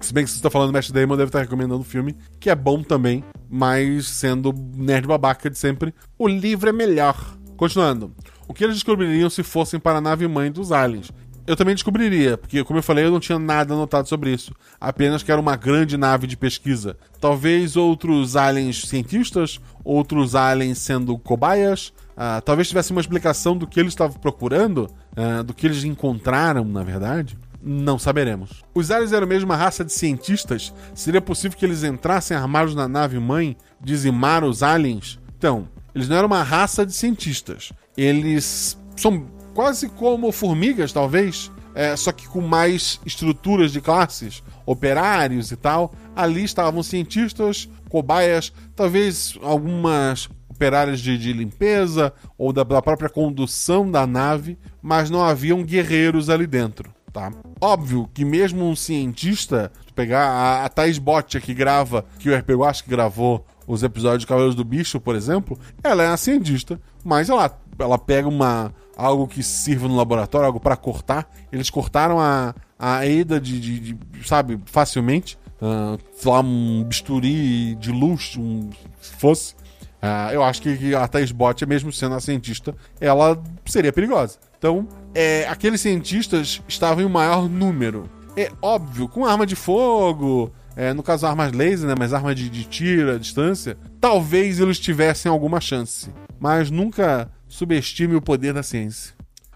Se 0.00 0.14
bem 0.14 0.24
que 0.24 0.30
você 0.30 0.36
está 0.36 0.48
falando 0.48 0.70
do 0.70 0.72
Matt 0.72 0.90
Damon, 0.90 1.16
deve 1.16 1.30
estar 1.30 1.40
recomendando 1.40 1.80
o 1.80 1.84
filme, 1.84 2.16
que 2.38 2.48
é 2.48 2.54
bom 2.54 2.80
também, 2.80 3.24
mas 3.50 4.06
sendo 4.06 4.54
nerd 4.76 5.08
babaca 5.08 5.50
de 5.50 5.58
sempre, 5.58 5.92
o 6.16 6.28
livro 6.28 6.68
é 6.68 6.72
melhor. 6.72 7.36
Continuando. 7.56 8.14
O 8.46 8.54
que 8.54 8.62
eles 8.62 8.76
descobririam 8.76 9.28
se 9.28 9.42
fossem 9.42 9.80
para 9.80 9.98
a 9.98 10.00
nave 10.00 10.28
mãe 10.28 10.50
dos 10.50 10.70
aliens? 10.70 11.10
eu 11.46 11.56
também 11.56 11.74
descobriria, 11.74 12.38
porque, 12.38 12.62
como 12.62 12.78
eu 12.78 12.82
falei, 12.82 13.04
eu 13.04 13.10
não 13.10 13.18
tinha 13.18 13.38
nada 13.38 13.74
anotado 13.74 14.08
sobre 14.08 14.32
isso. 14.32 14.54
Apenas 14.80 15.22
que 15.22 15.32
era 15.32 15.40
uma 15.40 15.56
grande 15.56 15.96
nave 15.96 16.26
de 16.26 16.36
pesquisa. 16.36 16.96
Talvez 17.20 17.76
outros 17.76 18.36
aliens 18.36 18.82
cientistas, 18.82 19.60
outros 19.84 20.34
aliens 20.34 20.78
sendo 20.78 21.18
cobaias. 21.18 21.88
Uh, 22.12 22.40
talvez 22.44 22.68
tivesse 22.68 22.92
uma 22.92 23.00
explicação 23.00 23.56
do 23.56 23.66
que 23.66 23.80
eles 23.80 23.92
estavam 23.92 24.18
procurando, 24.20 24.88
uh, 25.16 25.42
do 25.42 25.54
que 25.54 25.66
eles 25.66 25.84
encontraram, 25.84 26.64
na 26.64 26.82
verdade. 26.82 27.38
Não 27.64 27.98
saberemos. 27.98 28.62
Os 28.74 28.90
aliens 28.90 29.12
eram 29.12 29.26
mesmo 29.26 29.50
uma 29.50 29.56
raça 29.56 29.84
de 29.84 29.92
cientistas? 29.92 30.74
Seria 30.94 31.20
possível 31.20 31.56
que 31.56 31.64
eles 31.64 31.84
entrassem 31.84 32.36
armados 32.36 32.74
na 32.74 32.88
nave 32.88 33.18
mãe, 33.20 33.56
dizimaram 33.80 34.48
os 34.48 34.64
aliens? 34.64 35.20
Então, 35.38 35.68
eles 35.94 36.08
não 36.08 36.16
eram 36.16 36.26
uma 36.26 36.42
raça 36.42 36.84
de 36.84 36.92
cientistas. 36.92 37.72
Eles 37.96 38.76
são 38.96 39.26
quase 39.54 39.88
como 39.88 40.32
formigas, 40.32 40.92
talvez, 40.92 41.52
é, 41.74 41.94
só 41.94 42.10
que 42.10 42.26
com 42.26 42.40
mais 42.40 43.00
estruturas 43.06 43.72
de 43.72 43.80
classes, 43.80 44.42
operários 44.66 45.52
e 45.52 45.56
tal. 45.56 45.92
Ali 46.16 46.44
estavam 46.44 46.82
cientistas, 46.82 47.68
cobaias, 47.88 48.52
talvez 48.74 49.38
algumas 49.42 50.28
operárias 50.62 51.00
de, 51.00 51.18
de 51.18 51.32
limpeza 51.32 52.12
ou 52.38 52.52
da, 52.52 52.62
da, 52.62 52.80
própria 52.80 53.08
condução 53.08 53.90
da 53.90 54.06
nave, 54.06 54.56
mas 54.80 55.10
não 55.10 55.24
haviam 55.24 55.64
guerreiros 55.64 56.30
ali 56.30 56.46
dentro. 56.46 56.94
Tá? 57.12 57.32
Óbvio 57.60 58.08
que 58.14 58.24
mesmo 58.24 58.64
um 58.64 58.76
cientista, 58.76 59.72
pegar 59.94 60.24
a, 60.24 60.64
a 60.64 60.68
Thais 60.68 60.98
Bottia 60.98 61.40
que 61.40 61.52
grava, 61.52 62.06
que 62.20 62.30
o 62.30 62.36
RP 62.36 62.50
acho 62.64 62.84
que 62.84 62.90
gravou 62.90 63.44
os 63.66 63.82
episódios 63.82 64.20
de 64.20 64.26
Cavaleiros 64.26 64.54
do 64.54 64.64
Bicho, 64.64 65.00
por 65.00 65.16
exemplo, 65.16 65.58
ela 65.82 66.04
é 66.04 66.08
uma 66.08 66.16
cientista, 66.16 66.80
mas 67.04 67.28
ela, 67.28 67.58
ela 67.78 67.98
pega 67.98 68.28
uma, 68.28 68.72
algo 68.96 69.26
que 69.26 69.42
sirva 69.42 69.88
no 69.88 69.96
laboratório, 69.96 70.46
algo 70.46 70.60
para 70.60 70.76
cortar. 70.76 71.28
Eles 71.50 71.70
cortaram 71.70 72.20
a, 72.20 72.54
a 72.78 73.04
EDA 73.04 73.40
de, 73.40 73.60
de, 73.60 73.92
de 73.94 74.28
sabe, 74.28 74.60
facilmente. 74.66 75.36
Uh, 75.60 75.96
sei 76.16 76.32
lá, 76.32 76.40
um 76.40 76.82
bisturi 76.82 77.76
de 77.76 77.92
luz, 77.92 78.36
um, 78.36 78.68
se 79.00 79.12
fosse. 79.14 79.54
Uh, 80.02 80.32
eu 80.32 80.42
acho 80.42 80.60
que 80.60 80.94
a 80.96 81.06
Thais 81.06 81.30
Bot, 81.30 81.64
mesmo 81.64 81.92
sendo 81.92 82.16
a 82.16 82.20
cientista, 82.20 82.74
ela 83.00 83.40
seria 83.64 83.92
perigosa. 83.92 84.38
Então, 84.58 84.88
é, 85.14 85.46
aqueles 85.48 85.80
cientistas 85.80 86.60
estavam 86.66 87.04
em 87.04 87.08
maior 87.08 87.48
número. 87.48 88.10
É 88.36 88.50
óbvio, 88.60 89.08
com 89.08 89.24
arma 89.24 89.46
de 89.46 89.54
fogo, 89.54 90.52
é, 90.74 90.92
no 90.92 91.02
caso 91.02 91.26
armas 91.26 91.52
laser, 91.52 91.88
né, 91.88 91.94
mas 91.96 92.12
arma 92.12 92.34
de, 92.34 92.48
de 92.48 92.64
tiro 92.64 93.12
à 93.12 93.18
distância, 93.18 93.76
talvez 94.00 94.58
eles 94.58 94.78
tivessem 94.78 95.30
alguma 95.30 95.60
chance. 95.60 96.10
Mas 96.40 96.70
nunca 96.70 97.30
subestime 97.46 98.16
o 98.16 98.22
poder 98.22 98.52
da 98.52 98.62
ciência. 98.62 99.14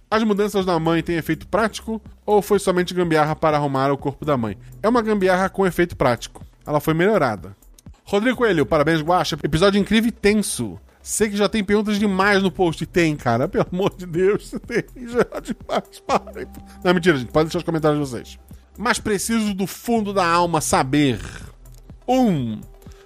As 0.08 0.22
mudanças 0.22 0.64
da 0.64 0.78
mãe 0.78 1.02
têm 1.02 1.16
efeito 1.16 1.48
prático 1.48 2.00
ou 2.24 2.40
foi 2.40 2.60
somente 2.60 2.94
gambiarra 2.94 3.34
para 3.34 3.56
arrumar 3.56 3.90
o 3.90 3.98
corpo 3.98 4.24
da 4.24 4.36
mãe? 4.36 4.56
É 4.80 4.88
uma 4.88 5.02
gambiarra 5.02 5.48
com 5.48 5.66
efeito 5.66 5.96
prático. 5.96 6.44
Ela 6.64 6.78
foi 6.78 6.94
melhorada. 6.94 7.56
Rodrigo 8.06 8.36
Coelho, 8.36 8.64
parabéns, 8.64 9.00
Guacha. 9.00 9.36
Episódio 9.42 9.80
incrível 9.80 10.08
e 10.08 10.12
tenso. 10.12 10.78
Sei 11.02 11.28
que 11.28 11.36
já 11.36 11.48
tem 11.48 11.64
perguntas 11.64 11.98
demais 11.98 12.40
no 12.40 12.52
post. 12.52 12.86
Tem, 12.86 13.16
cara. 13.16 13.46
Pelo 13.50 13.66
amor 13.72 13.92
de 13.96 14.06
Deus. 14.06 14.54
Tem 14.64 15.08
já 15.08 15.24
demais. 15.40 16.00
Para. 16.06 16.48
Não, 16.84 16.94
mentira, 16.94 17.16
gente. 17.16 17.32
Pode 17.32 17.46
deixar 17.46 17.58
os 17.58 17.64
comentários 17.64 18.00
de 18.00 18.08
vocês. 18.08 18.38
Mas 18.78 19.00
preciso 19.00 19.52
do 19.52 19.66
fundo 19.66 20.12
da 20.12 20.24
alma 20.24 20.60
saber. 20.60 21.18
1. 22.06 22.16
Um, 22.16 22.60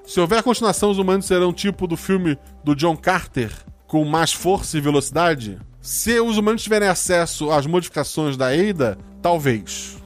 se 0.05 0.21
houver 0.21 0.43
continuação, 0.43 0.91
os 0.91 0.99
humanos 0.99 1.25
serão 1.25 1.51
tipo 1.51 1.87
do 1.87 1.97
filme 1.97 2.39
do 2.63 2.77
John 2.77 2.95
Carter, 2.97 3.51
com 3.87 4.05
mais 4.05 4.35
força 4.35 4.77
e 4.77 4.83
velocidade? 4.83 5.59
Se 5.81 6.21
os 6.21 6.37
humanos 6.37 6.63
tiverem 6.63 6.89
acesso 6.89 7.51
às 7.51 7.67
modificações 7.67 8.37
da 8.37 8.55
Eida, 8.55 8.99
talvez. 9.23 9.97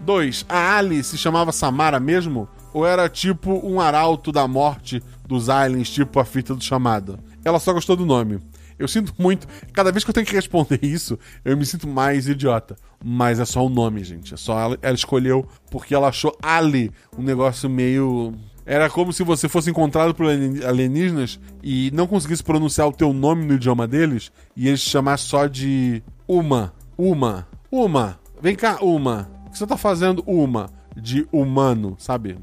2. 0.00 0.46
A 0.48 0.78
Ali 0.78 1.04
se 1.04 1.18
chamava 1.18 1.52
Samara 1.52 2.00
mesmo? 2.00 2.48
Ou 2.72 2.86
era 2.86 3.08
tipo 3.08 3.52
um 3.66 3.80
arauto 3.80 4.30
da 4.30 4.46
morte 4.46 5.02
dos 5.26 5.48
aliens, 5.48 5.90
tipo 5.90 6.20
a 6.20 6.24
fita 6.24 6.54
do 6.54 6.62
chamado? 6.62 7.18
Ela 7.44 7.58
só 7.58 7.72
gostou 7.72 7.96
do 7.96 8.06
nome. 8.06 8.40
Eu 8.78 8.86
sinto 8.86 9.12
muito. 9.18 9.46
Cada 9.72 9.90
vez 9.90 10.04
que 10.04 10.10
eu 10.10 10.14
tenho 10.14 10.26
que 10.26 10.34
responder 10.34 10.78
isso, 10.84 11.18
eu 11.44 11.56
me 11.56 11.66
sinto 11.66 11.88
mais 11.88 12.28
idiota. 12.28 12.76
Mas 13.04 13.40
é 13.40 13.44
só 13.44 13.64
o 13.64 13.68
nome, 13.68 14.04
gente. 14.04 14.34
É 14.34 14.36
só 14.36 14.58
ela, 14.58 14.78
ela 14.80 14.94
escolheu 14.94 15.46
porque 15.70 15.94
ela 15.94 16.08
achou 16.08 16.36
Ali 16.42 16.92
um 17.16 17.22
negócio 17.22 17.68
meio 17.68 18.34
era 18.68 18.90
como 18.90 19.14
se 19.14 19.24
você 19.24 19.48
fosse 19.48 19.70
encontrado 19.70 20.14
por 20.14 20.26
alienígenas 20.26 21.40
e 21.62 21.90
não 21.94 22.06
conseguisse 22.06 22.44
pronunciar 22.44 22.86
o 22.86 22.92
teu 22.92 23.14
nome 23.14 23.46
no 23.46 23.54
idioma 23.54 23.88
deles 23.88 24.30
e 24.54 24.68
eles 24.68 24.82
te 24.82 24.90
chamassem 24.90 25.26
só 25.26 25.46
de 25.46 26.02
Uma. 26.28 26.74
Uma. 26.98 27.48
Uma. 27.72 28.20
Vem 28.42 28.54
cá, 28.54 28.76
Uma. 28.82 29.30
O 29.46 29.50
que 29.50 29.56
você 29.56 29.66
tá 29.66 29.78
fazendo, 29.78 30.22
Uma? 30.26 30.68
De 30.94 31.26
humano, 31.32 31.96
sabe? 31.98 32.36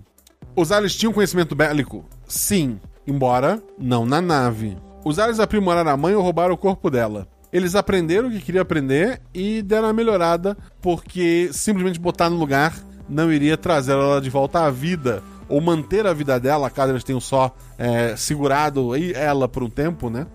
Os 0.56 0.72
aliens 0.72 0.96
tinham 0.96 1.12
conhecimento 1.12 1.54
bélico? 1.54 2.06
Sim. 2.28 2.80
Embora 3.06 3.62
não 3.78 4.06
na 4.06 4.22
nave. 4.22 4.78
Os 5.04 5.20
aliens 5.20 5.40
aprimoraram 5.40 5.92
a 5.92 5.98
mãe 5.98 6.16
ou 6.16 6.24
roubaram 6.24 6.54
o 6.54 6.58
corpo 6.58 6.90
dela? 6.90 7.28
Eles 7.52 7.76
aprenderam 7.76 8.30
o 8.30 8.32
que 8.32 8.40
queriam 8.40 8.62
aprender 8.62 9.22
e 9.34 9.62
deram 9.62 9.88
uma 9.88 9.94
melhorada 9.94 10.58
porque 10.82 11.50
simplesmente 11.52 12.00
botar 12.00 12.30
no 12.30 12.38
lugar 12.38 12.74
não 13.08 13.32
iria 13.32 13.58
trazer 13.58 13.92
ela 13.92 14.22
de 14.22 14.30
volta 14.30 14.66
à 14.66 14.72
vida 14.72 15.22
ou 15.48 15.62
manter 15.62 16.08
a 16.08 16.14
vida 16.14 16.40
dela, 16.40 16.70
caso 16.70 16.94
eles 16.94 17.04
tenham 17.04 17.20
só 17.20 17.56
é, 17.78 18.16
segurado 18.16 18.92
ela 19.14 19.48
por 19.48 19.62
um 19.62 19.70
tempo, 19.70 20.10
né? 20.10 20.26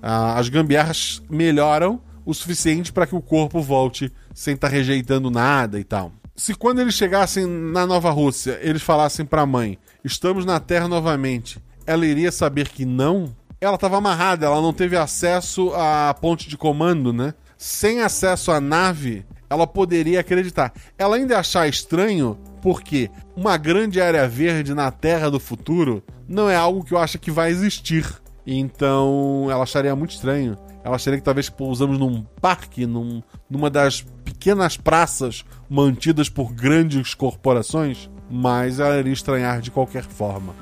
Ah, 0.00 0.38
as 0.38 0.48
gambiarras 0.48 1.22
melhoram 1.28 2.00
o 2.24 2.32
suficiente 2.32 2.92
para 2.92 3.06
que 3.06 3.14
o 3.14 3.20
corpo 3.20 3.60
volte 3.60 4.10
sem 4.32 4.54
estar 4.54 4.68
tá 4.68 4.72
rejeitando 4.74 5.30
nada 5.30 5.78
e 5.78 5.84
tal. 5.84 6.12
Se 6.36 6.52
quando 6.52 6.80
eles 6.80 6.94
chegassem 6.94 7.46
na 7.46 7.86
Nova 7.86 8.10
Rússia, 8.10 8.58
eles 8.60 8.82
falassem 8.82 9.24
para 9.24 9.42
a 9.42 9.46
mãe: 9.46 9.78
"Estamos 10.02 10.44
na 10.44 10.58
Terra 10.58 10.88
novamente", 10.88 11.62
ela 11.86 12.04
iria 12.04 12.32
saber 12.32 12.68
que 12.68 12.84
não. 12.84 13.34
Ela 13.60 13.76
estava 13.76 13.98
amarrada, 13.98 14.46
ela 14.46 14.60
não 14.60 14.72
teve 14.72 14.96
acesso 14.96 15.72
à 15.74 16.12
ponte 16.12 16.48
de 16.48 16.56
comando, 16.56 17.12
né? 17.12 17.34
Sem 17.56 18.00
acesso 18.00 18.50
à 18.50 18.60
nave, 18.60 19.24
ela 19.48 19.64
poderia 19.64 20.20
acreditar. 20.20 20.72
Ela 20.98 21.16
ainda 21.16 21.38
achar 21.38 21.68
estranho 21.68 22.36
porque 22.60 23.10
uma 23.36 23.56
grande 23.56 24.00
área 24.00 24.26
verde 24.28 24.74
na 24.74 24.90
Terra 24.90 25.30
do 25.30 25.38
futuro 25.38 26.02
não 26.28 26.50
é 26.50 26.56
algo 26.56 26.84
que 26.84 26.92
eu 26.92 26.98
acho 26.98 27.18
que 27.18 27.30
vai 27.30 27.50
existir. 27.50 28.12
Então 28.44 29.46
ela 29.50 29.62
acharia 29.62 29.94
muito 29.94 30.16
estranho. 30.16 30.58
Ela 30.82 30.96
acharia 30.96 31.18
que 31.18 31.24
talvez 31.24 31.48
pousamos 31.48 31.98
num 31.98 32.22
parque, 32.40 32.84
num, 32.86 33.22
numa 33.48 33.70
das 33.70 34.04
pequenas 34.24 34.76
praças 34.76 35.44
mantidas 35.74 36.28
por 36.28 36.52
grandes 36.52 37.14
corporações, 37.14 38.08
mas 38.30 38.78
ela 38.78 38.96
iria 38.96 39.12
estranhar 39.12 39.60
de 39.60 39.72
qualquer 39.72 40.04
forma. 40.04 40.54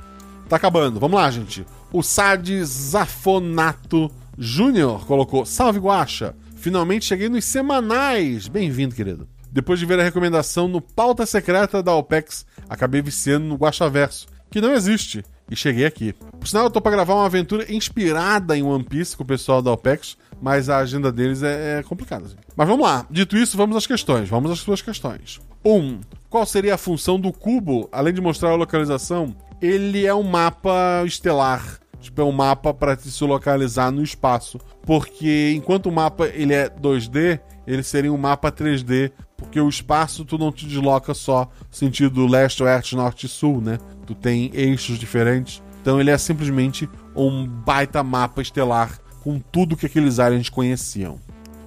Tá 0.49 0.57
acabando, 0.57 0.99
vamos 0.99 1.21
lá, 1.21 1.31
gente. 1.31 1.67
O 1.93 2.03
Sad 2.03 2.65
Zafonato 2.65 4.11
Júnior 4.39 5.05
colocou: 5.05 5.45
Salve 5.45 5.79
Guacha! 5.79 6.35
Finalmente 6.57 7.05
cheguei 7.05 7.29
nos 7.29 7.45
semanais! 7.45 8.49
Bem-vindo, 8.49 8.95
querido. 8.95 9.29
Depois 9.51 9.79
de 9.79 9.85
ver 9.85 10.01
a 10.01 10.03
recomendação 10.03 10.67
no 10.67 10.81
pauta 10.81 11.27
secreta 11.27 11.83
da 11.83 11.95
OPEX, 11.95 12.47
acabei 12.67 13.03
viciando 13.03 13.45
no 13.45 13.57
Guaxaverso, 13.57 14.27
que 14.51 14.63
não 14.63 14.73
existe, 14.73 15.23
e 15.51 15.55
cheguei 15.55 15.85
aqui. 15.85 16.15
Por 16.41 16.49
sinal, 16.49 16.65
eu 16.65 16.71
tô 16.71 16.81
pra 16.81 16.91
gravar 16.91 17.15
uma 17.15 17.27
aventura 17.27 17.71
inspirada 17.71 18.57
em 18.57 18.63
One 18.63 18.83
Piece 18.85 19.15
com 19.15 19.25
o 19.25 19.27
pessoal 19.27 19.61
da 19.61 19.73
OPEX, 19.73 20.17
mas 20.43 20.68
a 20.68 20.78
agenda 20.78 21.12
deles 21.12 21.40
é, 21.45 21.78
é 21.78 21.82
complicada. 21.84 22.26
assim. 22.26 22.34
Mas 22.57 22.66
vamos 22.66 22.84
lá. 22.84 23.07
Dito 23.09 23.36
isso, 23.36 23.57
vamos 23.57 23.76
às 23.76 23.86
questões. 23.86 24.28
Vamos 24.28 24.51
às 24.51 24.59
suas 24.59 24.82
questões. 24.82 25.40
1. 25.64 25.72
Um, 25.72 26.01
qual 26.28 26.45
seria 26.45 26.74
a 26.74 26.78
função 26.78 27.18
do 27.18 27.32
cubo, 27.32 27.88
além 27.93 28.12
de 28.12 28.20
mostrar 28.20 28.51
a 28.51 28.57
localização? 28.57 29.36
Ele 29.61 30.05
é 30.05 30.12
um 30.12 30.24
mapa 30.24 31.05
estelar. 31.07 31.78
Tipo, 32.01 32.22
é 32.22 32.24
um 32.24 32.32
mapa 32.32 32.74
para 32.74 32.97
se 32.97 33.24
localizar 33.24 33.93
no 33.93 34.03
espaço. 34.03 34.59
Porque 34.84 35.55
enquanto 35.57 35.86
o 35.86 35.93
mapa 35.93 36.26
ele 36.26 36.53
é 36.53 36.68
2D, 36.68 37.38
ele 37.64 37.84
seria 37.84 38.12
um 38.12 38.18
mapa 38.18 38.51
3D. 38.51 39.12
Porque 39.36 39.61
o 39.61 39.68
espaço 39.68 40.24
tu 40.24 40.36
não 40.36 40.51
te 40.51 40.66
desloca 40.66 41.14
só 41.14 41.49
sentido 41.70 42.26
leste, 42.26 42.64
oeste, 42.64 42.97
norte 42.97 43.26
e 43.26 43.28
sul, 43.28 43.61
né? 43.61 43.78
Tu 44.05 44.14
tem 44.16 44.51
eixos 44.53 44.99
diferentes. 44.99 45.62
Então 45.80 46.01
ele 46.01 46.11
é 46.11 46.18
simplesmente 46.18 46.90
um 47.14 47.47
baita 47.47 48.03
mapa 48.03 48.43
estelar 48.43 49.01
com 49.23 49.39
tudo 49.39 49.77
que 49.77 49.87
aqueles 49.87 50.18
aliens 50.18 50.49
conheciam. 50.49 51.18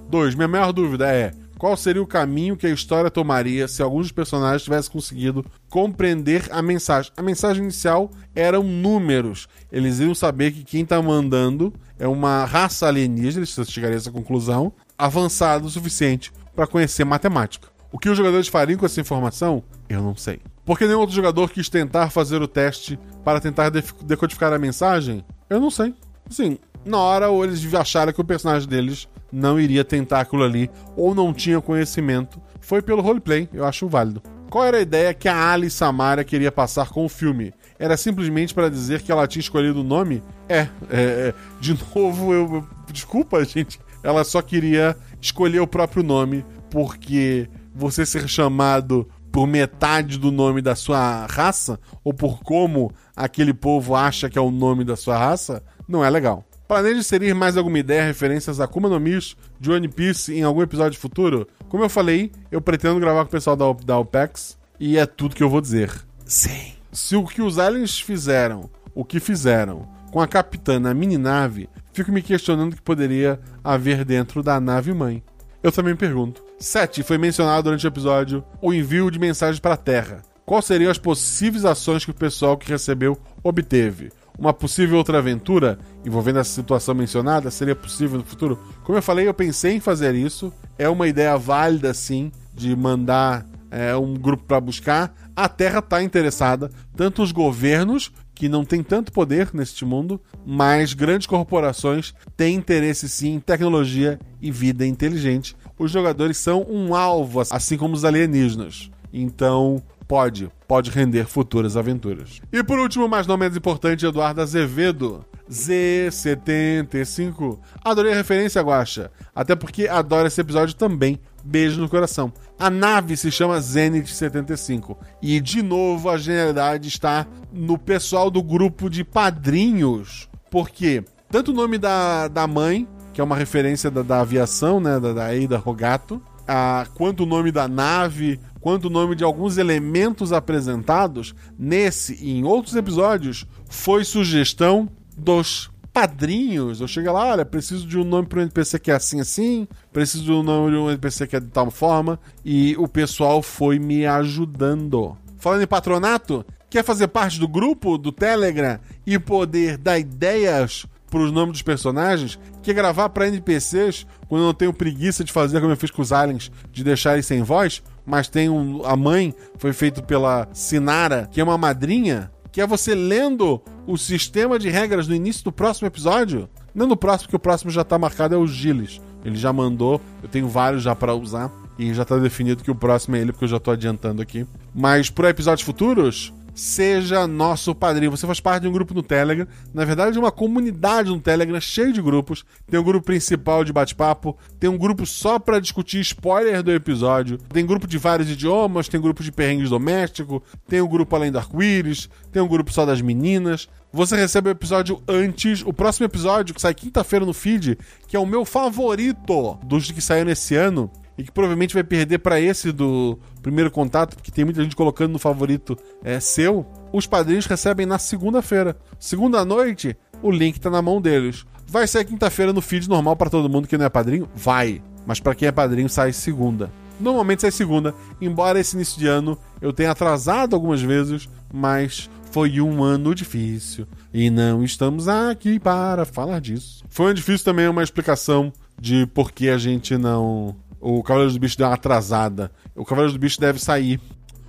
2. 0.08 0.34
Minha 0.34 0.48
maior 0.48 0.72
dúvida 0.72 1.12
é: 1.12 1.32
qual 1.58 1.76
seria 1.76 2.02
o 2.02 2.06
caminho 2.06 2.56
que 2.56 2.66
a 2.66 2.70
história 2.70 3.10
tomaria 3.10 3.66
se 3.66 3.82
alguns 3.82 4.06
dos 4.06 4.12
personagens 4.12 4.62
tivessem 4.62 4.92
conseguido 4.92 5.44
compreender 5.70 6.46
a 6.50 6.60
mensagem? 6.60 7.10
A 7.16 7.22
mensagem 7.22 7.62
inicial 7.62 8.10
eram 8.34 8.62
números. 8.62 9.48
Eles 9.72 9.98
iam 9.98 10.14
saber 10.14 10.52
que 10.52 10.64
quem 10.64 10.82
está 10.82 11.00
mandando 11.00 11.72
é 11.98 12.06
uma 12.06 12.44
raça 12.44 12.86
alienígena, 12.86 13.46
se 13.46 13.64
chegaria 13.64 13.96
a 13.96 13.98
essa 13.98 14.12
conclusão, 14.12 14.72
avançada 14.98 15.64
o 15.64 15.70
suficiente 15.70 16.30
para 16.54 16.66
conhecer 16.66 17.04
matemática. 17.04 17.68
O 17.90 17.98
que 17.98 18.10
os 18.10 18.16
jogadores 18.18 18.48
fariam 18.48 18.78
com 18.78 18.84
essa 18.84 19.00
informação? 19.00 19.62
Eu 19.88 20.02
não 20.02 20.14
sei. 20.14 20.40
Por 20.64 20.76
que 20.76 20.86
nenhum 20.86 21.00
outro 21.00 21.14
jogador 21.14 21.50
quis 21.50 21.68
tentar 21.68 22.10
fazer 22.10 22.42
o 22.42 22.48
teste 22.48 22.98
para 23.24 23.40
tentar 23.40 23.70
decodificar 23.70 24.52
a 24.52 24.58
mensagem? 24.58 25.24
Eu 25.48 25.60
não 25.60 25.70
sei. 25.70 25.94
Assim, 26.28 26.58
na 26.86 26.98
hora 26.98 27.28
ou 27.28 27.44
eles 27.44 27.72
acharam 27.74 28.12
que 28.12 28.20
o 28.20 28.24
personagem 28.24 28.68
deles 28.68 29.08
não 29.32 29.58
iria 29.60 29.84
tentar 29.84 30.20
aquilo 30.20 30.44
ali 30.44 30.70
ou 30.96 31.14
não 31.14 31.32
tinha 31.34 31.60
conhecimento. 31.60 32.40
Foi 32.60 32.80
pelo 32.80 33.02
roleplay, 33.02 33.48
eu 33.52 33.64
acho 33.64 33.88
válido. 33.88 34.22
Qual 34.48 34.64
era 34.64 34.78
a 34.78 34.82
ideia 34.82 35.12
que 35.12 35.28
a 35.28 35.50
Ali 35.52 35.68
Samara 35.68 36.24
queria 36.24 36.52
passar 36.52 36.88
com 36.88 37.04
o 37.04 37.08
filme? 37.08 37.52
Era 37.78 37.96
simplesmente 37.96 38.54
para 38.54 38.70
dizer 38.70 39.02
que 39.02 39.10
ela 39.12 39.26
tinha 39.26 39.40
escolhido 39.40 39.80
o 39.80 39.84
nome? 39.84 40.22
É, 40.48 40.60
é, 40.60 40.68
é, 40.90 41.34
de 41.60 41.76
novo, 41.94 42.32
eu- 42.32 42.66
Desculpa, 42.92 43.44
gente. 43.44 43.78
Ela 44.02 44.22
só 44.22 44.40
queria 44.40 44.96
escolher 45.20 45.60
o 45.60 45.66
próprio 45.66 46.02
nome, 46.04 46.44
porque 46.70 47.48
você 47.74 48.06
ser 48.06 48.28
chamado 48.28 49.06
por 49.32 49.46
metade 49.46 50.16
do 50.16 50.30
nome 50.30 50.62
da 50.62 50.74
sua 50.74 51.26
raça, 51.26 51.78
ou 52.02 52.14
por 52.14 52.40
como 52.42 52.90
aquele 53.14 53.52
povo 53.52 53.94
acha 53.94 54.30
que 54.30 54.38
é 54.38 54.40
o 54.40 54.50
nome 54.50 54.84
da 54.84 54.96
sua 54.96 55.18
raça, 55.18 55.62
não 55.86 56.02
é 56.04 56.08
legal. 56.08 56.44
Planeja 56.68 56.98
inserir 56.98 57.32
mais 57.32 57.56
alguma 57.56 57.78
ideia, 57.78 58.04
referências 58.04 58.60
a 58.60 58.64
Akuma 58.64 58.88
no 58.88 58.98
Mis 58.98 59.36
de 59.60 59.70
One 59.70 59.88
Piece 59.88 60.34
em 60.34 60.42
algum 60.42 60.62
episódio 60.62 60.98
futuro? 60.98 61.46
Como 61.68 61.84
eu 61.84 61.88
falei, 61.88 62.32
eu 62.50 62.60
pretendo 62.60 62.98
gravar 62.98 63.22
com 63.22 63.28
o 63.28 63.30
pessoal 63.30 63.54
da, 63.54 63.72
da 63.84 63.98
OPEX 63.98 64.58
e 64.80 64.98
é 64.98 65.06
tudo 65.06 65.36
que 65.36 65.42
eu 65.42 65.48
vou 65.48 65.60
dizer. 65.60 65.92
Sim. 66.24 66.72
Se 66.90 67.14
o 67.14 67.24
que 67.24 67.40
os 67.40 67.58
aliens 67.58 68.00
fizeram, 68.00 68.68
o 68.94 69.04
que 69.04 69.20
fizeram 69.20 69.88
com 70.10 70.20
a 70.20 70.26
capitã 70.26 70.80
na 70.80 70.92
mini 70.92 71.16
nave, 71.16 71.68
fico 71.92 72.10
me 72.10 72.20
questionando 72.20 72.72
o 72.72 72.76
que 72.76 72.82
poderia 72.82 73.38
haver 73.62 74.04
dentro 74.04 74.42
da 74.42 74.58
nave 74.58 74.92
mãe. 74.92 75.22
Eu 75.62 75.70
também 75.70 75.94
pergunto. 75.94 76.42
7. 76.58 77.02
Foi 77.04 77.18
mencionado 77.18 77.64
durante 77.64 77.86
o 77.86 77.88
episódio 77.88 78.44
o 78.60 78.72
envio 78.72 79.08
de 79.10 79.18
mensagens 79.20 79.60
para 79.60 79.74
a 79.74 79.76
Terra. 79.78 80.22
Quais 80.44 80.64
seriam 80.64 80.90
as 80.90 80.98
possíveis 80.98 81.64
ações 81.64 82.04
que 82.04 82.10
o 82.10 82.14
pessoal 82.14 82.56
que 82.56 82.70
recebeu 82.70 83.18
obteve? 83.42 84.10
Uma 84.38 84.52
possível 84.52 84.98
outra 84.98 85.18
aventura 85.18 85.78
envolvendo 86.04 86.38
essa 86.38 86.52
situação 86.52 86.94
mencionada 86.94 87.50
seria 87.50 87.74
possível 87.74 88.18
no 88.18 88.24
futuro? 88.24 88.58
Como 88.84 88.98
eu 88.98 89.02
falei, 89.02 89.26
eu 89.26 89.34
pensei 89.34 89.72
em 89.72 89.80
fazer 89.80 90.14
isso. 90.14 90.52
É 90.78 90.88
uma 90.88 91.08
ideia 91.08 91.36
válida, 91.38 91.94
sim, 91.94 92.30
de 92.54 92.76
mandar 92.76 93.46
é, 93.70 93.96
um 93.96 94.14
grupo 94.14 94.44
para 94.44 94.60
buscar. 94.60 95.14
A 95.34 95.48
Terra 95.48 95.78
está 95.78 96.02
interessada, 96.02 96.70
tanto 96.94 97.22
os 97.22 97.32
governos, 97.32 98.12
que 98.34 98.48
não 98.50 98.66
têm 98.66 98.82
tanto 98.82 99.10
poder 99.10 99.48
neste 99.54 99.84
mundo, 99.84 100.20
mas 100.44 100.92
grandes 100.92 101.26
corporações 101.26 102.14
têm 102.36 102.56
interesse 102.56 103.08
sim 103.08 103.34
em 103.34 103.40
tecnologia 103.40 104.20
e 104.40 104.50
vida 104.50 104.86
inteligente. 104.86 105.56
Os 105.78 105.90
jogadores 105.90 106.36
são 106.36 106.62
um 106.68 106.94
alvo, 106.94 107.40
assim 107.50 107.78
como 107.78 107.94
os 107.94 108.04
alienígenas. 108.04 108.90
Então, 109.10 109.82
pode, 110.06 110.50
pode 110.66 110.90
render 110.90 111.26
futuras 111.26 111.76
aventuras. 111.76 112.40
E 112.52 112.62
por 112.62 112.78
último, 112.78 113.08
mas 113.08 113.26
não 113.26 113.36
menos 113.36 113.56
importante, 113.56 114.06
Eduardo 114.06 114.40
Azevedo. 114.40 115.24
Z75. 115.50 117.58
Adorei 117.84 118.12
a 118.12 118.16
referência, 118.16 118.62
Guacha. 118.62 119.10
Até 119.34 119.54
porque 119.54 119.86
adoro 119.86 120.26
esse 120.26 120.40
episódio 120.40 120.74
também. 120.74 121.20
Beijo 121.44 121.80
no 121.80 121.88
coração. 121.88 122.32
A 122.58 122.68
nave 122.68 123.16
se 123.16 123.30
chama 123.30 123.60
Zenith 123.60 124.08
75. 124.08 124.98
E, 125.22 125.40
de 125.40 125.62
novo, 125.62 126.10
a 126.10 126.18
genialidade 126.18 126.88
está 126.88 127.26
no 127.52 127.78
pessoal 127.78 128.30
do 128.30 128.42
grupo 128.42 128.90
de 128.90 129.04
padrinhos. 129.04 130.28
Porque 130.50 131.04
tanto 131.30 131.52
o 131.52 131.54
nome 131.54 131.78
da, 131.78 132.28
da 132.28 132.46
mãe, 132.46 132.88
que 133.12 133.20
é 133.20 133.24
uma 133.24 133.36
referência 133.36 133.90
da, 133.90 134.02
da 134.02 134.20
aviação, 134.20 134.80
né? 134.80 134.98
Da, 134.98 135.12
da 135.12 135.58
Rogato, 135.58 136.20
a, 136.46 136.86
quanto 136.94 137.22
o 137.22 137.26
nome 137.26 137.50
da 137.50 137.66
nave, 137.66 138.40
quanto 138.60 138.86
o 138.86 138.90
nome 138.90 139.14
de 139.14 139.24
alguns 139.24 139.58
elementos 139.58 140.32
apresentados 140.32 141.34
nesse 141.58 142.14
e 142.14 142.38
em 142.38 142.44
outros 142.44 142.76
episódios, 142.76 143.46
foi 143.68 144.04
sugestão 144.04 144.88
dos 145.16 145.70
padrinhos. 145.92 146.80
Eu 146.80 146.86
cheguei 146.88 147.10
lá, 147.10 147.26
olha, 147.32 147.44
preciso 147.44 147.86
de 147.86 147.98
um 147.98 148.04
nome 148.04 148.28
para 148.28 148.40
um 148.40 148.42
NPC 148.42 148.78
que 148.78 148.90
é 148.90 148.94
assim, 148.94 149.20
assim, 149.20 149.66
preciso 149.92 150.24
de 150.24 150.32
um 150.32 150.42
nome 150.42 150.70
de 150.70 150.76
um 150.76 150.90
NPC 150.90 151.26
que 151.26 151.36
é 151.36 151.40
de 151.40 151.46
tal 151.46 151.70
forma, 151.70 152.20
e 152.44 152.76
o 152.78 152.86
pessoal 152.86 153.40
foi 153.40 153.78
me 153.78 154.04
ajudando. 154.06 155.16
Falando 155.38 155.62
em 155.62 155.66
patronato, 155.66 156.44
quer 156.68 156.84
fazer 156.84 157.08
parte 157.08 157.40
do 157.40 157.48
grupo 157.48 157.96
do 157.96 158.12
Telegram 158.12 158.78
e 159.06 159.18
poder 159.18 159.78
dar 159.78 159.98
ideias 159.98 160.86
para 161.16 161.24
os 161.24 161.32
nomes 161.32 161.52
dos 161.52 161.62
personagens? 161.62 162.38
Quer 162.62 162.74
gravar 162.74 163.08
para 163.08 163.26
NPCs 163.26 164.06
quando 164.28 164.42
eu 164.42 164.46
não 164.46 164.54
tenho 164.54 164.72
preguiça 164.72 165.24
de 165.24 165.32
fazer 165.32 165.60
como 165.60 165.72
eu 165.72 165.76
fiz 165.76 165.90
com 165.90 166.02
os 166.02 166.12
aliens, 166.12 166.52
de 166.70 166.84
deixar 166.84 167.14
eles 167.14 167.24
sem 167.24 167.42
voz? 167.42 167.82
Mas 168.04 168.28
tem 168.28 168.50
um, 168.50 168.84
a 168.84 168.94
mãe, 168.94 169.34
foi 169.56 169.72
feito 169.72 170.02
pela 170.02 170.46
Sinara, 170.52 171.26
que 171.32 171.40
é 171.40 171.44
uma 171.44 171.56
madrinha, 171.56 172.30
que 172.52 172.60
é 172.60 172.66
você 172.66 172.94
lendo 172.94 173.62
o 173.86 173.96
sistema 173.96 174.58
de 174.58 174.68
regras 174.68 175.08
no 175.08 175.14
início 175.14 175.42
do 175.42 175.50
próximo 175.50 175.88
episódio. 175.88 176.48
Não 176.74 176.86
no 176.86 176.96
próximo, 176.96 177.28
porque 177.28 177.36
o 177.36 177.40
próximo 177.40 177.70
já 177.70 177.82
tá 177.82 177.98
marcado, 177.98 178.34
é 178.34 178.38
o 178.38 178.46
Gilles. 178.46 179.00
Ele 179.24 179.36
já 179.36 179.52
mandou, 179.52 179.98
eu 180.22 180.28
tenho 180.28 180.48
vários 180.48 180.82
já 180.82 180.94
para 180.94 181.14
usar. 181.14 181.50
E 181.78 181.92
já 181.92 182.04
tá 182.04 182.16
definido 182.18 182.62
que 182.62 182.70
o 182.70 182.74
próximo 182.74 183.16
é 183.16 183.20
ele, 183.20 183.32
porque 183.32 183.44
eu 183.44 183.48
já 183.48 183.58
tô 183.58 183.70
adiantando 183.70 184.20
aqui. 184.20 184.46
Mas 184.74 185.10
para 185.10 185.30
episódios 185.30 185.64
futuros, 185.64 186.32
seja 186.56 187.26
nosso 187.26 187.74
padrinho. 187.74 188.10
Você 188.10 188.26
faz 188.26 188.40
parte 188.40 188.62
de 188.62 188.68
um 188.68 188.72
grupo 188.72 188.94
no 188.94 189.02
Telegram, 189.02 189.46
na 189.74 189.84
verdade, 189.84 190.12
de 190.12 190.18
uma 190.18 190.32
comunidade 190.32 191.10
no 191.10 191.20
Telegram 191.20 191.60
cheio 191.60 191.92
de 191.92 192.00
grupos. 192.00 192.44
Tem 192.68 192.80
um 192.80 192.82
grupo 192.82 193.04
principal 193.04 193.62
de 193.62 193.74
bate-papo, 193.74 194.36
tem 194.58 194.68
um 194.70 194.78
grupo 194.78 195.04
só 195.04 195.38
para 195.38 195.60
discutir 195.60 196.00
spoiler 196.00 196.62
do 196.62 196.72
episódio, 196.72 197.36
tem 197.52 197.66
grupo 197.66 197.86
de 197.86 197.98
vários 197.98 198.30
idiomas, 198.30 198.88
tem 198.88 199.00
grupo 199.00 199.22
de 199.22 199.30
perrengues 199.30 199.68
doméstico, 199.68 200.42
tem 200.66 200.80
um 200.80 200.88
grupo 200.88 201.14
além 201.14 201.30
do 201.30 201.38
arco-íris, 201.38 202.08
tem 202.32 202.40
um 202.40 202.48
grupo 202.48 202.72
só 202.72 202.86
das 202.86 203.02
meninas. 203.02 203.68
Você 203.92 204.16
recebe 204.16 204.48
o 204.48 204.52
episódio 204.52 205.02
antes, 205.06 205.62
o 205.62 205.72
próximo 205.72 206.06
episódio, 206.06 206.54
que 206.54 206.60
sai 206.60 206.74
quinta-feira 206.74 207.26
no 207.26 207.34
feed, 207.34 207.78
que 208.08 208.16
é 208.16 208.20
o 208.20 208.26
meu 208.26 208.44
favorito 208.44 209.58
dos 209.62 209.90
que 209.90 210.00
saíram 210.00 210.30
esse 210.30 210.54
ano 210.54 210.90
e 211.18 211.24
que 211.24 211.32
provavelmente 211.32 211.74
vai 211.74 211.84
perder 211.84 212.18
para 212.18 212.40
esse 212.40 212.72
do 212.72 213.18
primeiro 213.42 213.70
contato, 213.70 214.14
porque 214.14 214.30
tem 214.30 214.44
muita 214.44 214.62
gente 214.62 214.76
colocando 214.76 215.12
no 215.12 215.18
favorito 215.18 215.78
é 216.04 216.20
seu. 216.20 216.66
Os 216.92 217.06
padrinhos 217.06 217.46
recebem 217.46 217.86
na 217.86 217.98
segunda-feira. 217.98 218.76
Segunda 218.98 219.44
noite, 219.44 219.96
o 220.22 220.30
link 220.30 220.60
tá 220.60 220.70
na 220.70 220.82
mão 220.82 221.00
deles. 221.00 221.44
Vai 221.66 221.86
sair 221.86 222.04
quinta-feira 222.04 222.52
no 222.52 222.60
feed 222.60 222.88
normal 222.88 223.16
para 223.16 223.30
todo 223.30 223.48
mundo 223.48 223.66
que 223.66 223.78
não 223.78 223.86
é 223.86 223.88
padrinho? 223.88 224.28
Vai. 224.34 224.82
Mas 225.06 225.20
para 225.20 225.34
quem 225.34 225.48
é 225.48 225.52
padrinho 225.52 225.88
sai 225.88 226.12
segunda. 226.12 226.70
Normalmente 226.98 227.42
sai 227.42 227.50
segunda, 227.50 227.94
embora 228.20 228.58
esse 228.58 228.74
início 228.74 228.98
de 228.98 229.06
ano 229.06 229.38
eu 229.60 229.72
tenha 229.72 229.90
atrasado 229.90 230.54
algumas 230.54 230.80
vezes, 230.80 231.28
mas 231.52 232.08
foi 232.30 232.60
um 232.60 232.82
ano 232.82 233.14
difícil 233.14 233.86
e 234.12 234.30
não 234.30 234.62
estamos 234.64 235.08
aqui 235.08 235.58
para 235.58 236.04
falar 236.04 236.40
disso. 236.40 236.84
Foi 236.88 237.10
um 237.10 237.14
difícil 237.14 237.44
também 237.44 237.68
uma 237.68 237.82
explicação 237.82 238.52
de 238.80 239.06
por 239.06 239.32
que 239.32 239.48
a 239.48 239.58
gente 239.58 239.96
não 239.96 240.56
o 240.88 241.02
Cavaleiro 241.02 241.32
do 241.32 241.40
Bicho 241.40 241.58
deu 241.58 241.66
uma 241.66 241.74
atrasada. 241.74 242.48
O 242.72 242.84
Cavaleiro 242.84 243.12
do 243.12 243.18
Bicho 243.18 243.40
deve 243.40 243.58
sair 243.58 244.00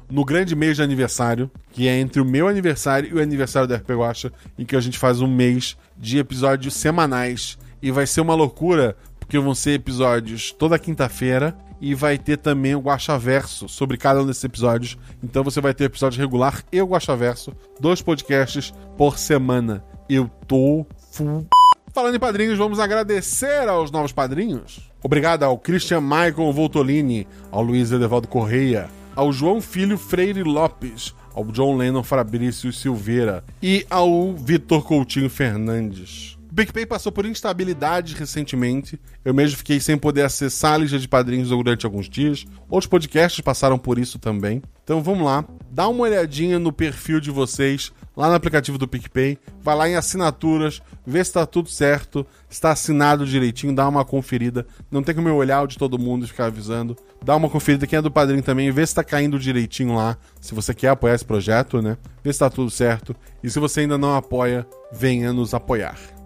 no 0.07 0.23
grande 0.23 0.55
mês 0.55 0.77
de 0.77 0.83
aniversário, 0.83 1.49
que 1.71 1.87
é 1.87 1.99
entre 1.99 2.21
o 2.21 2.25
meu 2.25 2.47
aniversário 2.47 3.09
e 3.09 3.13
o 3.15 3.19
aniversário 3.19 3.67
da 3.67 3.75
RP 3.77 3.89
Guacha, 3.89 4.31
em 4.55 4.63
que 4.63 4.75
a 4.75 4.79
gente 4.79 4.99
faz 4.99 5.19
um 5.19 5.27
mês 5.27 5.75
de 5.97 6.19
episódios 6.19 6.75
semanais. 6.75 7.57
E 7.81 7.89
vai 7.89 8.05
ser 8.05 8.21
uma 8.21 8.35
loucura, 8.35 8.95
porque 9.19 9.39
vão 9.39 9.55
ser 9.55 9.71
episódios 9.71 10.51
toda 10.51 10.77
quinta-feira 10.77 11.57
e 11.81 11.95
vai 11.95 12.19
ter 12.19 12.37
também 12.37 12.75
o 12.75 12.81
Guaxaverso 12.81 13.67
sobre 13.67 13.97
cada 13.97 14.21
um 14.21 14.25
desses 14.27 14.43
episódios. 14.43 14.95
Então 15.23 15.43
você 15.43 15.59
vai 15.59 15.73
ter 15.73 15.85
episódio 15.85 16.19
regular 16.19 16.63
e 16.71 16.79
o 16.79 16.85
Guaxaverso, 16.85 17.51
dois 17.79 17.99
podcasts 17.99 18.71
por 18.95 19.17
semana. 19.17 19.83
Eu 20.07 20.29
tô 20.47 20.85
full. 21.11 21.47
Falando 21.91 22.15
em 22.15 22.19
padrinhos, 22.19 22.59
vamos 22.59 22.79
agradecer 22.79 23.67
aos 23.67 23.89
novos 23.89 24.11
padrinhos. 24.11 24.86
Obrigado 25.03 25.43
ao 25.43 25.57
Christian 25.57 26.01
Michael 26.01 26.51
Voltolini, 26.53 27.27
ao 27.51 27.61
Luiz 27.61 27.91
Edevaldo 27.91 28.27
Correia, 28.27 28.89
ao 29.15 29.31
João 29.31 29.61
Filho 29.61 29.97
Freire 29.97 30.43
Lopes, 30.43 31.13
ao 31.33 31.43
John 31.45 31.77
Lennon 31.77 32.03
Fabrício 32.03 32.73
Silveira 32.73 33.43
e 33.61 33.85
ao 33.89 34.33
Vitor 34.33 34.83
Coutinho 34.83 35.29
Fernandes. 35.29 36.36
PicPay 36.57 36.87
passou 36.87 37.11
por 37.11 37.23
instabilidade 37.27 38.15
recentemente. 38.15 38.99
Eu 39.23 39.31
mesmo 39.31 39.57
fiquei 39.57 39.79
sem 39.79 39.95
poder 39.95 40.23
acessar 40.23 40.73
a 40.73 40.77
lista 40.79 40.97
de 40.97 41.07
padrinhos 41.07 41.49
durante 41.49 41.85
alguns 41.85 42.09
dias. 42.09 42.47
Outros 42.67 42.89
podcasts 42.89 43.39
passaram 43.41 43.77
por 43.77 43.99
isso 43.99 44.17
também. 44.17 44.63
Então 44.83 45.03
vamos 45.03 45.23
lá, 45.23 45.45
dá 45.69 45.87
uma 45.87 46.01
olhadinha 46.01 46.57
no 46.57 46.73
perfil 46.73 47.19
de 47.19 47.29
vocês 47.29 47.91
lá 48.15 48.27
no 48.29 48.33
aplicativo 48.33 48.79
do 48.79 48.87
PicPay, 48.87 49.37
vai 49.61 49.75
lá 49.75 49.87
em 49.87 49.95
assinaturas, 49.95 50.81
vê 51.05 51.23
se 51.23 51.29
está 51.29 51.45
tudo 51.45 51.69
certo, 51.69 52.25
está 52.49 52.71
assinado 52.71 53.23
direitinho, 53.23 53.75
dá 53.75 53.87
uma 53.87 54.03
conferida. 54.03 54.65
Não 54.89 55.03
tem 55.03 55.13
como 55.13 55.29
eu 55.29 55.35
olhar 55.35 55.61
o 55.61 55.67
de 55.67 55.77
todo 55.77 55.99
mundo 55.99 56.25
e 56.25 56.27
ficar 56.27 56.45
avisando. 56.45 56.97
Dá 57.23 57.35
uma 57.35 57.51
conferida 57.51 57.85
quem 57.85 57.99
é 57.99 58.01
do 58.01 58.09
padrinho 58.09 58.41
também, 58.41 58.71
vê 58.71 58.83
se 58.83 58.93
está 58.93 59.03
caindo 59.03 59.37
direitinho 59.37 59.93
lá, 59.93 60.17
se 60.41 60.55
você 60.55 60.73
quer 60.73 60.89
apoiar 60.89 61.13
esse 61.13 61.25
projeto, 61.25 61.83
né? 61.83 61.97
Vê 62.23 62.33
se 62.33 62.37
está 62.37 62.49
tudo 62.49 62.71
certo. 62.71 63.15
E 63.43 63.49
se 63.51 63.59
você 63.59 63.81
ainda 63.81 63.99
não 63.99 64.15
apoia, 64.15 64.65
venha 64.91 65.31
nos 65.31 65.53
apoiar. 65.53 66.16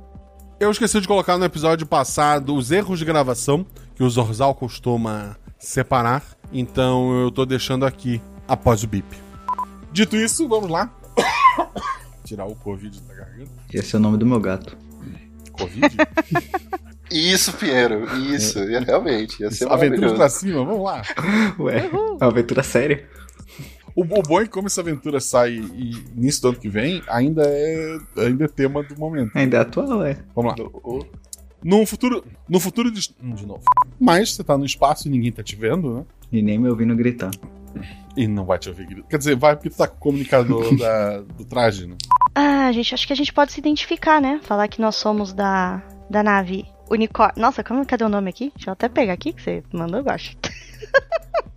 Eu 0.61 0.69
esqueci 0.69 1.01
de 1.01 1.07
colocar 1.07 1.39
no 1.39 1.43
episódio 1.45 1.87
passado 1.87 2.55
os 2.55 2.69
erros 2.69 2.99
de 2.99 3.03
gravação 3.05 3.65
que 3.95 4.03
o 4.03 4.09
Zorzal 4.09 4.53
costuma 4.53 5.35
separar, 5.57 6.23
então 6.53 7.19
eu 7.19 7.31
tô 7.31 7.47
deixando 7.47 7.83
aqui 7.83 8.21
após 8.47 8.83
o 8.83 8.87
bip. 8.87 9.07
Dito 9.91 10.15
isso, 10.15 10.47
vamos 10.47 10.69
lá. 10.69 10.93
Tirar 12.23 12.45
o 12.45 12.53
Covid 12.53 13.01
da 13.01 13.15
garganta. 13.15 13.49
Esse 13.73 13.95
é 13.95 13.97
o 13.97 14.01
nome 14.03 14.19
do 14.19 14.25
meu 14.27 14.39
gato. 14.39 14.77
Covid? 15.51 15.81
Isso, 17.11 17.51
Pinheiro, 17.57 18.05
isso. 18.33 18.57
É. 18.57 18.79
Realmente, 18.79 19.41
ia 19.43 19.51
ser 19.51 19.65
Aventuras 19.69 20.13
maravilhoso. 20.13 20.15
pra 20.15 20.29
cima, 20.29 20.63
vamos 20.63 20.81
lá. 20.81 21.01
Ué, 21.59 21.79
é 21.79 21.89
uma 21.89 22.25
aventura 22.27 22.63
séria. 22.63 23.05
O, 23.95 24.01
o 24.03 24.21
bom 24.21 24.41
é 24.41 24.47
como 24.47 24.67
essa 24.67 24.81
aventura 24.81 25.19
sai 25.19 25.53
e 25.53 25.91
início 26.15 26.41
do 26.41 26.49
ano 26.49 26.57
que 26.59 26.69
vem, 26.69 27.01
ainda 27.07 27.43
é, 27.45 27.97
ainda 28.17 28.45
é 28.45 28.47
tema 28.47 28.83
do 28.83 28.97
momento. 28.97 29.31
Ainda 29.35 29.57
é 29.57 29.59
atual, 29.61 30.03
é. 30.05 30.17
Vamos 30.35 30.55
lá. 30.57 30.65
O- 30.83 31.05
No 31.63 31.85
futuro. 31.85 32.23
No 32.49 32.59
futuro 32.59 32.89
de, 32.91 33.01
de 33.19 33.45
novo. 33.45 33.61
Mas 33.99 34.33
você 34.33 34.43
tá 34.43 34.57
no 34.57 34.65
espaço 34.65 35.07
e 35.07 35.11
ninguém 35.11 35.31
tá 35.31 35.43
te 35.43 35.55
vendo, 35.55 35.93
né? 35.95 36.05
E 36.31 36.41
nem 36.41 36.57
me 36.57 36.69
ouvindo 36.69 36.95
gritar. 36.95 37.31
E 38.17 38.27
não 38.27 38.45
vai 38.45 38.57
te 38.59 38.67
ouvir 38.69 38.85
gritar. 38.87 39.07
Quer 39.09 39.17
dizer, 39.17 39.35
vai 39.35 39.55
porque 39.55 39.69
tu 39.69 39.77
tá 39.77 39.87
com 39.87 39.95
o 39.95 39.99
comunicador 39.99 40.73
da- 40.77 41.19
do 41.21 41.45
traje, 41.45 41.87
né? 41.87 41.95
Ah, 42.33 42.71
gente, 42.71 42.93
acho 42.93 43.05
que 43.05 43.13
a 43.13 43.15
gente 43.15 43.31
pode 43.33 43.51
se 43.51 43.59
identificar, 43.59 44.21
né? 44.21 44.39
Falar 44.43 44.67
que 44.67 44.81
nós 44.81 44.95
somos 44.95 45.33
da, 45.33 45.81
da 46.09 46.23
nave 46.23 46.65
Unicórnio. 46.89 47.35
Nossa, 47.41 47.63
como, 47.63 47.85
cadê 47.85 48.03
o 48.03 48.09
nome 48.09 48.29
aqui? 48.29 48.51
Deixa 48.55 48.69
eu 48.69 48.73
até 48.73 48.89
pegar 48.89 49.13
aqui 49.13 49.31
que 49.33 49.41
você 49.41 49.63
mandou, 49.73 49.99
eu 49.99 50.09
acho. 50.09 50.35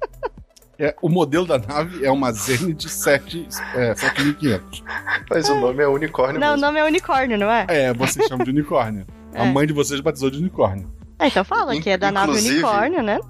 É, 0.78 0.94
o 1.00 1.08
modelo 1.08 1.46
da 1.46 1.58
nave 1.58 2.04
é 2.04 2.10
uma 2.10 2.32
Zenit 2.32 2.88
7, 2.88 3.46
é, 3.74 3.94
7500. 3.94 4.82
Mas 5.30 5.48
o 5.48 5.60
nome 5.60 5.82
é 5.82 5.86
unicórnio 5.88 6.40
Não, 6.40 6.48
o 6.48 6.50
mesmo. 6.52 6.66
nome 6.66 6.78
é 6.80 6.84
Unicórnio, 6.84 7.38
não 7.38 7.50
é? 7.50 7.66
É, 7.68 7.92
vocês 7.94 8.26
chamam 8.26 8.44
de 8.44 8.50
unicórnio. 8.50 9.06
A 9.34 9.44
É. 9.46 9.50
mãe 9.50 9.66
de 9.66 9.72
vocês 9.72 10.00
batizou 10.00 10.30
de 10.30 10.38
unicórnio. 10.38 10.92
É, 11.18 11.26
então 11.28 11.44
fala 11.44 11.80
que 11.80 11.90
é 11.90 11.96
da 11.96 12.10
nave 12.12 12.32
Unicórnio, 12.38 13.02
né? 13.02 13.18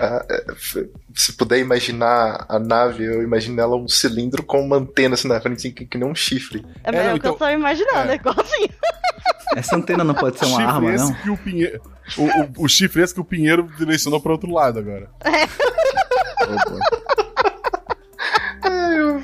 Ah, 0.00 0.24
é, 0.30 0.44
se 1.12 1.32
puder 1.32 1.58
imaginar 1.58 2.46
a 2.48 2.56
nave, 2.60 3.02
eu 3.04 3.20
imagino 3.20 3.60
ela 3.60 3.74
um 3.74 3.88
cilindro 3.88 4.44
com 4.44 4.60
uma 4.64 4.76
antena 4.76 5.14
assim 5.14 5.26
na 5.26 5.40
frente, 5.40 5.56
assim, 5.56 5.72
que, 5.72 5.84
que 5.86 5.98
nem 5.98 6.08
um 6.08 6.14
chifre. 6.14 6.64
É, 6.84 6.90
É, 6.90 6.92
não, 6.92 7.00
o 7.08 7.12
que 7.14 7.18
então- 7.18 7.32
eu 7.32 7.36
tô 7.36 7.48
imaginando, 7.48 8.08
é. 8.08 8.12
é 8.12 8.14
igualzinho. 8.14 8.68
Essa 9.56 9.74
antena 9.74 10.04
não 10.04 10.14
pode 10.14 10.38
ser 10.38 10.44
uma 10.46 10.60
chifre 10.60 10.72
arma, 10.72 10.94
esse 10.94 11.04
não? 11.04 11.14
que 11.14 11.30
o 11.30 11.36
Pinheiro. 11.36 11.82
O, 12.16 12.22
o, 12.22 12.64
o 12.64 12.68
chifre 12.68 13.02
esse 13.02 13.12
que 13.12 13.18
o 13.20 13.24
Pinheiro 13.24 13.68
direcionou 13.76 14.20
pra 14.20 14.30
outro 14.30 14.52
lado 14.52 14.78
agora. 14.78 15.10
É, 15.24 15.48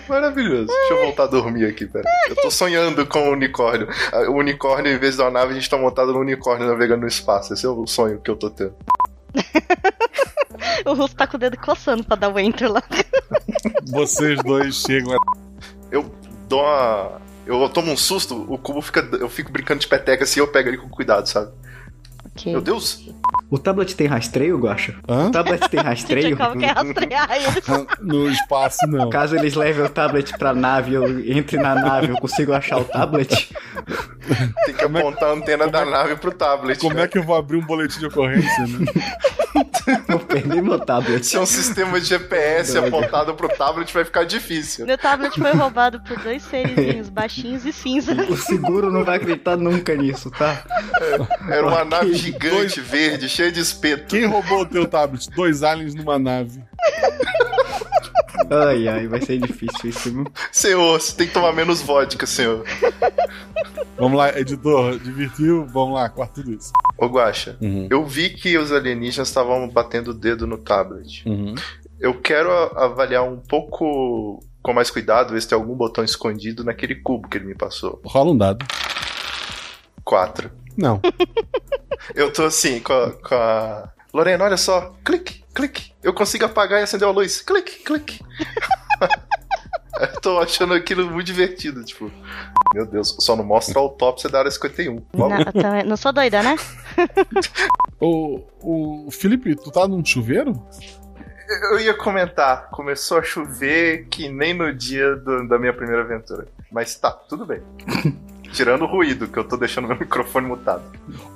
maravilhoso. 0.08 0.66
Deixa 0.66 0.94
eu 0.94 1.04
voltar 1.04 1.24
a 1.24 1.26
dormir 1.26 1.66
aqui, 1.66 1.86
pera. 1.86 2.04
Eu 2.28 2.36
tô 2.36 2.50
sonhando 2.50 3.06
com 3.06 3.28
o 3.28 3.32
unicórnio. 3.32 3.88
Ah, 4.12 4.30
O 4.30 4.34
unicórnio, 4.36 4.92
em 4.92 4.98
vez 4.98 5.16
de 5.16 5.22
uma 5.22 5.30
nave, 5.30 5.52
a 5.52 5.54
gente 5.54 5.68
tá 5.68 5.76
montado 5.76 6.12
no 6.12 6.20
unicórnio 6.20 6.66
navegando 6.68 7.02
no 7.02 7.08
espaço. 7.08 7.52
Esse 7.52 7.66
é 7.66 7.68
o 7.68 7.86
sonho 7.86 8.20
que 8.20 8.30
eu 8.30 8.36
tô 8.36 8.50
tendo. 8.50 8.74
O 10.86 10.94
Russo 10.94 11.16
tá 11.16 11.26
com 11.26 11.36
o 11.36 11.40
dedo 11.40 11.56
coçando 11.58 12.04
pra 12.04 12.16
dar 12.16 12.28
o 12.28 12.38
enter 12.38 12.70
lá. 12.70 12.82
Vocês 13.90 14.38
dois 14.42 14.76
chegam 14.76 15.12
a. 15.12 15.16
Eu 15.90 16.14
dou 16.48 16.60
uma. 16.60 17.20
Eu 17.46 17.68
tomo 17.68 17.90
um 17.92 17.96
susto, 17.96 18.46
o 18.48 18.56
cubo 18.56 18.80
fica. 18.80 19.00
Eu 19.18 19.28
fico 19.28 19.50
brincando 19.52 19.80
de 19.80 19.88
peteca 19.88 20.24
assim, 20.24 20.40
eu 20.40 20.46
pego 20.48 20.68
ele 20.68 20.78
com 20.78 20.88
cuidado, 20.88 21.26
sabe? 21.28 21.50
Ok. 22.36 22.52
Meu 22.52 22.60
Deus! 22.60 23.08
O 23.50 23.58
tablet 23.58 23.94
tem 23.94 24.08
rastreio, 24.08 24.58
Guacha? 24.58 24.96
Hã? 25.08 25.28
O 25.28 25.30
tablet 25.30 25.68
tem 25.68 25.78
rastreio? 25.80 26.36
como 26.36 26.58
quer 26.58 26.74
rastrear 26.74 27.28
ele? 27.36 27.86
No 28.00 28.28
espaço, 28.28 28.86
não. 28.88 29.08
Caso 29.08 29.36
eles 29.36 29.54
levem 29.54 29.84
o 29.84 29.88
tablet 29.88 30.36
pra 30.36 30.52
nave, 30.52 30.94
eu 30.94 31.20
entre 31.30 31.56
na 31.56 31.74
nave, 31.74 32.08
eu 32.08 32.16
consigo 32.16 32.52
achar 32.52 32.78
o 32.78 32.84
tablet. 32.84 33.54
Tem 34.66 34.74
que 34.74 34.84
apontar 34.84 35.30
a 35.30 35.32
antena 35.32 35.68
da 35.68 35.84
nave 35.84 36.16
pro 36.16 36.32
tablet. 36.32 36.80
Como 36.80 36.94
né? 36.94 37.02
é 37.02 37.08
que 37.08 37.18
eu 37.18 37.22
vou 37.22 37.36
abrir 37.36 37.56
um 37.56 37.64
boletim 37.64 38.00
de 38.00 38.06
ocorrência, 38.06 38.66
né? 38.66 38.86
Eu 40.14 40.20
perdi 40.20 40.60
meu 40.62 40.78
tablet. 40.78 41.24
Se 41.26 41.36
é 41.36 41.40
um 41.40 41.46
sistema 41.46 42.00
de 42.00 42.06
GPS 42.06 42.72
Droga. 42.72 42.88
apontado 42.88 43.34
pro 43.34 43.48
tablet, 43.48 43.92
vai 43.92 44.04
ficar 44.04 44.24
difícil. 44.24 44.86
Meu 44.86 44.96
tablet 44.96 45.38
foi 45.38 45.52
roubado 45.52 46.00
por 46.00 46.18
dois 46.20 46.42
serezinhos 46.42 47.08
baixinhos 47.08 47.64
e 47.64 47.72
cinza. 47.72 48.12
O 48.28 48.36
seguro 48.36 48.90
não 48.90 49.04
vai 49.04 49.16
acreditar 49.16 49.56
nunca 49.56 49.94
nisso, 49.94 50.30
tá? 50.30 50.64
Era 51.48 51.66
uma 51.66 51.84
nave 51.84 52.14
gigante, 52.14 52.80
verde, 52.80 53.28
cheia 53.28 53.50
de 53.50 53.60
espeto. 53.60 54.06
Quem 54.08 54.26
roubou 54.26 54.60
o 54.60 54.66
teu 54.66 54.86
tablet? 54.86 55.28
Dois 55.30 55.62
aliens 55.62 55.94
numa 55.94 56.18
nave. 56.18 56.62
Ai, 58.50 58.88
ai, 58.88 59.06
vai 59.06 59.20
ser 59.20 59.38
difícil 59.38 59.90
isso, 59.90 60.12
viu? 60.12 60.26
Senhor, 60.52 61.00
você 61.00 61.16
tem 61.16 61.26
que 61.26 61.32
tomar 61.32 61.52
menos 61.52 61.80
vodka, 61.80 62.26
senhor. 62.26 62.64
Vamos 63.96 64.18
lá, 64.18 64.38
editor, 64.38 64.98
divertiu? 64.98 65.66
Vamos 65.66 65.94
lá, 65.94 66.08
corta 66.08 66.34
tudo 66.42 66.52
isso. 66.52 66.72
Ô, 66.98 67.06
Guaxa, 67.06 67.56
Uhum. 67.60 67.86
eu 67.90 68.04
vi 68.04 68.30
que 68.30 68.56
os 68.58 68.72
alienígenas 68.72 69.28
estavam 69.28 69.68
batendo 69.68 70.10
o 70.10 70.14
dedo 70.14 70.46
no 70.46 70.58
tablet. 70.58 71.22
Uhum. 71.28 71.54
Eu 72.00 72.20
quero 72.20 72.50
avaliar 72.76 73.22
um 73.22 73.38
pouco 73.38 74.40
com 74.62 74.72
mais 74.72 74.90
cuidado, 74.90 75.32
ver 75.32 75.40
se 75.42 75.48
tem 75.48 75.56
algum 75.56 75.74
botão 75.74 76.02
escondido 76.04 76.64
naquele 76.64 76.94
cubo 76.96 77.28
que 77.28 77.38
ele 77.38 77.46
me 77.46 77.54
passou. 77.54 78.00
Rola 78.04 78.32
um 78.32 78.36
dado. 78.36 78.64
Quatro. 80.04 80.50
Não. 80.76 81.00
Eu 82.14 82.32
tô 82.32 82.44
assim, 82.44 82.80
com 82.80 82.92
a, 82.92 83.12
com 83.12 83.34
a... 83.34 83.88
Lorena, 84.12 84.44
olha 84.44 84.56
só. 84.56 84.92
Clique, 85.04 85.42
clique. 85.54 85.92
Eu 86.02 86.12
consigo 86.12 86.44
apagar 86.44 86.80
e 86.80 86.82
acender 86.82 87.08
a 87.08 87.10
luz. 87.10 87.40
Clique, 87.40 87.82
clique. 87.82 88.20
Eu 90.00 90.20
tô 90.20 90.38
achando 90.40 90.74
aquilo 90.74 91.08
muito 91.10 91.26
divertido, 91.26 91.84
tipo... 91.84 92.10
Meu 92.74 92.84
Deus, 92.86 93.16
só 93.20 93.36
não 93.36 93.44
mostra 93.44 93.78
a 93.78 93.82
autópsia 93.82 94.28
da 94.28 94.40
área 94.40 94.50
51. 94.50 95.00
Não, 95.14 95.44
também- 95.44 95.84
não 95.84 95.96
sou 95.96 96.12
doida, 96.12 96.42
né? 96.42 96.56
O, 98.00 98.42
o 99.06 99.10
Felipe, 99.10 99.54
tu 99.54 99.70
tá 99.70 99.86
num 99.88 100.04
chuveiro? 100.04 100.60
Eu 101.70 101.78
ia 101.78 101.94
comentar, 101.96 102.68
começou 102.70 103.18
a 103.18 103.22
chover 103.22 104.06
que 104.10 104.28
nem 104.28 104.52
no 104.52 104.74
dia 104.74 105.14
do- 105.16 105.46
da 105.48 105.58
minha 105.58 105.72
primeira 105.72 106.02
aventura. 106.02 106.46
Mas 106.72 106.94
tá, 106.96 107.10
tudo 107.10 107.46
bem. 107.46 107.62
Tirando 108.54 108.82
o 108.82 108.86
ruído, 108.86 109.26
que 109.26 109.36
eu 109.38 109.44
tô 109.44 109.56
deixando 109.56 109.88
meu 109.88 109.98
microfone 110.00 110.46
mutado. 110.46 110.82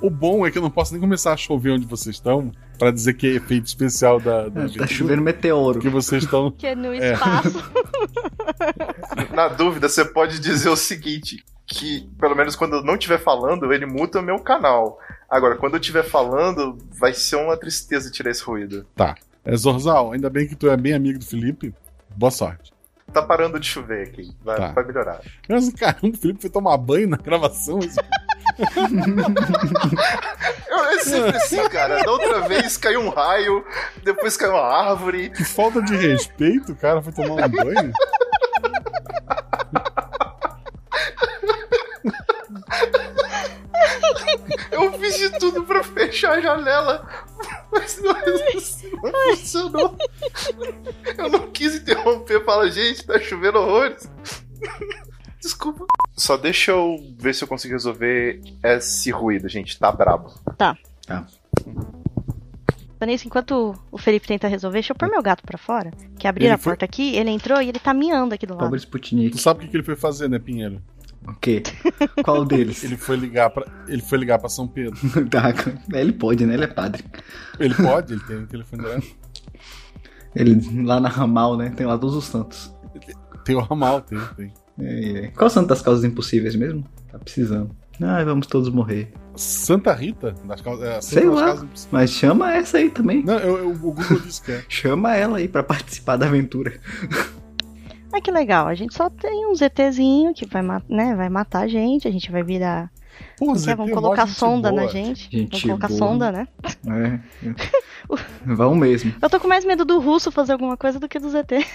O 0.01 0.09
bom 0.09 0.47
é 0.47 0.51
que 0.51 0.57
eu 0.57 0.61
não 0.61 0.71
posso 0.71 0.93
nem 0.93 1.01
começar 1.01 1.33
a 1.33 1.37
chover 1.37 1.71
onde 1.71 1.85
vocês 1.85 2.15
estão 2.15 2.51
pra 2.77 2.91
dizer 2.91 3.13
que 3.13 3.27
é 3.27 3.31
efeito 3.31 3.67
especial 3.67 4.19
da, 4.19 4.43
da 4.43 4.51
Tá 4.51 4.59
aventura, 4.61 4.87
chovendo 4.87 5.21
meteoro. 5.21 5.79
Que 5.79 5.89
vocês 5.89 6.23
estão. 6.23 6.49
Que 6.51 6.67
é 6.67 6.75
no 6.75 6.93
É. 6.93 7.13
espaço. 7.13 7.71
Na 9.35 9.47
dúvida, 9.49 9.89
você 9.89 10.05
pode 10.05 10.39
dizer 10.39 10.69
o 10.69 10.75
seguinte: 10.75 11.43
que 11.67 12.09
pelo 12.19 12.35
menos 12.35 12.55
quando 12.55 12.77
eu 12.77 12.83
não 12.83 12.93
estiver 12.95 13.19
falando, 13.21 13.71
ele 13.73 13.85
muta 13.85 14.19
o 14.19 14.23
meu 14.23 14.39
canal. 14.39 14.97
Agora, 15.29 15.55
quando 15.57 15.73
eu 15.75 15.79
estiver 15.79 16.03
falando, 16.03 16.77
vai 16.91 17.13
ser 17.13 17.35
uma 17.35 17.55
tristeza 17.57 18.09
tirar 18.09 18.31
esse 18.31 18.43
ruído. 18.43 18.85
É 19.45 19.55
Zorzal, 19.55 20.11
ainda 20.13 20.29
bem 20.29 20.47
que 20.47 20.55
tu 20.55 20.69
é 20.69 20.75
bem 20.77 20.93
amigo 20.93 21.19
do 21.19 21.25
Felipe. 21.25 21.73
Boa 22.15 22.31
sorte. 22.31 22.71
Tá 23.13 23.21
parando 23.21 23.59
de 23.59 23.67
chover 23.67 24.07
aqui. 24.07 24.35
Vai, 24.43 24.57
Tá. 24.57 24.71
vai 24.73 24.83
melhorar. 24.85 25.19
Mas 25.47 25.69
caramba, 25.73 26.15
o 26.15 26.17
Felipe 26.17 26.41
foi 26.41 26.49
tomar 26.49 26.75
banho 26.77 27.07
na 27.09 27.17
gravação. 27.17 27.77
Isso- 27.79 27.99
Eu, 30.69 30.77
é 30.85 30.99
sempre 30.99 31.37
assim, 31.37 31.69
cara. 31.69 32.03
Da 32.03 32.11
outra 32.11 32.41
vez 32.41 32.75
caiu 32.77 32.99
um 33.01 33.09
raio, 33.09 33.63
depois 34.03 34.35
caiu 34.37 34.51
uma 34.51 34.61
árvore. 34.61 35.29
Que 35.29 35.43
falta 35.45 35.81
de 35.81 35.95
respeito, 35.95 36.75
cara 36.75 37.01
foi 37.01 37.13
tomar 37.13 37.45
um 37.45 37.49
banho. 37.49 37.93
Eu 44.71 44.93
fiz 44.99 45.17
de 45.17 45.29
tudo 45.39 45.63
pra 45.65 45.83
fechar 45.83 46.33
a 46.33 46.41
janela. 46.41 47.07
Mas 47.71 48.01
não, 48.01 48.13
não 48.13 49.35
funcionou. 49.35 49.95
Interromper. 51.91 52.43
Fala, 52.45 52.69
gente, 52.69 53.05
tá 53.05 53.19
chovendo 53.19 53.59
horrores. 53.59 54.09
Desculpa. 55.41 55.85
Só 56.17 56.35
deixa 56.35 56.71
eu 56.71 56.97
ver 57.17 57.33
se 57.33 57.43
eu 57.43 57.47
consigo 57.47 57.73
resolver 57.73 58.41
esse 58.63 59.09
ruído, 59.11 59.47
gente. 59.47 59.79
Tá 59.79 59.91
brabo. 59.91 60.29
Tá. 60.57 60.77
Tá. 61.07 61.25
Vanessa, 62.99 63.25
enquanto 63.25 63.73
o 63.89 63.97
Felipe 63.97 64.27
tenta 64.27 64.47
resolver, 64.49 64.75
deixa 64.79 64.91
eu 64.91 64.97
pôr 64.97 65.09
meu 65.09 65.21
gato 65.23 65.41
pra 65.43 65.57
fora. 65.57 65.91
Que 66.17 66.27
abriram 66.27 66.55
a 66.55 66.57
foi- 66.57 66.71
porta 66.73 66.83
aqui, 66.83 67.15
ele 67.15 67.29
entrou 67.29 67.61
e 67.61 67.69
ele 67.69 67.79
tá 67.79 67.93
miando 67.93 68.35
aqui 68.35 68.45
do 68.45 68.53
lado. 68.53 68.65
Pobre 68.65 68.79
Sputnik. 68.79 69.31
Tu 69.31 69.37
sabe 69.37 69.65
o 69.65 69.69
que 69.69 69.77
ele 69.77 69.83
foi 69.83 69.95
fazer, 69.95 70.29
né, 70.29 70.37
Pinheiro? 70.37 70.81
O 71.25 71.33
quê? 71.35 71.61
Qual 72.23 72.43
deles? 72.45 72.81
Ele 72.85 72.95
foi 72.95 73.17
ligar 73.17 73.49
para 73.49 73.65
ele 73.89 74.01
foi 74.01 74.17
ligar 74.17 74.39
para 74.39 74.47
São 74.47 74.65
Pedro. 74.67 74.97
Tá, 75.29 75.53
ele 75.93 76.13
pode, 76.13 76.45
né? 76.45 76.53
Ele 76.53 76.63
é 76.63 76.67
padre. 76.67 77.03
Ele 77.59 77.73
pode, 77.75 78.13
ele 78.13 78.23
tem 78.23 78.37
um 78.37 78.45
telefone 78.47 78.83
direto. 78.83 79.07
Ele 80.35 80.83
lá 80.83 80.99
na 80.99 81.09
Ramal, 81.09 81.57
né? 81.57 81.71
Tem 81.75 81.85
lá 81.85 81.97
todos 81.97 82.15
os 82.15 82.25
santos. 82.25 82.73
Tem 83.45 83.55
o 83.55 83.59
ramal, 83.61 84.01
tem, 84.01 84.19
tem. 84.35 84.53
É, 84.79 85.25
é. 85.25 85.27
Qual 85.29 85.47
o 85.47 85.49
santo 85.49 85.67
das 85.67 85.81
causas 85.81 86.03
impossíveis 86.03 86.55
mesmo? 86.55 86.83
Tá 87.11 87.17
precisando. 87.17 87.71
Ai, 88.01 88.23
vamos 88.23 88.45
todos 88.47 88.69
morrer. 88.69 89.11
Santa 89.35 89.93
Rita? 89.93 90.33
Das 90.45 90.61
causas, 90.61 90.87
é, 90.87 91.01
Sei 91.01 91.25
das 91.25 91.33
lá. 91.35 91.45
Causas. 91.47 91.87
Mas 91.91 92.11
chama 92.11 92.53
essa 92.55 92.77
aí 92.77 92.89
também. 92.89 93.23
Não, 93.23 93.37
eu, 93.39 93.57
eu- 93.57 93.69
o 93.71 93.77
Google 93.77 94.19
disse 94.19 94.41
que 94.41 94.51
é. 94.51 94.63
Chama 94.69 95.15
ela 95.15 95.37
aí 95.39 95.47
pra 95.47 95.63
participar 95.63 96.15
da 96.17 96.27
aventura. 96.27 96.79
Ah, 98.13 98.21
que 98.21 98.31
legal. 98.31 98.67
A 98.67 98.75
gente 98.75 98.93
só 98.95 99.09
tem 99.09 99.45
um 99.47 99.55
ZTzinho 99.55 100.33
que 100.33 100.45
vai, 100.45 100.61
né, 100.87 101.15
vai 101.15 101.29
matar 101.29 101.61
a 101.61 101.67
gente, 101.67 102.07
a 102.07 102.11
gente 102.11 102.31
vai 102.31 102.43
virar. 102.43 102.89
Pô, 103.37 103.55
Zé, 103.55 103.71
é? 103.71 103.75
Tem 103.75 103.89
colocar 103.89 104.27
sonda 104.27 104.69
boa. 104.69 104.81
na 104.81 104.87
gente. 104.87 105.29
Gente 105.31 105.49
Vamos 105.49 105.63
colocar 105.63 105.87
boa. 105.87 105.97
sonda, 105.97 106.31
né? 106.31 106.47
É. 106.87 107.19
Vão 108.45 108.75
mesmo. 108.75 109.13
Eu 109.21 109.29
tô 109.29 109.39
com 109.39 109.47
mais 109.47 109.63
medo 109.63 109.85
do 109.85 109.99
russo 109.99 110.31
fazer 110.31 110.53
alguma 110.53 110.75
coisa 110.75 110.99
do 110.99 111.07
que 111.07 111.19
do 111.19 111.29
ZT. 111.29 111.65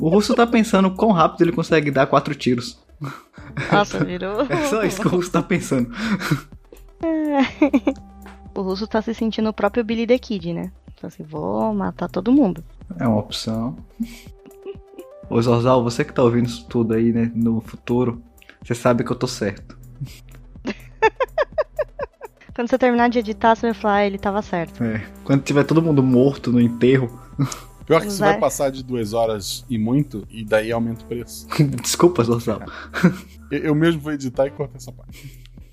O 0.00 0.08
russo 0.08 0.34
tá 0.34 0.46
pensando 0.46 0.90
quão 0.90 1.12
rápido 1.12 1.42
ele 1.42 1.52
consegue 1.52 1.90
dar 1.90 2.06
quatro 2.06 2.34
tiros. 2.34 2.82
Nossa, 3.72 4.04
virou. 4.04 4.46
É 4.50 4.66
só 4.66 4.82
isso 4.82 5.00
que 5.00 5.06
o 5.06 5.10
russo 5.10 5.30
tá 5.30 5.42
pensando. 5.42 5.90
O 8.56 8.62
russo 8.62 8.86
tá 8.86 9.02
se 9.02 9.12
sentindo 9.12 9.48
o 9.48 9.52
próprio 9.52 9.82
Billy 9.82 10.06
the 10.06 10.16
Kid, 10.16 10.52
né? 10.52 10.70
Então 10.94 11.08
assim, 11.08 11.24
vou 11.24 11.74
matar 11.74 12.08
todo 12.08 12.30
mundo. 12.30 12.62
É 13.00 13.06
uma 13.06 13.18
opção. 13.18 13.76
Ô 15.28 15.42
Zorzal, 15.42 15.82
você 15.82 16.04
que 16.04 16.12
tá 16.12 16.22
ouvindo 16.22 16.46
isso 16.46 16.64
tudo 16.68 16.94
aí, 16.94 17.12
né, 17.12 17.32
no 17.34 17.60
futuro, 17.60 18.22
você 18.62 18.74
sabe 18.74 19.02
que 19.02 19.10
eu 19.10 19.16
tô 19.16 19.26
certo. 19.26 19.76
Quando 22.54 22.68
você 22.68 22.78
terminar 22.78 23.08
de 23.10 23.18
editar, 23.18 23.56
você 23.56 23.66
vai 23.66 23.74
falar, 23.74 23.94
ah, 23.96 24.06
ele 24.06 24.18
tava 24.18 24.40
certo. 24.40 24.82
É. 24.84 25.04
Quando 25.24 25.42
tiver 25.42 25.64
todo 25.64 25.82
mundo 25.82 26.02
morto 26.02 26.52
no 26.52 26.60
enterro, 26.60 27.20
Pior 27.86 28.00
que 28.00 28.10
você 28.10 28.18
Vai. 28.20 28.30
vai 28.30 28.40
passar 28.40 28.70
de 28.70 28.82
duas 28.82 29.12
horas 29.12 29.62
e 29.68 29.76
muito, 29.76 30.26
e 30.30 30.42
daí 30.42 30.72
aumenta 30.72 31.04
o 31.04 31.06
preço. 31.06 31.46
desculpa, 31.82 32.24
Zorzal. 32.24 32.62
Eu, 33.50 33.58
eu 33.58 33.74
mesmo 33.74 34.00
vou 34.00 34.12
editar 34.12 34.46
e 34.46 34.50
cortar 34.50 34.78
essa 34.78 34.90
parte. 34.90 35.20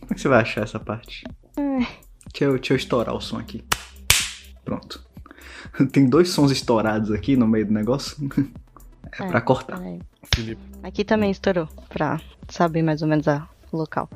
Como 0.02 0.12
é 0.12 0.14
que 0.16 0.20
você 0.20 0.28
vai 0.28 0.42
achar 0.42 0.62
essa 0.64 0.78
parte? 0.78 1.24
Deixa 1.56 2.44
eu, 2.44 2.56
deixa 2.58 2.74
eu 2.74 2.78
estourar 2.78 3.16
o 3.16 3.22
som 3.22 3.38
aqui. 3.38 3.64
Pronto. 4.66 5.02
Tem 5.94 6.06
dois 6.06 6.30
sons 6.30 6.52
estourados 6.52 7.12
aqui 7.12 7.38
no 7.38 7.48
meio 7.48 7.66
do 7.66 7.72
negócio. 7.74 8.18
É, 9.18 9.24
É. 9.24 9.28
pra 9.28 9.40
cortar. 9.40 9.78
Peraí. 9.78 10.02
Felipe. 10.36 10.62
Aqui 10.84 11.06
também 11.06 11.32
estourou, 11.32 11.68
pra 11.88 12.20
saber 12.50 12.82
mais 12.82 13.02
ou 13.02 13.08
menos 13.08 13.26
a, 13.28 13.48
o 13.72 13.78
local. 13.78 14.10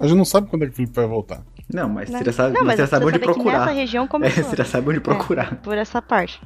A 0.00 0.06
gente 0.06 0.16
não 0.16 0.24
sabe 0.24 0.48
quando 0.48 0.62
é 0.62 0.66
que 0.66 0.72
o 0.72 0.76
Felipe 0.76 0.94
vai 0.94 1.06
voltar. 1.06 1.42
Não, 1.72 1.88
mas 1.88 2.08
Né? 2.10 2.18
você 2.18 2.24
já 2.24 2.32
sabe, 2.32 2.54
Não, 2.54 2.64
mas 2.64 2.76
você 2.76 2.82
já 2.82 2.88
sabe 2.88 3.04
onde 3.06 3.18
procurar. 3.18 3.60
nessa 3.60 3.72
região 3.72 4.04
É, 4.04 4.08
começou. 4.08 4.44
você 4.44 4.56
já 4.56 4.64
sabe 4.64 4.88
onde 4.90 5.00
procurar. 5.00 5.56
Por 5.56 5.76
essa 5.76 6.00
parte. 6.02 6.40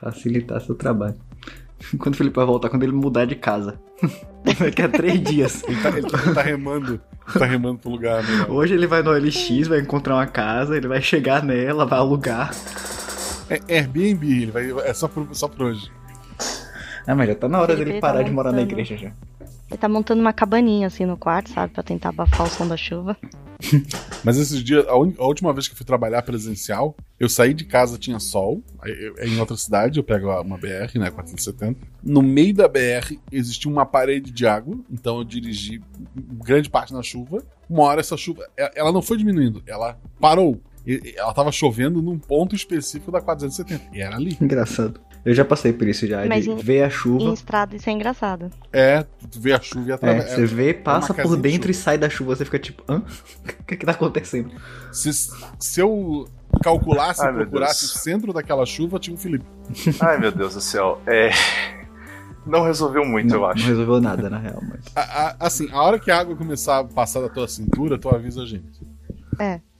Facilitar 0.00 0.60
seu 0.60 0.74
trabalho. 0.74 1.14
Quando 1.98 2.14
o 2.14 2.16
Felipe 2.16 2.34
vai 2.36 2.46
voltar, 2.46 2.70
quando 2.70 2.82
ele 2.84 2.92
mudar 2.92 3.26
de 3.26 3.34
casa. 3.36 3.78
Daqui 4.42 4.80
a 4.82 4.88
três 4.88 5.22
dias. 5.22 5.62
Ele 5.68 5.80
tá, 5.82 5.88
ele 5.90 6.08
tá- 6.08 6.18
ele 6.24 6.34
tá 6.34 6.42
remando. 6.42 6.92
Ele 7.28 7.38
tá 7.38 7.44
remando 7.44 7.78
pro 7.78 7.90
lugar 7.90 8.22
melhor. 8.24 8.50
Hoje 8.50 8.72
ele 8.74 8.86
vai 8.86 9.02
no 9.02 9.10
LX, 9.12 9.66
vai 9.68 9.80
encontrar 9.80 10.14
uma 10.14 10.26
casa, 10.26 10.76
ele 10.76 10.88
vai 10.88 11.02
chegar 11.02 11.42
nela, 11.42 11.84
vai 11.84 11.98
alugar. 11.98 12.50
É 13.50 13.60
Airbnb, 13.78 14.42
ele 14.42 14.50
vai, 14.50 14.70
é 14.88 14.94
só 14.94 15.06
por, 15.06 15.28
só 15.32 15.48
por 15.48 15.66
hoje. 15.66 15.90
Ah, 17.06 17.14
mas 17.14 17.28
já 17.28 17.34
tá 17.34 17.46
na 17.48 17.58
hora 17.58 17.66
Felipe, 17.68 17.84
dele 17.84 17.96
ele 17.96 18.00
parar 18.00 18.18
tá 18.18 18.22
de 18.24 18.30
morar 18.30 18.52
na 18.52 18.62
igreja 18.62 18.96
já. 18.96 19.10
Ele 19.68 19.78
tá 19.78 19.88
montando 19.88 20.20
uma 20.20 20.32
cabaninha 20.32 20.86
assim 20.86 21.04
no 21.04 21.16
quarto, 21.16 21.50
sabe? 21.50 21.72
Pra 21.72 21.82
tentar 21.82 22.10
abafar 22.10 22.46
o 22.46 22.50
som 22.50 22.66
da 22.68 22.76
chuva. 22.76 23.16
Mas 24.22 24.36
esses 24.36 24.62
dias, 24.62 24.86
a, 24.86 24.96
uni- 24.96 25.16
a 25.18 25.24
última 25.24 25.52
vez 25.52 25.66
que 25.66 25.72
eu 25.72 25.76
fui 25.76 25.86
trabalhar 25.86 26.22
presencial, 26.22 26.94
eu 27.18 27.28
saí 27.28 27.52
de 27.54 27.64
casa, 27.64 27.98
tinha 27.98 28.18
sol, 28.20 28.62
é 29.18 29.26
em 29.26 29.40
outra 29.40 29.56
cidade, 29.56 29.98
eu 29.98 30.04
pego 30.04 30.28
uma 30.40 30.58
BR, 30.58 30.98
né, 30.98 31.10
470. 31.10 31.80
No 32.02 32.22
meio 32.22 32.54
da 32.54 32.68
BR 32.68 33.16
existia 33.32 33.70
uma 33.70 33.86
parede 33.86 34.30
de 34.30 34.46
água, 34.46 34.78
então 34.90 35.18
eu 35.18 35.24
dirigi 35.24 35.80
grande 36.44 36.68
parte 36.70 36.92
na 36.92 37.02
chuva. 37.02 37.42
Uma 37.68 37.84
hora 37.84 38.00
essa 38.00 38.16
chuva, 38.16 38.46
ela 38.74 38.92
não 38.92 39.02
foi 39.02 39.16
diminuindo, 39.16 39.62
ela 39.66 39.98
parou. 40.20 40.60
Ela 41.16 41.34
tava 41.34 41.50
chovendo 41.50 42.00
num 42.00 42.16
ponto 42.16 42.54
específico 42.54 43.10
da 43.10 43.20
470, 43.20 43.96
e 43.96 44.00
era 44.00 44.14
ali. 44.14 44.36
Engraçado. 44.40 45.00
Eu 45.26 45.34
já 45.34 45.44
passei 45.44 45.72
por 45.72 45.88
isso 45.88 46.06
já, 46.06 46.24
Mas 46.24 46.44
de 46.44 46.50
em- 46.52 46.56
ver 46.56 46.84
a 46.84 46.86
Em 46.86 46.90
chuva. 46.90 47.34
estrada 47.34 47.74
isso 47.74 47.90
é 47.90 47.92
engraçado. 47.92 48.48
É, 48.72 49.04
tu 49.30 49.40
vê 49.40 49.52
a 49.52 49.60
chuva 49.60 49.88
e 49.88 49.90
É, 49.90 49.94
através. 49.94 50.30
você 50.30 50.46
vê, 50.46 50.72
passa 50.72 51.08
casinha 51.12 51.26
por 51.28 51.36
de 51.36 51.42
dentro 51.42 51.70
e 51.70 51.74
chuva. 51.74 51.84
sai 51.84 51.98
da 51.98 52.08
chuva, 52.08 52.36
você 52.36 52.44
fica 52.44 52.58
tipo, 52.60 52.82
hã? 52.88 53.02
O 53.60 53.64
que 53.64 53.76
que 53.76 53.84
tá 53.84 53.90
acontecendo? 53.92 54.52
Se, 54.92 55.10
se 55.58 55.80
eu 55.80 56.28
calculasse 56.62 57.22
Ai, 57.22 57.32
e 57.32 57.34
procurasse 57.34 57.84
o 57.86 57.88
centro 57.88 58.32
daquela 58.32 58.64
chuva, 58.64 58.98
tinha 59.00 59.14
o 59.16 59.18
Felipe. 59.18 59.44
Ai, 60.00 60.16
meu 60.18 60.30
Deus 60.30 60.54
do 60.54 60.60
céu. 60.60 61.02
É. 61.06 61.30
Não 62.46 62.62
resolveu 62.62 63.04
muito, 63.04 63.28
não, 63.30 63.34
eu 63.38 63.40
não 63.42 63.48
acho. 63.48 63.66
resolveu 63.66 64.00
nada, 64.00 64.30
na 64.30 64.38
real, 64.38 64.62
mas... 64.62 64.80
A- 64.94 65.00
a- 65.30 65.36
assim, 65.40 65.68
a 65.72 65.82
hora 65.82 65.98
que 65.98 66.12
a 66.12 66.18
água 66.20 66.36
começar 66.36 66.78
a 66.78 66.84
passar 66.84 67.20
da 67.20 67.28
tua 67.28 67.48
cintura, 67.48 67.98
tu 67.98 68.08
avisa 68.08 68.42
a 68.42 68.46
gente. 68.46 68.80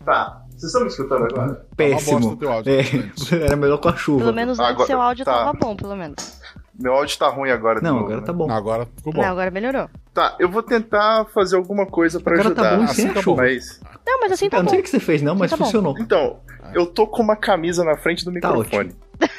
Tá. 0.04 0.42
Vocês 0.56 0.64
estão 0.64 0.80
me 0.82 0.88
escutando 0.88 1.24
agora? 1.24 1.46
bosta 1.48 1.66
Péssimo. 1.76 2.28
o 2.32 2.36
teu 2.36 2.50
áudio, 2.52 2.72
É, 2.72 2.82
era 3.44 3.56
melhor 3.56 3.78
com 3.78 3.88
a 3.88 3.96
chuva. 3.96 4.20
Pelo 4.20 4.32
menos 4.34 4.58
antes 4.58 4.70
Agora- 4.72 4.86
seu 4.86 5.00
áudio 5.00 5.24
tá. 5.24 5.32
tava 5.32 5.52
bom, 5.52 5.76
pelo 5.76 5.94
menos. 5.96 6.40
Meu 6.78 6.92
áudio 6.94 7.18
tá 7.18 7.28
ruim 7.28 7.50
agora. 7.50 7.80
Não, 7.80 7.92
novo, 7.94 8.04
agora 8.06 8.20
né? 8.20 8.26
tá 8.26 8.32
bom. 8.32 8.46
Não, 8.46 8.54
agora 8.54 8.86
ficou 8.96 9.12
bom. 9.12 9.22
Não, 9.22 9.28
agora 9.28 9.50
melhorou. 9.50 9.88
Tá, 10.12 10.34
eu 10.38 10.48
vou 10.50 10.62
tentar 10.62 11.26
fazer 11.34 11.56
alguma 11.56 11.86
coisa 11.86 12.20
pra 12.20 12.34
Agora 12.38 12.54
tá 12.54 12.62
ajudar. 12.62 12.76
bom 12.78 12.86
sem 12.92 13.04
Assim 13.04 13.10
a 13.10 13.14
tá 13.14 13.22
chuva. 13.22 13.42
Mas. 13.42 13.80
Não, 14.06 14.20
mas 14.20 14.32
assim 14.32 14.48
tá 14.48 14.56
Eu 14.58 14.62
não 14.62 14.64
bom. 14.66 14.70
sei 14.70 14.80
o 14.80 14.82
que 14.82 14.90
você 14.90 15.00
fez 15.00 15.22
não, 15.22 15.34
mas 15.34 15.50
Tá 15.50 15.56
bom. 15.56 15.64
funcionou. 15.64 15.94
Então, 15.98 16.38
eu 16.74 16.86
tô 16.86 17.06
com 17.06 17.22
uma 17.22 17.36
camisa 17.36 17.82
na 17.84 17.96
frente 17.96 18.24
do 18.24 18.32
Tá 18.40 18.48
microfone. 18.52 18.94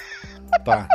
Tá. 0.63 0.88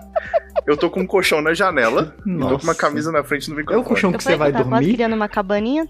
eu 0.67 0.77
tô 0.77 0.91
com 0.91 1.01
um 1.01 1.07
colchão 1.07 1.41
na 1.43 1.53
janela 1.55 2.15
e 2.21 2.23
tô 2.25 2.31
Nossa. 2.31 2.57
com 2.59 2.63
uma 2.65 2.75
camisa 2.75 3.13
na 3.13 3.23
frente 3.23 3.49
do 3.49 3.53
É 3.53 3.55
o 3.55 3.59
microfone. 3.59 3.85
colchão 3.87 4.11
Eu 4.11 4.19
que 4.19 4.25
você 4.25 4.35
vai 4.37 4.51
tá 4.51 4.63
dormir? 4.63 4.95
criando 4.95 5.15
uma 5.15 5.29
cabaninha. 5.29 5.87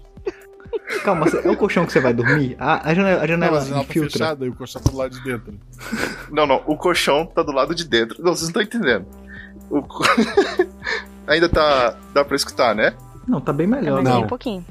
Calma, 1.03 1.25
é 1.43 1.49
o 1.49 1.57
colchão 1.57 1.85
que 1.85 1.91
você 1.91 1.99
vai 1.99 2.13
dormir? 2.13 2.55
A, 2.59 2.89
a 2.89 2.93
janela, 2.93 3.17
a 3.17 3.21
Não, 3.21 3.27
janela 3.27 3.51
mas 3.53 3.63
a 3.63 3.67
janela 3.67 3.85
tá 3.85 3.93
fechada 3.93 4.45
e 4.45 4.49
o 4.49 4.55
colchão 4.55 4.81
tá 4.81 4.89
do 4.91 4.97
lado 4.97 5.11
de 5.17 5.23
dentro. 5.23 5.59
Não, 6.31 6.45
não, 6.47 6.63
o 6.67 6.77
colchão 6.77 7.25
tá 7.25 7.41
do 7.43 7.51
lado 7.51 7.73
de 7.75 7.85
dentro. 7.87 8.23
Não, 8.23 8.35
vocês 8.35 8.51
não 8.53 8.61
estão 8.61 8.79
entendendo. 8.81 9.05
O 9.69 9.81
co- 9.81 10.03
Ainda 11.27 11.47
tá. 11.49 11.97
dá 12.13 12.23
pra 12.25 12.35
escutar, 12.35 12.75
né? 12.75 12.93
Não, 13.27 13.39
tá 13.39 13.53
bem 13.53 13.65
melhor. 13.67 14.03
né? 14.03 14.09
Não. 14.09 14.17
aí 14.19 14.23
um 14.23 14.27
pouquinho. 14.27 14.65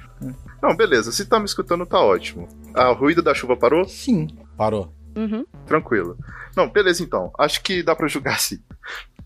Não, 0.62 0.76
beleza. 0.76 1.10
Se 1.12 1.24
tá 1.26 1.38
me 1.38 1.46
escutando, 1.46 1.84
tá 1.86 1.98
ótimo. 2.00 2.46
Ah, 2.74 2.90
o 2.90 2.94
ruído 2.94 3.22
da 3.22 3.34
chuva 3.34 3.56
parou? 3.56 3.84
Sim. 3.88 4.28
Parou. 4.56 4.92
Uhum. 5.16 5.44
Tranquilo. 5.66 6.16
Não, 6.56 6.68
beleza 6.68 7.02
então. 7.02 7.32
Acho 7.38 7.62
que 7.62 7.82
dá 7.82 7.96
pra 7.96 8.06
julgar 8.08 8.38
sim. 8.38 8.58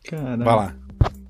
Caramba. 0.09 0.45
Vai 0.45 0.57
lá. 0.57 0.74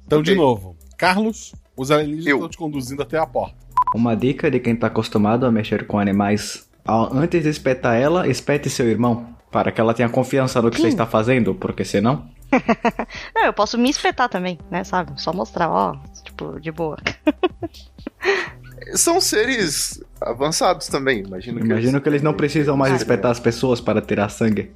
Então, 0.07 0.23
de 0.23 0.33
Ok. 0.33 0.43
novo. 0.43 0.77
Carlos, 0.99 1.53
os 1.77 1.91
alienígenas 1.91 2.35
estão 2.35 2.49
te 2.49 2.57
conduzindo 2.59 3.03
até 3.03 3.19
a 3.19 3.27
porta. 3.27 3.57
Uma 3.95 4.15
dica 4.17 4.51
de 4.51 4.59
quem 4.61 4.75
tá 4.77 4.89
acostumado 4.89 5.47
a 5.47 5.51
mexer 5.53 5.87
com 5.87 5.99
animais. 5.99 6.69
Antes 7.13 7.43
de 7.43 7.49
espetar 7.49 7.97
ela, 7.97 8.29
espete 8.29 8.69
seu 8.71 8.89
irmão. 8.89 9.35
Para 9.51 9.73
que 9.73 9.81
ela 9.81 9.95
tenha 9.95 10.09
confiança 10.09 10.61
no 10.61 10.71
que 10.71 10.77
você 10.77 10.83
Sim. 10.83 10.89
está 10.89 11.07
fazendo, 11.07 11.55
porque 11.55 11.85
senão. 11.85 12.29
Não, 13.35 13.45
eu 13.45 13.53
posso 13.53 13.79
me 13.79 13.89
espetar 13.89 14.29
também, 14.29 14.59
né, 14.71 14.85
sabe? 14.85 15.13
Só 15.21 15.33
mostrar, 15.33 15.71
ó, 15.71 15.97
tipo, 16.25 16.61
de 16.61 16.71
boa. 16.71 16.99
São 18.95 19.21
seres 19.21 20.03
avançados 20.21 20.87
também, 20.89 21.21
imagino 21.21 21.61
que. 21.61 21.67
Imagino 21.67 22.01
que 22.01 22.09
eles 22.09 22.23
não 22.23 22.35
precisam 22.35 22.77
mais 22.77 22.93
Ah, 22.93 22.97
espetar 22.97 23.31
as 23.31 23.41
pessoas 23.41 23.81
para 23.81 24.01
tirar 24.01 24.29
sangue. 24.29 24.71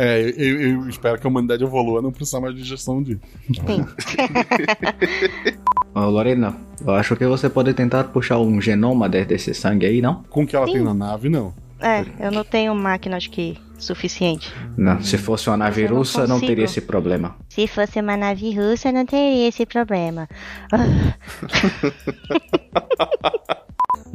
É, 0.00 0.20
eu, 0.36 0.60
eu- 0.60 0.88
espero 0.88 1.18
que 1.18 1.26
a 1.26 1.30
humanidade 1.30 1.64
evolua, 1.64 2.00
não 2.00 2.12
precisar 2.12 2.40
mais 2.40 2.54
de 2.54 2.62
digestão 2.62 3.02
disso. 3.02 3.18
Sim. 3.66 3.84
Ô, 5.92 6.00
Lorena, 6.08 6.54
eu 6.86 6.94
acho 6.94 7.16
que 7.16 7.26
você 7.26 7.50
pode 7.50 7.74
tentar 7.74 8.04
puxar 8.04 8.38
um 8.38 8.60
genoma 8.60 9.08
de- 9.08 9.24
desse 9.24 9.52
sangue 9.52 9.86
aí, 9.86 10.00
não? 10.00 10.22
Com 10.30 10.44
o 10.44 10.46
que 10.46 10.54
ela 10.54 10.66
Sim. 10.66 10.74
tem 10.74 10.82
na 10.84 10.94
nave, 10.94 11.28
não. 11.28 11.52
É, 11.80 12.04
eu 12.24 12.30
não 12.30 12.44
tenho 12.44 12.72
máquina, 12.76 13.16
acho 13.16 13.28
que, 13.30 13.56
suficiente. 13.76 14.52
Não, 14.76 15.02
se 15.02 15.18
fosse 15.18 15.50
uma 15.50 15.56
nave 15.56 15.82
Eu 15.82 15.90
não 15.90 15.96
russa, 15.98 16.20
não 16.22 16.28
consigo. 16.36 16.46
teria 16.46 16.64
esse 16.64 16.80
problema. 16.80 17.34
Se 17.48 17.66
fosse 17.66 18.00
uma 18.00 18.16
nave 18.16 18.54
russa, 18.54 18.92
não 18.92 19.04
teria 19.04 19.48
esse 19.48 19.66
problema. 19.66 20.28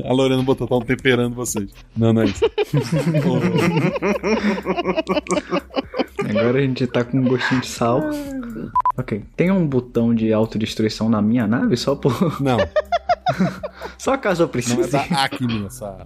A 0.03 0.13
Lorena 0.13 0.41
botou, 0.43 0.67
tá 0.67 0.85
temperando 0.85 1.35
vocês. 1.35 1.69
Não, 1.95 2.11
não 2.13 2.23
é 2.23 2.25
isso. 2.25 2.43
agora 6.19 6.57
a 6.57 6.61
gente 6.61 6.87
tá 6.87 7.03
com 7.03 7.17
um 7.17 7.27
gostinho 7.27 7.61
de 7.61 7.67
sal. 7.67 8.01
Ok. 8.97 9.23
Tem 9.35 9.51
um 9.51 9.67
botão 9.67 10.13
de 10.13 10.33
autodestruição 10.33 11.09
na 11.09 11.21
minha 11.21 11.45
nave 11.47 11.77
só 11.77 11.95
por. 11.95 12.41
Não, 12.41 12.57
Só 13.97 14.17
caso 14.17 14.43
eu 14.43 14.45
não 14.45 14.49
é 14.49 14.51
precise. 14.51 14.91
da 14.91 15.01
Acme 15.23 15.65
essa. 15.65 16.05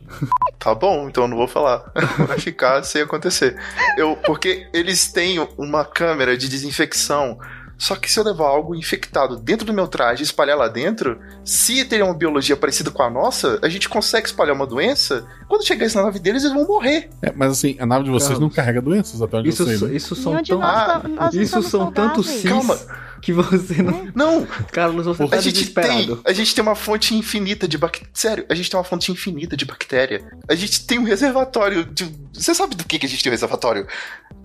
Tá 0.60 0.74
bom, 0.74 1.08
então 1.08 1.24
eu 1.24 1.28
não 1.28 1.38
vou 1.38 1.48
falar. 1.48 1.92
Vai 2.28 2.40
ficar 2.40 2.84
sem 2.84 3.02
acontecer. 3.02 3.58
Eu, 3.98 4.16
porque 4.26 4.68
eles 4.74 5.12
têm 5.12 5.40
uma 5.58 5.86
câmera 5.86 6.38
de 6.38 6.48
desinfecção. 6.48 7.40
Só 7.78 7.96
que 7.96 8.12
se 8.12 8.20
eu 8.20 8.24
levar 8.24 8.48
algo 8.48 8.74
infectado 8.76 9.38
dentro 9.38 9.66
do 9.66 9.74
meu 9.74 9.88
traje 9.88 10.22
e 10.22 10.26
espalhar 10.26 10.58
lá 10.58 10.68
dentro, 10.68 11.20
se 11.46 11.86
ter 11.86 12.02
uma 12.04 12.14
biologia 12.14 12.58
parecida 12.58 12.90
com 12.90 13.04
a 13.04 13.10
nossa, 13.10 13.60
a 13.62 13.70
gente 13.70 13.88
consegue 13.88 14.26
espalhar 14.26 14.56
uma 14.56 14.66
doença. 14.66 15.26
Quando 15.48 15.66
chegar 15.66 15.86
isso 15.86 15.98
na 15.98 16.04
nave 16.06 16.20
deles, 16.20 16.44
eles 16.44 16.56
vão 16.56 16.66
morrer. 16.68 17.10
É, 17.22 17.32
mas 17.36 17.52
assim, 17.52 17.76
a 17.80 17.86
nave 17.86 18.06
de 18.06 18.10
vocês 18.10 18.40
não 18.40 18.50
carrega 18.50 18.82
doenças 18.82 19.22
até 19.22 19.38
onde 19.38 19.50
Isso, 19.50 19.64
eu 19.64 19.78
sei. 19.78 19.88
né? 19.88 19.96
isso 19.96 20.16
são 20.16 20.44
tão. 20.44 20.62
Ah, 20.64 21.30
Isso 21.34 21.62
são 21.62 21.92
tantos 21.92 22.28
cis 22.28 22.50
Calma. 22.50 22.78
que 23.22 23.32
você 23.32 23.82
não. 23.82 24.08
Não, 24.16 24.48
Carlos, 24.72 25.06
você 25.06 25.24
a 25.24 25.28
tá 25.28 25.40
gente, 25.40 25.70
tem, 25.70 26.20
a 26.26 26.34
gente 26.34 26.56
tem 26.56 26.62
uma 26.62 26.76
fonte 26.76 27.14
infinita 27.16 27.68
de 27.68 27.78
bactéria. 27.78 28.10
Sério, 28.14 28.46
a 28.50 28.56
gente 28.56 28.70
tem 28.70 28.78
uma 28.78 28.84
fonte 28.84 29.12
infinita 29.12 29.56
de 29.56 29.66
bactéria. 29.66 30.24
A 30.50 30.56
gente 30.56 30.86
tem 30.86 30.98
um 31.00 31.04
reservatório 31.04 31.86
de. 31.86 32.12
Você 32.34 32.54
sabe 32.54 32.76
do 32.76 32.84
que, 32.84 33.00
que 33.00 33.06
a 33.06 33.10
gente 33.10 33.24
tem 33.24 33.30
um 33.32 33.34
reservatório? 33.34 33.88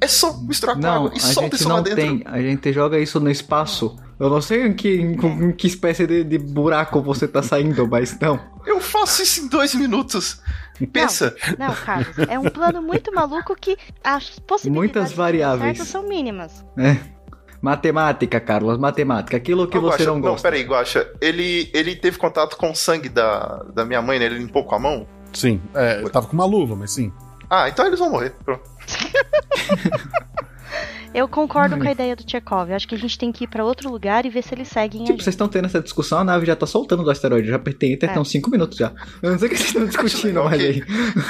É 0.03 0.09
só 0.09 0.33
misturar 0.39 0.75
com 0.75 0.83
Não, 0.83 1.07
água 1.07 1.11
a 1.13 1.17
e 1.17 1.21
solta 1.21 1.41
gente 1.43 1.55
isso 1.61 1.69
lá 1.69 1.77
não 1.77 1.83
dentro. 1.83 1.97
tem. 2.03 2.23
A 2.27 2.41
gente 2.43 2.73
joga 2.73 2.99
isso 2.99 3.21
no 3.21 3.31
espaço. 3.31 3.97
Eu 4.19 4.29
não 4.29 4.41
sei 4.41 4.67
em 4.67 4.73
que, 4.75 4.89
em, 4.97 5.13
em 5.15 5.53
que 5.53 5.67
espécie 5.67 6.07
de, 6.07 6.25
de 6.25 6.39
buraco 6.39 7.01
você 7.01 7.29
tá 7.29 7.43
saindo, 7.43 7.87
mas 7.89 8.19
não. 8.21 8.39
Eu 8.67 8.81
faço 8.81 9.23
isso 9.23 9.43
em 9.43 9.49
dois 9.49 9.75
minutos. 9.75 10.41
Pensa. 10.93 11.35
Não, 11.59 11.73
Carlos, 11.75 12.19
é 12.29 12.39
um 12.39 12.51
plano 12.51 12.83
muito 12.83 13.13
maluco 13.15 13.55
que 13.55 13.77
as 14.03 14.39
possibilidades 14.41 14.73
Muitas 14.97 15.13
variáveis. 15.13 15.79
são 15.87 16.03
mínimas. 16.03 16.65
É. 16.77 16.97
Matemática, 17.61 18.41
Carlos, 18.41 18.77
matemática. 18.79 19.37
Aquilo 19.37 19.69
que 19.69 19.79
Ô, 19.79 19.83
você 19.83 19.99
Guaxa, 19.99 20.05
não 20.07 20.21
gosta. 20.21 20.49
peraí, 20.49 20.65
Guaxa. 20.65 21.09
Ele, 21.21 21.71
ele 21.73 21.95
teve 21.95 22.19
contato 22.19 22.57
com 22.57 22.71
o 22.73 22.75
sangue 22.75 23.09
da, 23.09 23.63
da 23.73 23.85
minha 23.85 24.03
mãe, 24.03 24.19
né? 24.19 24.25
Ele 24.27 24.39
limpou 24.39 24.65
com 24.65 24.75
a 24.75 24.79
mão? 24.81 25.07
Sim, 25.33 25.61
é, 25.75 26.03
eu 26.03 26.11
tava 26.11 26.27
com 26.27 26.33
uma 26.35 26.45
luva, 26.45 26.75
mas 26.75 26.91
sim. 26.93 27.13
Ah, 27.49 27.69
então 27.69 27.87
eles 27.87 27.99
vão 28.01 28.11
morrer. 28.11 28.35
Pronto. 28.45 28.63
Eu 31.15 31.29
concordo 31.29 31.77
com 31.77 31.87
a 31.87 31.93
ideia 31.93 32.17
do 32.17 32.25
Tchekov. 32.25 32.71
Eu 32.71 32.77
acho 32.77 32.89
que 32.89 32.95
a 32.95 32.99
gente 32.99 33.19
tem 33.19 33.31
que 33.31 33.45
ir 33.45 33.47
pra 33.47 33.63
outro 33.63 33.91
lugar 33.91 34.25
e 34.25 34.31
ver 34.31 34.43
se 34.43 34.55
eles 34.55 34.67
seguem 34.69 35.03
a 35.03 35.05
Tipo, 35.05 35.13
gente. 35.19 35.25
vocês 35.25 35.35
estão 35.35 35.47
tendo 35.47 35.67
essa 35.67 35.79
discussão, 35.79 36.21
a 36.21 36.25
nave 36.25 36.47
já 36.47 36.57
tá 36.57 36.67
soltando 36.67 37.05
do 37.05 37.11
asteroide. 37.11 37.49
Já 37.49 37.57
apertei 37.57 37.93
enter, 37.93 38.09
É. 38.09 38.13
tem 38.15 38.23
uns 38.23 38.31
5 38.31 38.51
minutos 38.51 38.79
já. 38.79 38.91
Eu 39.21 39.33
não 39.33 39.39
sei 39.39 39.49
o 39.49 39.51
que 39.51 39.57
vocês 39.59 39.69
estão 39.69 39.85
discutindo 39.85 40.43
mais 40.45 40.57
que- 40.63 40.69
aí. 40.69 40.83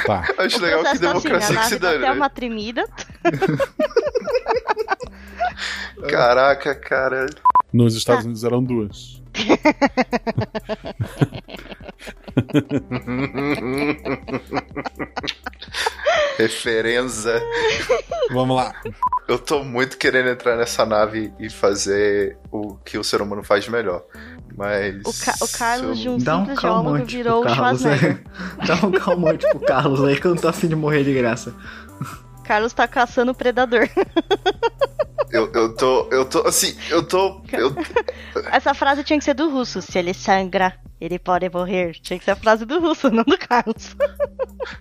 Tá. 0.06 0.22
Acho 0.38 0.58
O 0.58 0.62
legal 0.62 0.78
que 0.78 0.84
tá 0.84 0.90
assim, 0.92 1.00
democracia 1.00 1.58
a 1.58 1.62
que 1.64 1.68
se 1.68 1.78
dá 1.80 1.88
dane, 1.90 2.04
até 2.04 2.12
né? 2.12 2.16
uma 2.16 2.30
tremida. 2.30 2.84
Caraca, 6.08 6.76
cara. 6.76 7.26
Nos 7.72 7.96
Estados 7.96 8.24
Unidos 8.24 8.44
eram 8.44 8.62
duas. 8.62 9.20
Referenza. 16.38 17.40
Vamos 18.30 18.56
lá. 18.56 18.72
Eu 19.28 19.38
tô 19.38 19.62
muito 19.64 19.96
querendo 19.98 20.28
entrar 20.30 20.56
nessa 20.56 20.84
nave 20.84 21.32
e 21.38 21.48
fazer 21.50 22.36
o 22.50 22.74
que 22.84 22.98
o 22.98 23.04
ser 23.04 23.22
humano 23.22 23.42
faz 23.42 23.64
de 23.64 23.70
melhor. 23.70 24.04
Mas. 24.56 24.96
O, 25.04 25.24
Ca- 25.24 25.34
o 25.44 25.48
Carlos 25.48 25.98
de 25.98 26.08
um 26.08 26.18
Dá 26.18 26.36
um 26.38 26.54
calmante 26.54 27.16
virou 27.16 27.40
o 27.40 27.46
pro 27.46 27.54
Carlos, 27.54 27.84
é. 27.86 28.18
Dá 28.66 28.86
um 28.86 28.92
calmante 28.92 29.46
pro 29.48 29.60
Carlos 29.60 30.04
aí 30.04 30.20
que 30.20 30.26
eu 30.26 30.34
não 30.34 30.40
tô 30.42 30.48
afim 30.48 30.68
de 30.68 30.76
morrer 30.76 31.04
de 31.04 31.14
graça. 31.14 31.54
Carlos 32.44 32.72
tá 32.72 32.86
caçando 32.88 33.32
o 33.32 33.34
predador. 33.34 33.88
Eu, 35.30 35.50
eu 35.54 35.74
tô. 35.74 36.08
Eu 36.10 36.24
tô. 36.26 36.40
Assim, 36.46 36.76
eu 36.90 37.02
tô. 37.02 37.40
Eu, 37.52 37.74
Essa 38.52 38.74
frase 38.74 39.02
tinha 39.04 39.18
que 39.18 39.24
ser 39.24 39.34
do 39.34 39.48
russo. 39.48 39.80
Se 39.80 39.98
ele 39.98 40.12
sangra, 40.12 40.74
ele 41.04 41.18
pode 41.18 41.48
morrer. 41.50 41.92
Tinha 42.00 42.18
que 42.18 42.24
ser 42.24 42.30
a 42.32 42.36
frase 42.36 42.64
do 42.64 42.80
russo, 42.80 43.10
não 43.10 43.24
do 43.24 43.36
Carlos. 43.38 43.96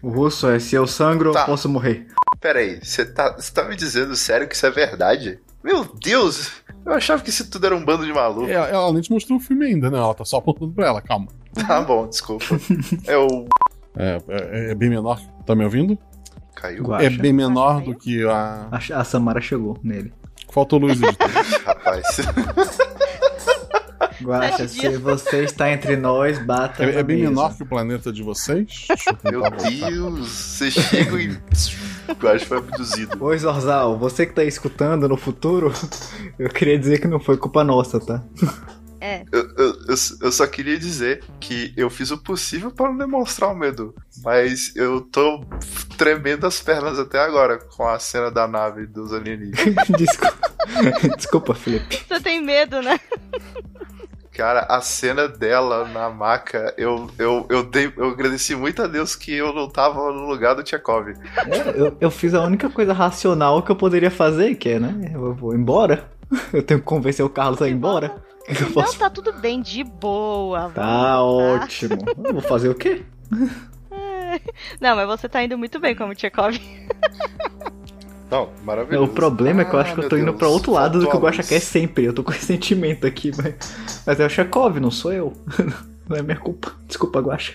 O 0.01 0.09
russo 0.09 0.47
é: 0.49 0.59
se 0.59 0.75
eu 0.75 0.85
sangro, 0.87 1.31
Tá. 1.31 1.41
eu 1.41 1.45
posso 1.45 1.67
morrer. 1.69 2.07
peraí, 2.39 2.79
você 2.83 3.05
tá, 3.05 3.33
você 3.33 3.51
tá 3.53 3.63
me 3.65 3.75
dizendo 3.75 4.15
sério 4.15 4.47
que 4.47 4.55
isso 4.55 4.65
é 4.65 4.71
verdade? 4.71 5.39
Meu 5.63 5.83
Deus! 6.03 6.51
Eu 6.85 6.93
achava 6.93 7.21
que 7.21 7.29
isso 7.29 7.49
tudo 7.49 7.65
era 7.67 7.75
um 7.75 7.85
bando 7.85 8.03
de 8.05 8.11
maluco. 8.11 8.49
Ela, 8.49 8.67
ela 8.67 8.91
nem 8.93 9.01
te 9.01 9.11
mostrou 9.11 9.37
o 9.37 9.41
filme 9.41 9.65
ainda, 9.67 9.91
né? 9.91 9.97
Ela 9.99 10.13
tá 10.15 10.25
só 10.25 10.37
apontando 10.37 10.71
pra 10.73 10.87
ela, 10.87 11.01
calma. 11.01 11.27
Tá 11.53 11.81
bom, 11.81 12.07
desculpa. 12.07 12.45
É 13.05 13.15
o. 13.17 13.47
É, 13.95 14.17
é- 14.27 14.71
é 14.71 14.75
bem 14.75 14.89
menor. 14.89 15.19
Tá 15.45 15.53
me 15.55 15.63
ouvindo? 15.63 15.97
Caiu. 16.55 16.83
Guaxa. 16.83 17.05
É 17.05 17.09
bem 17.09 17.33
menor 17.33 17.81
do 17.81 17.93
que 17.95 18.23
a. 18.27 18.67
A, 18.71 18.99
a 19.01 19.03
Samara 19.03 19.39
chegou 19.41 19.77
nele. 19.83 20.11
Faltou 20.51 20.79
luz. 20.79 20.99
Rapaz. 21.65 22.17
Guaxa, 24.23 24.67
Sete 24.67 24.91
se 24.91 24.97
você 24.97 25.43
está 25.43 25.71
entre 25.71 25.95
nós, 25.95 26.37
bata 26.43 26.83
É, 26.83 26.99
é 26.99 27.03
bem 27.03 27.17
mesa. 27.17 27.29
menor 27.29 27.55
que 27.55 27.63
o 27.63 27.65
planeta 27.65 28.11
de 28.11 28.23
vocês? 28.23 28.87
Meu. 29.23 29.41
Deus. 29.49 30.29
Você 30.29 30.71
chega 30.71 31.21
e. 31.21 31.37
Eu 32.21 32.29
acho 32.29 32.39
que 32.39 32.45
foi 32.45 32.57
abduzido. 32.57 33.23
Oi, 33.23 33.37
Zorzal, 33.37 33.97
você 33.97 34.25
que 34.25 34.33
tá 34.33 34.43
escutando 34.43 35.07
no 35.07 35.15
futuro, 35.15 35.71
eu 36.37 36.49
queria 36.49 36.77
dizer 36.77 36.99
que 36.99 37.07
não 37.07 37.19
foi 37.19 37.37
culpa 37.37 37.63
nossa, 37.63 37.99
tá? 37.99 38.21
É. 39.01 39.25
Eu, 39.31 39.49
eu, 39.57 39.73
eu, 39.87 39.95
eu 40.21 40.31
só 40.31 40.45
queria 40.45 40.77
dizer 40.77 41.23
que 41.39 41.73
eu 41.75 41.89
fiz 41.89 42.11
o 42.11 42.17
possível 42.19 42.69
para 42.69 42.87
não 42.89 42.97
demonstrar 42.97 43.51
o 43.51 43.55
medo. 43.55 43.95
Mas 44.23 44.75
eu 44.75 45.01
tô 45.01 45.43
tremendo 45.97 46.45
as 46.45 46.61
pernas 46.61 46.99
até 46.99 47.19
agora 47.19 47.57
com 47.57 47.87
a 47.87 47.97
cena 47.97 48.29
da 48.29 48.47
nave 48.47 48.85
dos 48.85 49.11
alienígenas. 49.11 49.87
Desculpa, 49.97 50.37
Desculpa 51.17 51.55
Felipe. 51.55 52.05
Você 52.07 52.19
tem 52.19 52.43
medo, 52.43 52.79
né? 52.83 52.99
Cara, 54.31 54.61
a 54.69 54.79
cena 54.81 55.27
dela 55.27 55.87
na 55.87 56.09
maca, 56.09 56.73
eu, 56.77 57.09
eu, 57.17 57.45
eu, 57.49 57.63
dei, 57.63 57.91
eu 57.97 58.09
agradeci 58.09 58.55
muito 58.55 58.81
a 58.81 58.87
Deus 58.87 59.15
que 59.15 59.33
eu 59.33 59.51
não 59.51 59.67
tava 59.67 60.11
no 60.11 60.27
lugar 60.27 60.53
do 60.53 60.63
Tchekov. 60.63 61.13
Eu, 61.75 61.97
eu 61.99 62.11
fiz 62.11 62.33
a 62.33 62.41
única 62.41 62.69
coisa 62.69 62.93
racional 62.93 63.61
que 63.61 63.71
eu 63.71 63.75
poderia 63.75 64.11
fazer, 64.11 64.55
que 64.55 64.69
é, 64.69 64.79
né? 64.79 65.11
Eu 65.13 65.33
vou 65.33 65.55
embora. 65.55 66.09
Eu 66.53 66.63
tenho 66.63 66.79
que 66.79 66.85
convencer 66.85 67.25
o 67.25 67.29
Carlos 67.29 67.61
a 67.61 67.67
ir 67.67 67.73
embora. 67.73 68.15
O 68.51 68.55
que 68.55 68.63
eu 68.63 68.83
Não, 68.83 68.93
tá 68.93 69.09
tudo 69.09 69.33
bem, 69.33 69.61
de 69.61 69.83
boa. 69.83 70.71
Tá 70.75 71.21
ótimo. 71.23 71.97
Eu 72.23 72.33
vou 72.33 72.41
fazer 72.41 72.69
o 72.69 72.75
quê? 72.75 73.03
Não, 74.79 74.95
mas 74.95 75.07
você 75.07 75.27
tá 75.27 75.43
indo 75.43 75.57
muito 75.57 75.79
bem 75.79 75.95
como 75.95 76.15
Tchekov. 76.15 76.57
Não, 78.29 78.49
maravilhoso. 78.63 79.11
O 79.11 79.13
problema 79.13 79.61
é 79.61 79.65
que 79.65 79.75
eu 79.75 79.79
acho 79.79 79.91
Ah, 79.91 79.93
que 79.93 79.99
eu 79.99 80.03
meu 80.03 80.09
tô 80.09 80.15
indo 80.15 80.25
Deus, 80.27 80.37
pra 80.37 80.47
outro 80.47 80.71
lado 80.71 80.99
do 80.99 81.09
que 81.09 81.15
o 81.15 81.19
Guaxa 81.19 81.43
quer 81.43 81.59
sempre. 81.59 82.05
Eu 82.05 82.13
tô 82.13 82.23
com 82.23 82.31
esse 82.31 82.45
sentimento 82.45 83.05
aqui, 83.05 83.31
mas, 83.35 83.75
mas 84.05 84.19
é 84.19 84.25
o 84.25 84.29
Chekov, 84.29 84.79
não 84.79 84.91
sou 84.91 85.11
eu. 85.11 85.33
Não 86.09 86.17
é 86.17 86.21
minha 86.21 86.37
culpa. 86.37 86.73
Desculpa, 86.87 87.21
Guaxa. 87.21 87.53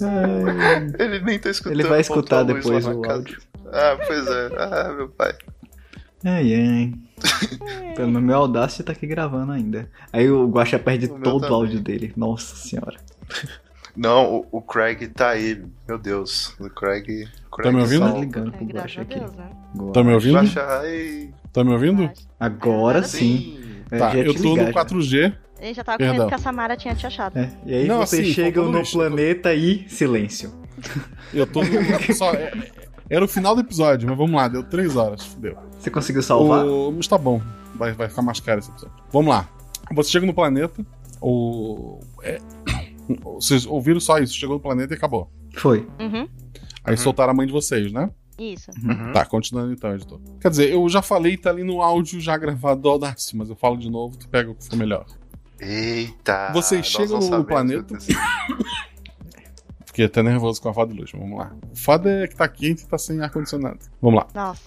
Ai, 0.00 0.86
Ele 0.98 1.20
nem 1.20 1.38
tá 1.38 1.50
escutando. 1.50 1.78
Ele 1.78 1.88
vai 1.88 2.00
escutar 2.00 2.42
depois 2.42 2.86
o 2.86 3.04
áudio. 3.04 3.38
Ah, 3.70 3.98
pois 4.06 4.26
é. 4.26 4.50
Ah, 4.56 4.94
meu 4.96 5.08
pai. 5.10 5.34
Ai. 6.24 6.54
ai. 6.54 6.92
Pelo 7.94 8.08
menos 8.08 8.22
meu 8.22 8.36
Audacity 8.36 8.82
tá 8.82 8.92
aqui 8.92 9.06
gravando 9.06 9.52
ainda. 9.52 9.88
Aí 10.12 10.30
o 10.30 10.46
Guaxa 10.48 10.78
perde 10.78 11.06
O 11.06 11.18
todo 11.18 11.48
o 11.48 11.54
áudio 11.54 11.80
dele. 11.80 12.12
Nossa 12.16 12.54
senhora. 12.56 12.96
Não, 13.96 14.36
o, 14.36 14.46
o 14.58 14.60
Craig 14.62 15.06
tá 15.08 15.30
aí. 15.30 15.62
Meu 15.88 15.98
Deus. 15.98 16.54
O 16.60 16.68
Craig. 16.68 17.04
Craig 17.50 17.62
Tá 17.62 17.72
me 17.72 17.80
ouvindo? 17.80 18.12
Tá 18.12 18.18
ligando 18.18 18.48
É, 18.48 18.56
pro 18.56 18.66
graças 18.66 18.90
Guaxa 18.96 19.00
aqui. 19.02 19.18
Deus, 19.18 19.32
né? 19.34 19.48
Tá 19.94 20.04
me 20.04 20.12
ouvindo? 20.12 20.54
Tá 21.52 21.64
me 21.64 21.72
ouvindo? 21.72 22.10
Agora 22.38 23.02
sim. 23.02 23.58
Eu 23.90 23.98
Tá, 23.98 24.10
já 24.10 24.16
ia 24.18 24.24
eu 24.26 24.34
tô 24.34 24.50
ligar 24.54 24.66
no 24.66 24.72
já. 24.72 24.84
4G. 24.84 25.34
A 25.58 25.64
gente 25.64 25.76
já 25.76 25.84
tava 25.84 25.96
com 25.96 26.04
Perdão. 26.04 26.18
medo 26.18 26.28
que 26.28 26.34
a 26.34 26.38
Samara 26.38 26.76
tinha 26.76 26.94
te 26.94 27.06
achado. 27.06 27.38
É, 27.38 27.50
E 27.64 27.74
aí 27.74 27.86
Não, 27.88 27.98
vocês 27.98 28.22
assim, 28.22 28.32
chegam 28.34 28.70
no 28.70 28.78
eu 28.80 28.84
tô- 28.84 28.90
planeta 28.92 29.54
e 29.54 29.88
silêncio. 29.88 30.52
Eu 31.32 31.46
tô 31.46 31.62
no. 31.62 32.14
só, 32.14 32.32
é- 32.34 32.52
era 33.08 33.24
o 33.24 33.28
final 33.28 33.54
do 33.54 33.60
episódio, 33.60 34.08
mas 34.08 34.16
vamos 34.16 34.34
lá, 34.34 34.48
deu 34.48 34.62
3 34.62 34.96
horas. 34.96 35.24
Fudeu. 35.24 35.56
Você 35.78 35.90
conseguiu 35.90 36.22
salvar? 36.22 36.64
O... 36.66 36.92
Mas 36.92 37.06
tá 37.06 37.16
bom. 37.18 37.40
Vai, 37.74 37.92
vai 37.92 38.08
ficar 38.08 38.22
mais 38.22 38.40
caro 38.40 38.58
esse 38.58 38.70
episódio. 38.70 38.96
Vamos 39.12 39.28
lá. 39.30 39.48
Você 39.92 40.10
chega 40.10 40.26
no 40.26 40.34
planeta. 40.34 40.84
O. 41.20 42.00
é, 42.22 42.40
Vocês 43.22 43.64
ouviram 43.66 44.00
só 44.00 44.18
isso? 44.18 44.34
Chegou 44.34 44.56
no 44.56 44.60
planeta 44.62 44.94
e 44.94 44.96
acabou. 44.96 45.30
Foi. 45.56 45.86
Uhum. 46.00 46.28
Aí 46.84 46.92
Uhum. 46.92 46.96
soltaram 46.96 47.30
a 47.32 47.34
mãe 47.34 47.46
de 47.46 47.52
vocês, 47.52 47.92
né? 47.92 48.10
Isso. 48.38 48.70
Uhum. 48.84 49.12
Tá, 49.12 49.24
continuando 49.24 49.72
então, 49.72 49.94
editor. 49.94 50.20
Quer 50.40 50.50
dizer, 50.50 50.70
eu 50.72 50.86
já 50.88 51.00
falei, 51.00 51.36
tá 51.36 51.50
ali 51.50 51.64
no 51.64 51.80
áudio 51.80 52.20
já 52.20 52.36
gravado 52.36 52.82
do 52.82 52.88
Audacity, 52.88 53.36
mas 53.36 53.48
eu 53.48 53.56
falo 53.56 53.76
de 53.78 53.88
novo, 53.90 54.16
tu 54.18 54.28
pega 54.28 54.50
o 54.50 54.54
que 54.54 54.66
for 54.68 54.76
melhor. 54.76 55.06
Eita. 55.58 56.50
Vocês 56.52 56.84
chegam 56.86 57.18
no 57.18 57.44
planeta? 57.44 57.96
Fiquei 59.96 60.04
até 60.04 60.22
nervoso 60.22 60.60
com 60.60 60.68
a 60.68 60.74
fada 60.74 60.92
de 60.92 61.00
luz, 61.00 61.10
mas 61.14 61.22
vamos 61.22 61.38
lá. 61.38 61.56
O 61.72 61.74
fada 61.74 62.10
é 62.10 62.28
que 62.28 62.36
tá 62.36 62.46
quente 62.46 62.82
e 62.82 62.86
tá 62.86 62.98
sem 62.98 63.18
ar-condicionado. 63.22 63.78
Vamos 64.02 64.20
lá. 64.20 64.28
Nossa. 64.34 64.60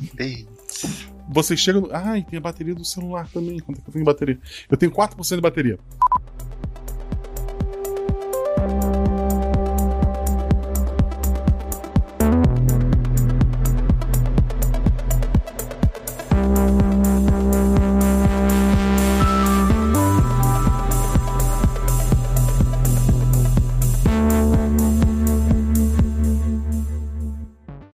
Vocês 1.30 1.60
chegam 1.60 1.82
no. 1.82 1.90
Ai, 1.96 2.26
tem 2.28 2.38
a 2.38 2.42
bateria 2.42 2.74
do 2.74 2.84
celular 2.84 3.30
também. 3.32 3.60
Quanto 3.60 3.78
é 3.78 3.82
que 3.84 3.90
eu 3.90 3.94
tenho 3.94 4.04
de 4.04 4.12
bateria? 4.12 4.40
Eu 4.68 4.76
tenho 4.76 4.92
4% 4.92 5.36
de 5.36 5.42
bateria. 5.42 5.78